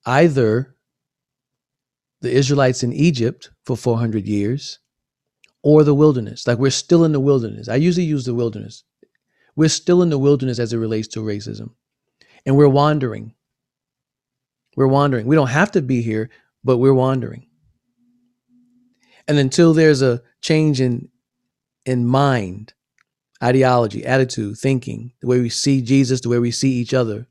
either 0.05 0.75
the 2.21 2.31
Israelites 2.31 2.83
in 2.83 2.93
Egypt 2.93 3.49
for 3.65 3.75
400 3.75 4.27
years 4.27 4.79
or 5.63 5.83
the 5.83 5.93
wilderness. 5.93 6.47
Like 6.47 6.57
we're 6.57 6.71
still 6.71 7.03
in 7.03 7.11
the 7.11 7.19
wilderness. 7.19 7.67
I 7.67 7.75
usually 7.75 8.05
use 8.05 8.25
the 8.25 8.33
wilderness 8.35 8.83
we're 9.55 9.69
still 9.69 10.01
in 10.01 10.09
the 10.09 10.17
wilderness 10.17 10.59
as 10.59 10.73
it 10.73 10.77
relates 10.77 11.07
to 11.09 11.19
racism. 11.19 11.71
And 12.45 12.57
we're 12.57 12.67
wandering. 12.67 13.33
We're 14.75 14.87
wandering. 14.87 15.27
We 15.27 15.35
don't 15.35 15.47
have 15.47 15.71
to 15.71 15.81
be 15.81 16.01
here, 16.01 16.29
but 16.63 16.77
we're 16.77 16.93
wandering. 16.93 17.47
And 19.27 19.37
until 19.37 19.73
there's 19.73 20.01
a 20.01 20.21
change 20.41 20.81
in 20.81 21.09
in 21.85 22.05
mind, 22.05 22.73
ideology, 23.43 24.05
attitude, 24.05 24.57
thinking, 24.57 25.13
the 25.19 25.27
way 25.27 25.39
we 25.39 25.49
see 25.49 25.81
Jesus, 25.81 26.21
the 26.21 26.29
way 26.29 26.37
we 26.37 26.51
see 26.51 26.73
each 26.73 26.93
other, 26.93 27.27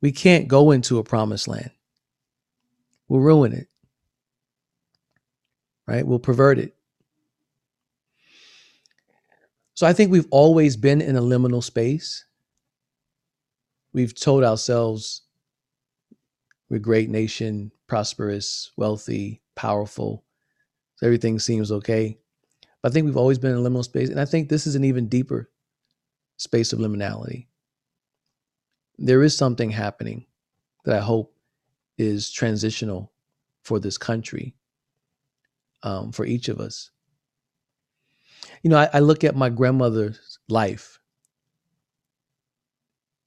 we 0.00 0.12
can't 0.12 0.46
go 0.46 0.70
into 0.70 0.98
a 0.98 1.04
promised 1.04 1.48
land. 1.48 1.70
We'll 3.08 3.20
ruin 3.20 3.52
it. 3.52 3.66
Right? 5.88 6.06
We'll 6.06 6.18
pervert 6.18 6.58
it. 6.58 6.76
So 9.72 9.86
I 9.86 9.94
think 9.94 10.12
we've 10.12 10.28
always 10.30 10.76
been 10.76 11.00
in 11.00 11.16
a 11.16 11.22
liminal 11.22 11.64
space. 11.64 12.26
We've 13.94 14.14
told 14.14 14.44
ourselves 14.44 15.22
we're 16.68 16.76
a 16.76 16.80
great 16.80 17.08
nation, 17.08 17.72
prosperous, 17.86 18.70
wealthy, 18.76 19.40
powerful. 19.54 20.24
Everything 21.02 21.38
seems 21.38 21.72
okay. 21.72 22.18
But 22.82 22.90
I 22.90 22.92
think 22.92 23.06
we've 23.06 23.16
always 23.16 23.38
been 23.38 23.52
in 23.52 23.64
a 23.64 23.68
liminal 23.70 23.84
space. 23.84 24.10
And 24.10 24.20
I 24.20 24.26
think 24.26 24.48
this 24.48 24.66
is 24.66 24.74
an 24.74 24.84
even 24.84 25.08
deeper 25.08 25.48
space 26.36 26.74
of 26.74 26.80
liminality. 26.80 27.46
There 28.98 29.22
is 29.22 29.34
something 29.34 29.70
happening 29.70 30.26
that 30.84 30.96
I 30.96 31.00
hope 31.00 31.34
is 31.96 32.30
transitional 32.30 33.12
for 33.62 33.80
this 33.80 33.96
country, 33.96 34.54
um, 35.82 36.12
for 36.12 36.24
each 36.24 36.48
of 36.48 36.58
us 36.60 36.90
you 38.62 38.70
know, 38.70 38.78
I, 38.78 38.88
I 38.94 38.98
look 39.00 39.24
at 39.24 39.36
my 39.36 39.48
grandmother's 39.50 40.38
life 40.48 41.00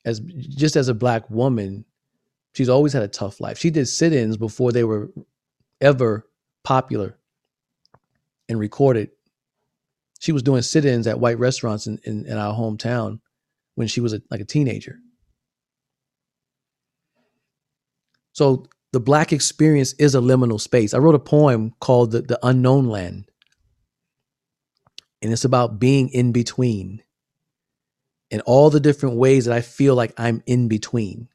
as 0.03 0.19
just 0.19 0.75
as 0.75 0.87
a 0.87 0.93
black 0.93 1.29
woman, 1.29 1.85
she's 2.53 2.69
always 2.69 2.93
had 2.93 3.03
a 3.03 3.07
tough 3.07 3.39
life. 3.39 3.57
She 3.57 3.69
did 3.69 3.87
sit-ins 3.87 4.37
before 4.37 4.71
they 4.71 4.83
were 4.83 5.11
ever 5.79 6.27
popular 6.63 7.17
and 8.49 8.59
recorded. 8.59 9.11
She 10.19 10.31
was 10.31 10.43
doing 10.43 10.61
sit-ins 10.61 11.07
at 11.07 11.19
white 11.19 11.39
restaurants 11.39 11.87
in, 11.87 11.99
in, 12.03 12.25
in 12.25 12.37
our 12.37 12.53
hometown 12.53 13.19
when 13.75 13.87
she 13.87 14.01
was 14.01 14.13
a, 14.13 14.21
like 14.29 14.41
a 14.41 14.45
teenager. 14.45 14.97
So 18.33 18.65
the 18.93 18.99
black 18.99 19.33
experience 19.33 19.93
is 19.93 20.15
a 20.15 20.19
liminal 20.19 20.59
space. 20.59 20.93
I 20.93 20.99
wrote 20.99 21.15
a 21.15 21.19
poem 21.19 21.73
called 21.79 22.11
the, 22.11 22.21
the 22.21 22.39
Unknown 22.43 22.87
Land 22.89 23.25
and 25.21 25.31
it's 25.31 25.45
about 25.45 25.79
being 25.79 26.09
in 26.09 26.31
between 26.31 27.03
and 28.31 28.41
all 28.41 28.69
the 28.69 28.79
different 28.79 29.17
ways 29.17 29.45
that 29.45 29.55
I 29.55 29.61
feel 29.61 29.95
like 29.95 30.13
I'm 30.17 30.41
in 30.45 30.67
between. 30.67 31.27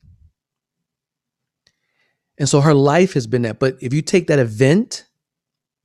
And 2.39 2.49
so 2.49 2.61
her 2.61 2.75
life 2.75 3.15
has 3.15 3.27
been 3.27 3.43
that. 3.43 3.59
But 3.59 3.77
if 3.81 3.95
you 3.95 4.03
take 4.03 4.27
that 4.27 4.39
event, 4.39 5.07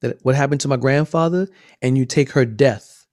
that 0.01 0.17
what 0.23 0.35
happened 0.35 0.61
to 0.61 0.67
my 0.67 0.77
grandfather, 0.77 1.47
and 1.81 1.97
you 1.97 2.05
take 2.05 2.31
her 2.31 2.45
death, 2.45 3.05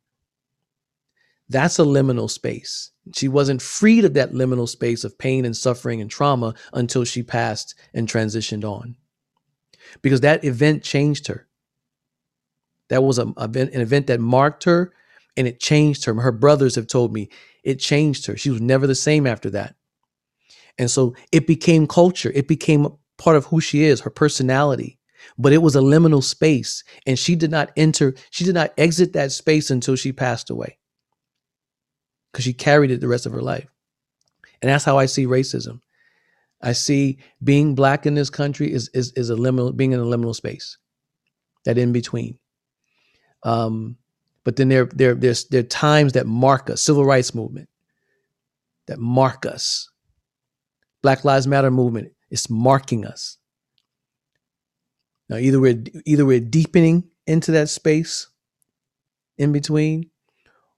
that's 1.48 1.78
a 1.78 1.82
liminal 1.82 2.30
space. 2.30 2.90
She 3.16 3.28
wasn't 3.28 3.62
freed 3.62 4.04
of 4.04 4.14
that 4.14 4.32
liminal 4.32 4.68
space 4.68 5.04
of 5.04 5.18
pain 5.18 5.44
and 5.44 5.56
suffering 5.56 6.00
and 6.00 6.10
trauma 6.10 6.54
until 6.72 7.04
she 7.04 7.22
passed 7.22 7.74
and 7.94 8.08
transitioned 8.08 8.64
on. 8.64 8.96
Because 10.02 10.22
that 10.22 10.44
event 10.44 10.82
changed 10.84 11.28
her. 11.28 11.48
That 12.90 13.04
was 13.04 13.18
a, 13.18 13.26
an 13.38 13.70
event 13.80 14.08
that 14.08 14.20
marked 14.20 14.64
her 14.64 14.92
and 15.36 15.48
it 15.48 15.60
changed 15.60 16.04
her. 16.06 16.14
Her 16.14 16.32
brothers 16.32 16.76
have 16.76 16.88
told 16.88 17.12
me 17.14 17.30
it 17.64 17.76
changed 17.80 18.26
her. 18.26 18.36
She 18.36 18.50
was 18.50 18.60
never 18.62 18.86
the 18.86 18.94
same 18.96 19.26
after 19.26 19.50
that. 19.50 19.76
And 20.78 20.90
so 20.90 21.16
it 21.32 21.46
became 21.46 21.86
culture. 21.86 22.32
It 22.34 22.48
became 22.48 22.88
part 23.18 23.36
of 23.36 23.46
who 23.46 23.60
she 23.60 23.84
is, 23.84 24.00
her 24.02 24.10
personality. 24.10 24.98
but 25.38 25.52
it 25.52 25.62
was 25.62 25.76
a 25.76 25.80
liminal 25.80 26.22
space 26.22 26.84
and 27.06 27.18
she 27.18 27.36
did 27.36 27.50
not 27.50 27.72
enter 27.76 28.14
she 28.30 28.44
did 28.44 28.54
not 28.54 28.72
exit 28.78 29.14
that 29.14 29.32
space 29.32 29.70
until 29.70 29.96
she 29.96 30.12
passed 30.12 30.50
away 30.50 30.77
because 32.32 32.44
she 32.44 32.52
carried 32.52 32.90
it 32.90 33.00
the 33.00 33.08
rest 33.08 33.26
of 33.26 33.32
her 33.32 33.42
life. 33.42 33.68
And 34.60 34.70
that's 34.70 34.84
how 34.84 34.98
i 34.98 35.06
see 35.06 35.26
racism. 35.26 35.80
I 36.60 36.72
see 36.72 37.18
being 37.44 37.74
black 37.74 38.06
in 38.06 38.14
this 38.14 38.30
country 38.30 38.72
is 38.72 38.90
is, 38.94 39.12
is 39.12 39.30
a 39.30 39.34
liminal 39.34 39.76
being 39.76 39.92
in 39.92 40.00
a 40.00 40.04
liminal 40.04 40.34
space 40.34 40.78
that 41.64 41.78
in 41.78 41.92
between. 41.92 42.38
Um 43.44 43.96
but 44.44 44.56
then 44.56 44.68
there 44.68 44.86
there 44.86 45.14
there's 45.14 45.44
there 45.48 45.60
are 45.60 45.64
times 45.64 46.14
that 46.14 46.26
mark 46.26 46.70
us 46.70 46.82
civil 46.82 47.04
rights 47.04 47.34
movement 47.34 47.68
that 48.88 48.98
mark 48.98 49.46
us. 49.46 49.90
Black 51.02 51.24
lives 51.24 51.46
matter 51.46 51.70
movement 51.70 52.12
is 52.30 52.50
marking 52.50 53.06
us. 53.06 53.36
Now 55.28 55.36
either 55.36 55.60
we're 55.60 55.84
either 56.04 56.26
we're 56.26 56.40
deepening 56.40 57.04
into 57.26 57.52
that 57.52 57.68
space 57.68 58.28
in 59.36 59.52
between, 59.52 60.10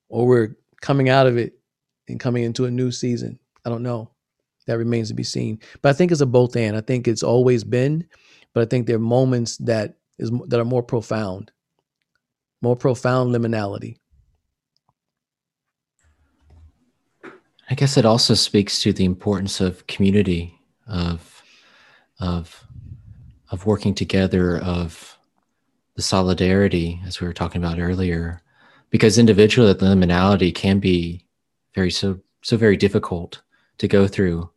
or 0.08 0.26
we're 0.26 0.56
coming 0.80 1.08
out 1.08 1.26
of 1.26 1.36
it 1.36 1.54
and 2.08 2.20
coming 2.20 2.44
into 2.44 2.64
a 2.64 2.70
new 2.70 2.90
season. 2.90 3.38
I 3.64 3.70
don't 3.70 3.82
know. 3.82 4.10
That 4.66 4.78
remains 4.78 5.08
to 5.08 5.14
be 5.14 5.22
seen. 5.22 5.58
But 5.82 5.90
I 5.90 5.92
think 5.92 6.12
it's 6.12 6.20
a 6.20 6.26
both 6.26 6.56
and. 6.56 6.76
I 6.76 6.80
think 6.80 7.08
it's 7.08 7.22
always 7.22 7.64
been, 7.64 8.06
but 8.52 8.62
I 8.62 8.66
think 8.66 8.86
there 8.86 8.96
are 8.96 9.00
moments 9.00 9.56
that 9.58 9.96
is 10.18 10.30
that 10.48 10.60
are 10.60 10.64
more 10.64 10.82
profound, 10.82 11.50
more 12.62 12.76
profound 12.76 13.34
liminality. 13.34 13.96
I 17.70 17.74
guess 17.74 17.96
it 17.96 18.04
also 18.04 18.34
speaks 18.34 18.82
to 18.82 18.92
the 18.92 19.04
importance 19.04 19.60
of 19.60 19.86
community, 19.86 20.58
of 20.86 21.42
of 22.18 22.66
of 23.50 23.66
working 23.66 23.94
together, 23.94 24.58
of 24.58 25.18
the 25.96 26.02
solidarity, 26.02 27.00
as 27.06 27.20
we 27.20 27.26
were 27.26 27.32
talking 27.32 27.62
about 27.62 27.80
earlier, 27.80 28.42
because 28.90 29.18
individual 29.18 29.72
liminality 29.74 30.54
can 30.54 30.78
be 30.78 31.24
very 31.74 31.90
so 31.90 32.20
so 32.42 32.56
very 32.56 32.76
difficult 32.76 33.42
to 33.78 33.86
go 33.86 34.06
through, 34.06 34.50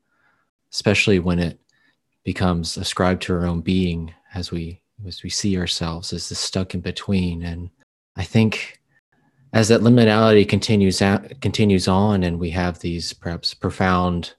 especially 0.72 1.20
when 1.20 1.40
it 1.40 1.60
becomes 2.24 2.78
ascribed 2.78 3.22
to 3.22 3.34
our 3.34 3.46
own 3.46 3.62
being 3.62 4.14
as 4.34 4.52
we 4.52 4.82
as 5.06 5.24
we 5.24 5.30
see 5.30 5.58
ourselves 5.58 6.14
as 6.14 6.30
the 6.30 6.36
stuck 6.36 6.74
in 6.74 6.82
between. 6.82 7.44
And 7.44 7.70
I 8.16 8.24
think 8.24 8.80
as 9.52 9.68
that 9.68 9.82
liminality 9.82 10.48
continues 10.48 11.02
out, 11.02 11.42
continues 11.42 11.88
on, 11.88 12.24
and 12.24 12.40
we 12.40 12.50
have 12.52 12.80
these 12.80 13.14
perhaps 13.14 13.54
profound 13.54 14.36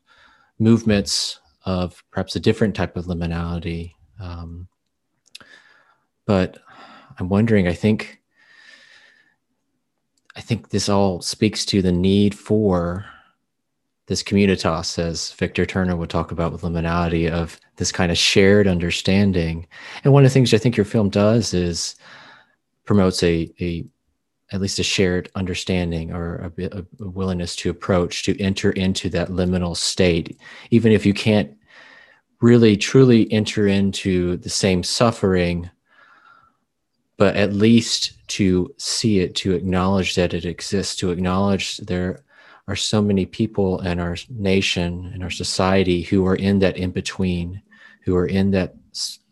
movements 0.58 1.40
of 1.66 2.02
perhaps 2.10 2.36
a 2.36 2.40
different 2.40 2.74
type 2.74 2.96
of 2.96 3.06
liminality 3.06 3.92
um, 4.20 4.68
but 6.26 6.58
I'm 7.18 7.28
wondering, 7.28 7.68
I 7.68 7.74
think, 7.74 8.20
I 10.36 10.40
think 10.40 10.70
this 10.70 10.88
all 10.88 11.20
speaks 11.20 11.64
to 11.66 11.80
the 11.82 11.92
need 11.92 12.34
for 12.34 13.06
this 14.06 14.22
communitas, 14.22 14.98
as 14.98 15.32
Victor 15.32 15.64
Turner 15.64 15.96
would 15.96 16.10
talk 16.10 16.30
about 16.30 16.52
with 16.52 16.62
liminality, 16.62 17.30
of 17.30 17.58
this 17.76 17.90
kind 17.90 18.12
of 18.12 18.18
shared 18.18 18.66
understanding. 18.66 19.66
And 20.02 20.12
one 20.12 20.24
of 20.24 20.30
the 20.30 20.34
things 20.34 20.52
I 20.52 20.58
think 20.58 20.76
your 20.76 20.84
film 20.84 21.08
does 21.08 21.54
is 21.54 21.96
promotes 22.84 23.22
a, 23.22 23.50
a 23.60 23.84
at 24.52 24.60
least 24.60 24.78
a 24.78 24.82
shared 24.82 25.30
understanding 25.34 26.12
or 26.12 26.52
a, 26.58 26.78
a, 26.78 26.84
willingness 26.98 27.56
to 27.56 27.70
approach 27.70 28.22
to 28.24 28.40
enter 28.40 28.72
into 28.72 29.08
that 29.10 29.28
liminal 29.28 29.76
state, 29.76 30.38
even 30.70 30.92
if 30.92 31.06
you 31.06 31.14
can't 31.14 31.56
really 32.40 32.76
truly 32.76 33.30
enter 33.32 33.66
into 33.66 34.36
the 34.38 34.50
same 34.50 34.82
suffering, 34.82 35.70
but 37.16 37.36
at 37.36 37.52
least 37.52 38.12
to 38.28 38.74
see 38.78 39.20
it, 39.20 39.34
to 39.36 39.52
acknowledge 39.52 40.14
that 40.14 40.34
it 40.34 40.44
exists, 40.44 40.96
to 40.96 41.10
acknowledge 41.10 41.78
there 41.78 42.24
are 42.66 42.76
so 42.76 43.02
many 43.02 43.26
people 43.26 43.80
in 43.80 44.00
our 44.00 44.16
nation 44.30 45.10
and 45.12 45.22
our 45.22 45.30
society 45.30 46.02
who 46.02 46.26
are 46.26 46.36
in 46.36 46.58
that 46.60 46.76
in 46.76 46.90
between, 46.90 47.62
who 48.02 48.16
are 48.16 48.26
in 48.26 48.50
that 48.52 48.74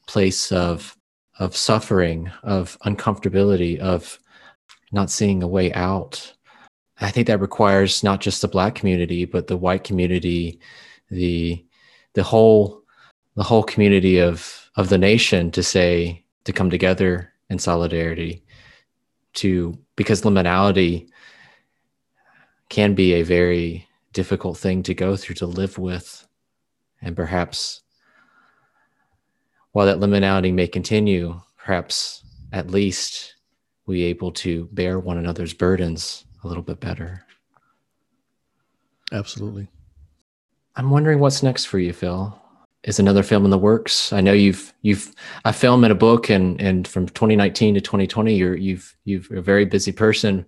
place 0.07 0.53
of 0.53 0.97
of 1.39 1.57
suffering, 1.57 2.31
of 2.43 2.79
uncomfortability, 2.85 3.79
of 3.79 4.19
not 4.93 5.11
seeing 5.11 5.43
a 5.43 5.49
way 5.49 5.73
out. 5.73 6.35
I 7.01 7.11
think 7.11 7.27
that 7.27 7.41
requires 7.41 8.05
not 8.05 8.21
just 8.21 8.43
the 8.43 8.49
black 8.49 8.75
community, 8.75 9.25
but 9.25 9.47
the 9.47 9.57
white 9.57 9.83
community, 9.83 10.61
the 11.11 11.65
the 12.15 12.23
whole 12.23 12.83
the 13.35 13.43
whole 13.43 13.63
community 13.63 14.19
of 14.19 14.71
of 14.77 14.89
the 14.89 14.99
nation 14.99 15.51
to 15.53 15.63
say 15.63 16.25
to 16.45 16.53
come 16.53 16.71
together 16.71 17.32
in 17.53 17.59
solidarity 17.59 18.43
to 19.35 19.79
because 19.95 20.23
liminality 20.23 21.09
can 22.69 22.95
be 22.95 23.15
a 23.15 23.23
very 23.23 23.87
difficult 24.13 24.57
thing 24.57 24.83
to 24.83 24.95
go 24.95 25.15
through 25.15 25.37
to 25.37 25.47
live 25.47 25.79
with. 25.79 26.27
And 27.03 27.15
perhaps 27.15 27.83
while 29.73 29.87
that 29.87 30.01
liminality 30.01 30.53
may 30.53 30.67
continue 30.67 31.41
perhaps 31.57 32.25
at 32.53 32.71
least 32.71 33.37
we 33.87 34.03
able 34.03 34.33
to 34.33 34.69
bear 34.73 34.99
one 34.99 35.19
another's 35.19 35.55
burdens 35.55 36.25
a 36.45 36.49
little 36.49 36.63
bit 36.63 36.81
better. 36.81 37.25
Absolutely. 39.13 39.69
I'm 40.75 40.91
wondering 40.91 41.19
what's 41.19 41.43
next 41.43 41.67
for 41.67 41.79
you 41.79 41.93
phil 41.93 42.42
is 42.85 42.99
another 42.99 43.23
film 43.23 43.45
in 43.45 43.51
the 43.51 43.59
works? 43.59 44.13
I 44.13 44.21
know 44.21 44.33
you've 44.33 44.73
you've 44.83 45.15
a 45.45 45.53
film 45.53 45.85
and 45.85 45.93
a 45.93 45.97
book, 45.97 46.31
and 46.31 46.61
and 46.61 46.87
from 46.87 47.07
2019 47.07 47.75
to 47.75 47.81
2020, 47.81 48.35
you're 48.35 48.57
you've 48.57 48.97
you've 49.05 49.31
a 49.31 49.41
very 49.41 49.65
busy 49.65 49.93
person. 49.93 50.47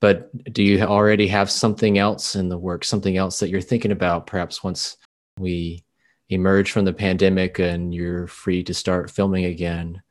But 0.00 0.30
do 0.52 0.62
you 0.62 0.82
already 0.82 1.26
have 1.28 1.50
something 1.50 1.98
else 1.98 2.36
in 2.36 2.48
the 2.48 2.58
works? 2.58 2.88
Something 2.88 3.16
else 3.16 3.38
that 3.38 3.48
you're 3.48 3.60
thinking 3.60 3.92
about? 3.92 4.26
Perhaps 4.26 4.62
once 4.62 4.96
we 5.38 5.84
emerge 6.28 6.70
from 6.70 6.84
the 6.84 6.92
pandemic 6.92 7.58
and 7.58 7.94
you're 7.94 8.26
free 8.26 8.62
to 8.64 8.74
start 8.74 9.10
filming 9.10 9.46
again, 9.46 10.02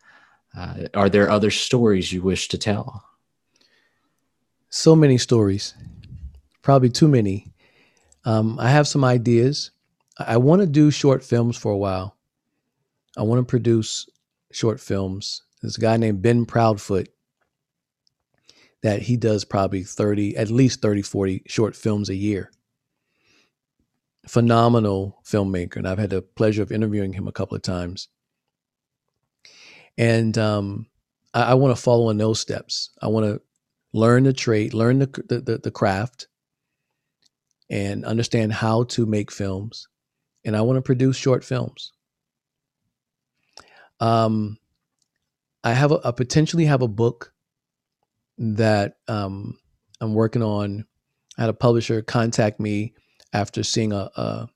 uh, 0.58 0.88
are 0.94 1.10
there 1.10 1.30
other 1.30 1.52
stories 1.52 2.12
you 2.12 2.22
wish 2.22 2.48
to 2.50 2.58
tell? 2.58 3.04
So 4.70 4.96
many 4.96 5.18
stories, 5.18 5.76
probably 6.62 6.90
too 6.90 7.08
many. 7.08 7.54
Um, 8.26 8.58
I 8.60 8.70
have 8.70 8.88
some 8.88 9.04
ideas. 9.04 9.72
I 10.18 10.38
want 10.38 10.62
to 10.62 10.68
do 10.68 10.92
short 10.92 11.24
films 11.24 11.58
for 11.58 11.72
a 11.72 11.78
while. 11.78 12.18
I 13.18 13.24
want 13.24 13.40
to 13.40 13.50
produce 13.50 14.08
short 14.52 14.80
films. 14.80 15.42
There's 15.62 15.78
a 15.78 15.82
guy 15.82 15.98
named 15.98 16.22
Ben 16.22 16.46
Proudfoot 16.46 17.08
that 18.84 19.02
he 19.02 19.18
does 19.18 19.46
probably 19.46 19.84
30, 19.84 20.38
at 20.38 20.52
least 20.52 20.82
30, 20.82 21.02
40 21.02 21.44
short 21.48 21.76
films 21.76 22.10
a 22.10 22.16
year. 22.16 22.52
Phenomenal 24.28 25.20
filmmaker. 25.26 25.78
And 25.78 25.88
I've 25.88 26.00
had 26.00 26.12
the 26.12 26.22
pleasure 26.22 26.62
of 26.62 26.72
interviewing 26.72 27.14
him 27.14 27.28
a 27.28 27.32
couple 27.32 27.56
of 27.56 27.64
times. 27.64 28.10
And 29.98 30.38
um, 30.38 30.88
I, 31.34 31.44
I 31.44 31.54
want 31.56 31.76
to 31.76 31.82
follow 31.82 32.10
in 32.10 32.18
those 32.18 32.40
steps. 32.40 32.92
I 33.02 33.08
want 33.08 33.26
to 33.26 33.42
learn 33.94 34.24
the 34.24 34.34
trade, 34.34 34.74
learn 34.74 35.00
the, 35.00 35.24
the, 35.28 35.40
the, 35.40 35.58
the 35.60 35.72
craft, 35.72 36.28
and 37.70 38.06
understand 38.06 38.54
how 38.54 38.84
to 38.84 39.06
make 39.06 39.32
films 39.32 39.88
and 40.46 40.56
I 40.56 40.62
want 40.62 40.78
to 40.78 40.82
produce 40.82 41.18
short 41.18 41.44
films. 41.44 41.92
Um, 44.00 44.58
I 45.64 45.74
have 45.74 45.92
a, 45.92 46.14
potentially 46.14 46.66
have 46.66 46.82
a 46.82 46.88
book 46.88 47.34
that 48.38 48.98
um, 49.08 49.58
I'm 50.02 50.14
working 50.14 50.44
on. 50.44 50.86
I 51.38 51.42
had 51.42 51.50
a 51.50 51.54
publisher 51.54 52.02
contact 52.02 52.60
me 52.60 52.94
after 53.32 53.64
seeing 53.64 53.94
a, 53.94 54.10
a 54.16 54.50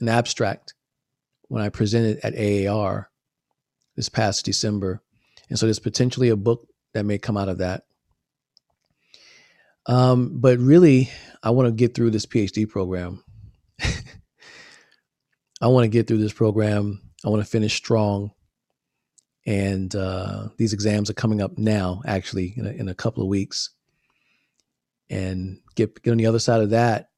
an 0.00 0.08
abstract 0.08 0.74
when 1.48 1.62
I 1.62 1.68
presented 1.68 2.18
at 2.22 2.34
AAR 2.34 3.10
this 3.96 4.08
past 4.08 4.44
December, 4.44 5.02
and 5.48 5.58
so 5.58 5.66
there's 5.66 5.78
potentially 5.78 6.28
a 6.28 6.36
book 6.36 6.66
that 6.94 7.04
may 7.04 7.18
come 7.18 7.36
out 7.36 7.48
of 7.48 7.58
that. 7.58 7.84
Um, 9.86 10.40
but 10.40 10.58
really, 10.58 11.10
I 11.42 11.50
want 11.50 11.68
to 11.68 11.72
get 11.72 11.94
through 11.94 12.10
this 12.10 12.26
PhD 12.26 12.68
program. 12.68 13.22
I 15.60 15.68
want 15.68 15.84
to 15.84 15.88
get 15.88 16.06
through 16.06 16.18
this 16.18 16.32
program. 16.32 17.00
I 17.24 17.28
want 17.28 17.42
to 17.42 17.48
finish 17.48 17.74
strong. 17.74 18.32
And 19.46 19.94
uh, 19.94 20.48
these 20.56 20.72
exams 20.72 21.08
are 21.08 21.14
coming 21.14 21.40
up 21.40 21.56
now, 21.56 22.02
actually, 22.04 22.54
in 22.56 22.66
a, 22.66 22.70
in 22.70 22.88
a 22.88 22.94
couple 22.94 23.22
of 23.22 23.28
weeks. 23.28 23.70
And 25.08 25.60
get, 25.76 26.02
get 26.02 26.10
on 26.10 26.18
the 26.18 26.26
other 26.26 26.40
side 26.40 26.60
of 26.60 26.70
that 26.70 27.10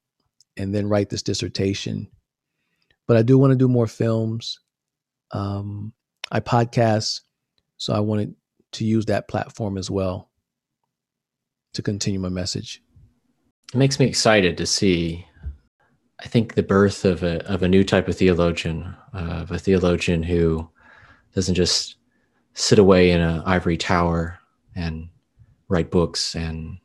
and 0.56 0.74
then 0.74 0.88
write 0.88 1.08
this 1.08 1.22
dissertation. 1.22 2.10
But 3.06 3.16
I 3.16 3.22
do 3.22 3.38
want 3.38 3.52
to 3.52 3.56
do 3.56 3.68
more 3.68 3.86
films. 3.86 4.60
Um, 5.30 5.94
I 6.30 6.40
podcast, 6.40 7.20
so 7.78 7.94
I 7.94 8.00
wanted 8.00 8.34
to 8.72 8.84
use 8.84 9.06
that 9.06 9.28
platform 9.28 9.78
as 9.78 9.90
well 9.90 10.30
to 11.72 11.82
continue 11.82 12.20
my 12.20 12.28
message. 12.28 12.82
It 13.72 13.78
makes 13.78 13.98
me 13.98 14.06
excited 14.06 14.58
to 14.58 14.66
see 14.66 15.26
I 16.20 16.26
think 16.26 16.54
the 16.54 16.62
birth 16.62 17.04
of 17.04 17.22
a 17.22 17.46
of 17.46 17.62
a 17.62 17.68
new 17.68 17.84
type 17.84 18.08
of 18.08 18.16
theologian, 18.16 18.94
uh, 19.14 19.42
of 19.42 19.50
a 19.52 19.58
theologian 19.58 20.22
who 20.22 20.68
doesn't 21.34 21.54
just 21.54 21.96
sit 22.54 22.78
away 22.78 23.10
in 23.10 23.20
an 23.20 23.42
ivory 23.46 23.76
tower 23.76 24.38
and 24.74 25.08
write 25.68 25.90
books 25.90 26.34
and 26.34 26.78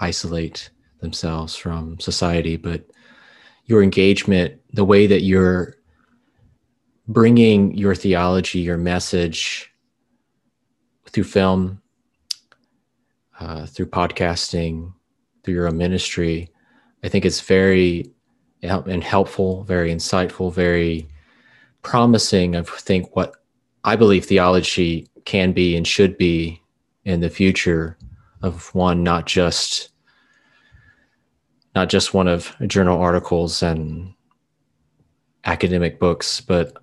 isolate 0.00 0.70
themselves 1.00 1.56
from 1.56 1.98
society, 1.98 2.56
but 2.56 2.84
your 3.66 3.82
engagement, 3.82 4.60
the 4.72 4.84
way 4.84 5.06
that 5.06 5.22
you're 5.22 5.76
bringing 7.08 7.74
your 7.76 7.94
theology, 7.94 8.58
your 8.58 8.76
message 8.76 9.72
through 11.08 11.24
film, 11.24 11.80
uh, 13.40 13.66
through 13.66 13.86
podcasting, 13.86 14.92
through 15.42 15.54
your 15.54 15.68
own 15.68 15.76
ministry, 15.76 16.50
I 17.04 17.08
think 17.08 17.24
it's 17.24 17.40
very 17.40 18.12
and 18.62 19.02
helpful, 19.02 19.64
very 19.64 19.92
insightful, 19.92 20.52
very 20.52 21.08
promising. 21.82 22.56
I 22.56 22.62
think 22.62 23.14
what 23.16 23.34
I 23.84 23.96
believe 23.96 24.24
theology 24.24 25.08
can 25.24 25.52
be 25.52 25.76
and 25.76 25.86
should 25.86 26.16
be 26.16 26.62
in 27.04 27.20
the 27.20 27.30
future 27.30 27.98
of 28.42 28.74
one 28.74 29.02
not 29.02 29.26
just 29.26 29.90
not 31.74 31.88
just 31.88 32.12
one 32.12 32.28
of 32.28 32.54
journal 32.66 33.00
articles 33.00 33.62
and 33.62 34.12
academic 35.44 35.98
books, 35.98 36.40
but 36.40 36.76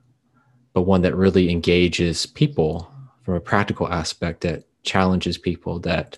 but 0.73 0.81
one 0.83 1.01
that 1.01 1.15
really 1.15 1.49
engages 1.49 2.25
people 2.25 2.91
from 3.23 3.35
a 3.35 3.39
practical 3.41 3.91
aspect 3.91 4.41
that 4.41 4.63
challenges 4.83 5.37
people, 5.37 5.79
that 5.79 6.17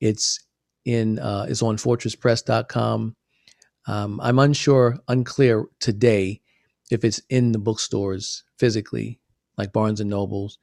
It's 0.00 0.44
in. 0.84 1.18
Uh, 1.18 1.46
it's 1.48 1.62
on 1.62 1.76
FortressPress.com. 1.76 3.16
Um, 3.86 4.20
I'm 4.20 4.38
unsure, 4.38 4.98
unclear 5.08 5.66
today 5.80 6.40
if 6.90 7.04
it's 7.04 7.20
in 7.30 7.52
the 7.52 7.58
bookstores 7.58 8.44
physically, 8.58 9.18
like 9.62 9.72
Barnes 9.72 10.00
and 10.00 10.10
Nobles. 10.10 10.58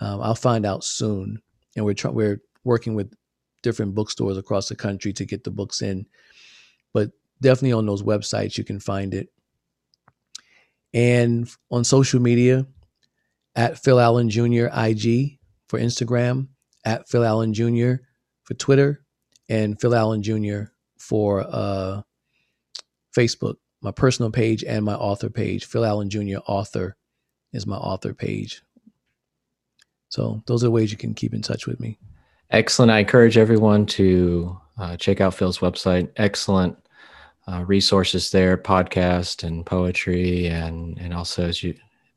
Um, 0.00 0.20
I'll 0.20 0.34
find 0.34 0.66
out 0.66 0.84
soon, 0.84 1.40
and 1.76 1.84
we're 1.84 1.94
we're 2.10 2.40
working 2.62 2.94
with 2.94 3.12
different 3.62 3.94
bookstores 3.94 4.36
across 4.36 4.68
the 4.68 4.76
country 4.76 5.12
to 5.14 5.24
get 5.24 5.44
the 5.44 5.50
books 5.50 5.80
in. 5.80 6.06
But 6.92 7.10
definitely 7.40 7.72
on 7.72 7.86
those 7.86 8.02
websites 8.02 8.58
you 8.58 8.64
can 8.64 8.80
find 8.80 9.14
it. 9.14 9.28
And 10.92 11.48
on 11.70 11.84
social 11.84 12.20
media, 12.20 12.66
at 13.56 13.78
Phil 13.78 13.98
Allen 13.98 14.28
Jr. 14.28 14.66
IG 14.66 15.38
for 15.68 15.78
Instagram, 15.78 16.48
at 16.84 17.08
Phil 17.08 17.24
Allen 17.24 17.54
Jr. 17.54 17.94
for 18.42 18.54
Twitter, 18.54 19.04
and 19.48 19.80
Phil 19.80 19.94
Allen 19.94 20.22
Jr. 20.22 20.64
for 20.98 21.46
uh, 21.48 22.02
Facebook, 23.16 23.56
my 23.80 23.90
personal 23.90 24.30
page 24.30 24.64
and 24.64 24.84
my 24.84 24.94
author 24.94 25.30
page. 25.30 25.64
Phil 25.64 25.84
Allen 25.84 26.10
Jr. 26.10 26.38
author 26.46 26.96
is 27.54 27.66
my 27.66 27.76
author 27.76 28.12
page. 28.12 28.62
So 30.08 30.42
those 30.46 30.62
are 30.62 30.70
ways 30.70 30.92
you 30.92 30.98
can 30.98 31.14
keep 31.14 31.34
in 31.34 31.42
touch 31.42 31.66
with 31.66 31.80
me. 31.80 31.98
Excellent. 32.50 32.92
I 32.92 32.98
encourage 32.98 33.38
everyone 33.38 33.86
to 33.86 34.60
uh, 34.78 34.96
check 34.96 35.20
out 35.20 35.34
Phil's 35.34 35.58
website. 35.58 36.10
Excellent 36.16 36.76
uh, 37.48 37.64
resources 37.66 38.30
there, 38.30 38.56
podcast 38.56 39.44
and 39.44 39.66
poetry, 39.66 40.46
and 40.46 40.98
and 40.98 41.12
also 41.12 41.46
as 41.46 41.62
you 41.62 41.74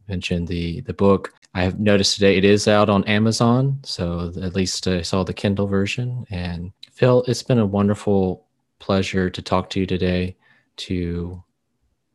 mentioned 0.08 0.48
the 0.48 0.82
the 0.82 0.94
book. 0.94 1.34
I 1.54 1.64
have 1.64 1.80
noticed 1.80 2.16
today 2.16 2.38
it 2.38 2.46
is 2.46 2.68
out 2.68 2.90
on 2.90 3.04
Amazon, 3.06 3.80
so 3.84 4.32
at 4.42 4.56
least 4.56 4.88
I 4.88 5.02
saw 5.02 5.24
the 5.24 5.34
Kindle 5.34 5.66
version. 5.66 6.26
And 6.30 6.72
Phil, 6.92 7.24
it's 7.28 7.42
been 7.42 7.60
a 7.60 7.66
wonderful 7.66 8.46
pleasure 8.80 9.30
to 9.30 9.42
talk 9.42 9.70
to 9.72 9.80
you 9.80 9.88
today, 9.88 10.36
to 10.78 11.44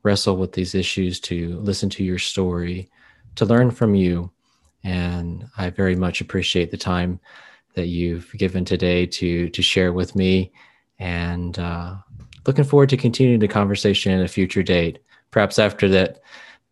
wrestle 0.05 0.37
with 0.37 0.53
these 0.53 0.75
issues, 0.75 1.19
to 1.21 1.59
listen 1.61 1.91
to 1.91 2.05
your 2.05 2.19
story, 2.19 2.89
to 3.37 3.45
learn 3.45 3.71
from 3.71 3.95
you. 3.95 4.31
And 4.85 5.49
I 5.57 5.71
very 5.71 5.95
much 5.95 6.21
appreciate 6.21 6.71
the 6.71 6.77
time 6.77 7.21
that 7.75 7.87
you've 7.87 8.31
given 8.33 8.65
today 8.65 9.07
to 9.07 9.49
to 9.49 9.63
share 9.63 9.93
with 9.93 10.15
me. 10.17 10.53
And 10.99 11.59
uh, 11.59 11.97
looking 12.47 12.65
forward 12.65 12.89
to 12.91 12.97
continuing 12.97 13.41
the 13.41 13.49
conversation 13.49 14.13
at 14.13 14.25
a 14.25 14.29
future 14.29 14.63
date, 14.63 14.99
perhaps 15.31 15.59
after 15.59 15.89
that 15.89 16.23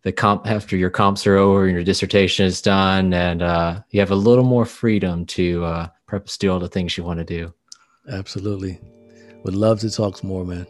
the 0.03 0.11
comp 0.11 0.47
after 0.47 0.75
your 0.75 0.89
comps 0.89 1.27
are 1.27 1.37
over 1.37 1.65
and 1.65 1.73
your 1.73 1.83
dissertation 1.83 2.45
is 2.45 2.61
done 2.61 3.13
and 3.13 3.41
uh, 3.41 3.81
you 3.91 3.99
have 3.99 4.11
a 4.11 4.15
little 4.15 4.43
more 4.43 4.65
freedom 4.65 5.25
to 5.25 5.63
uh, 5.63 5.87
perhaps 6.07 6.37
do 6.37 6.51
all 6.51 6.59
the 6.59 6.67
things 6.67 6.97
you 6.97 7.03
want 7.03 7.19
to 7.19 7.25
do 7.25 7.53
absolutely 8.11 8.79
would 9.43 9.55
love 9.55 9.79
to 9.79 9.89
talk 9.89 10.23
more 10.23 10.45
man 10.45 10.65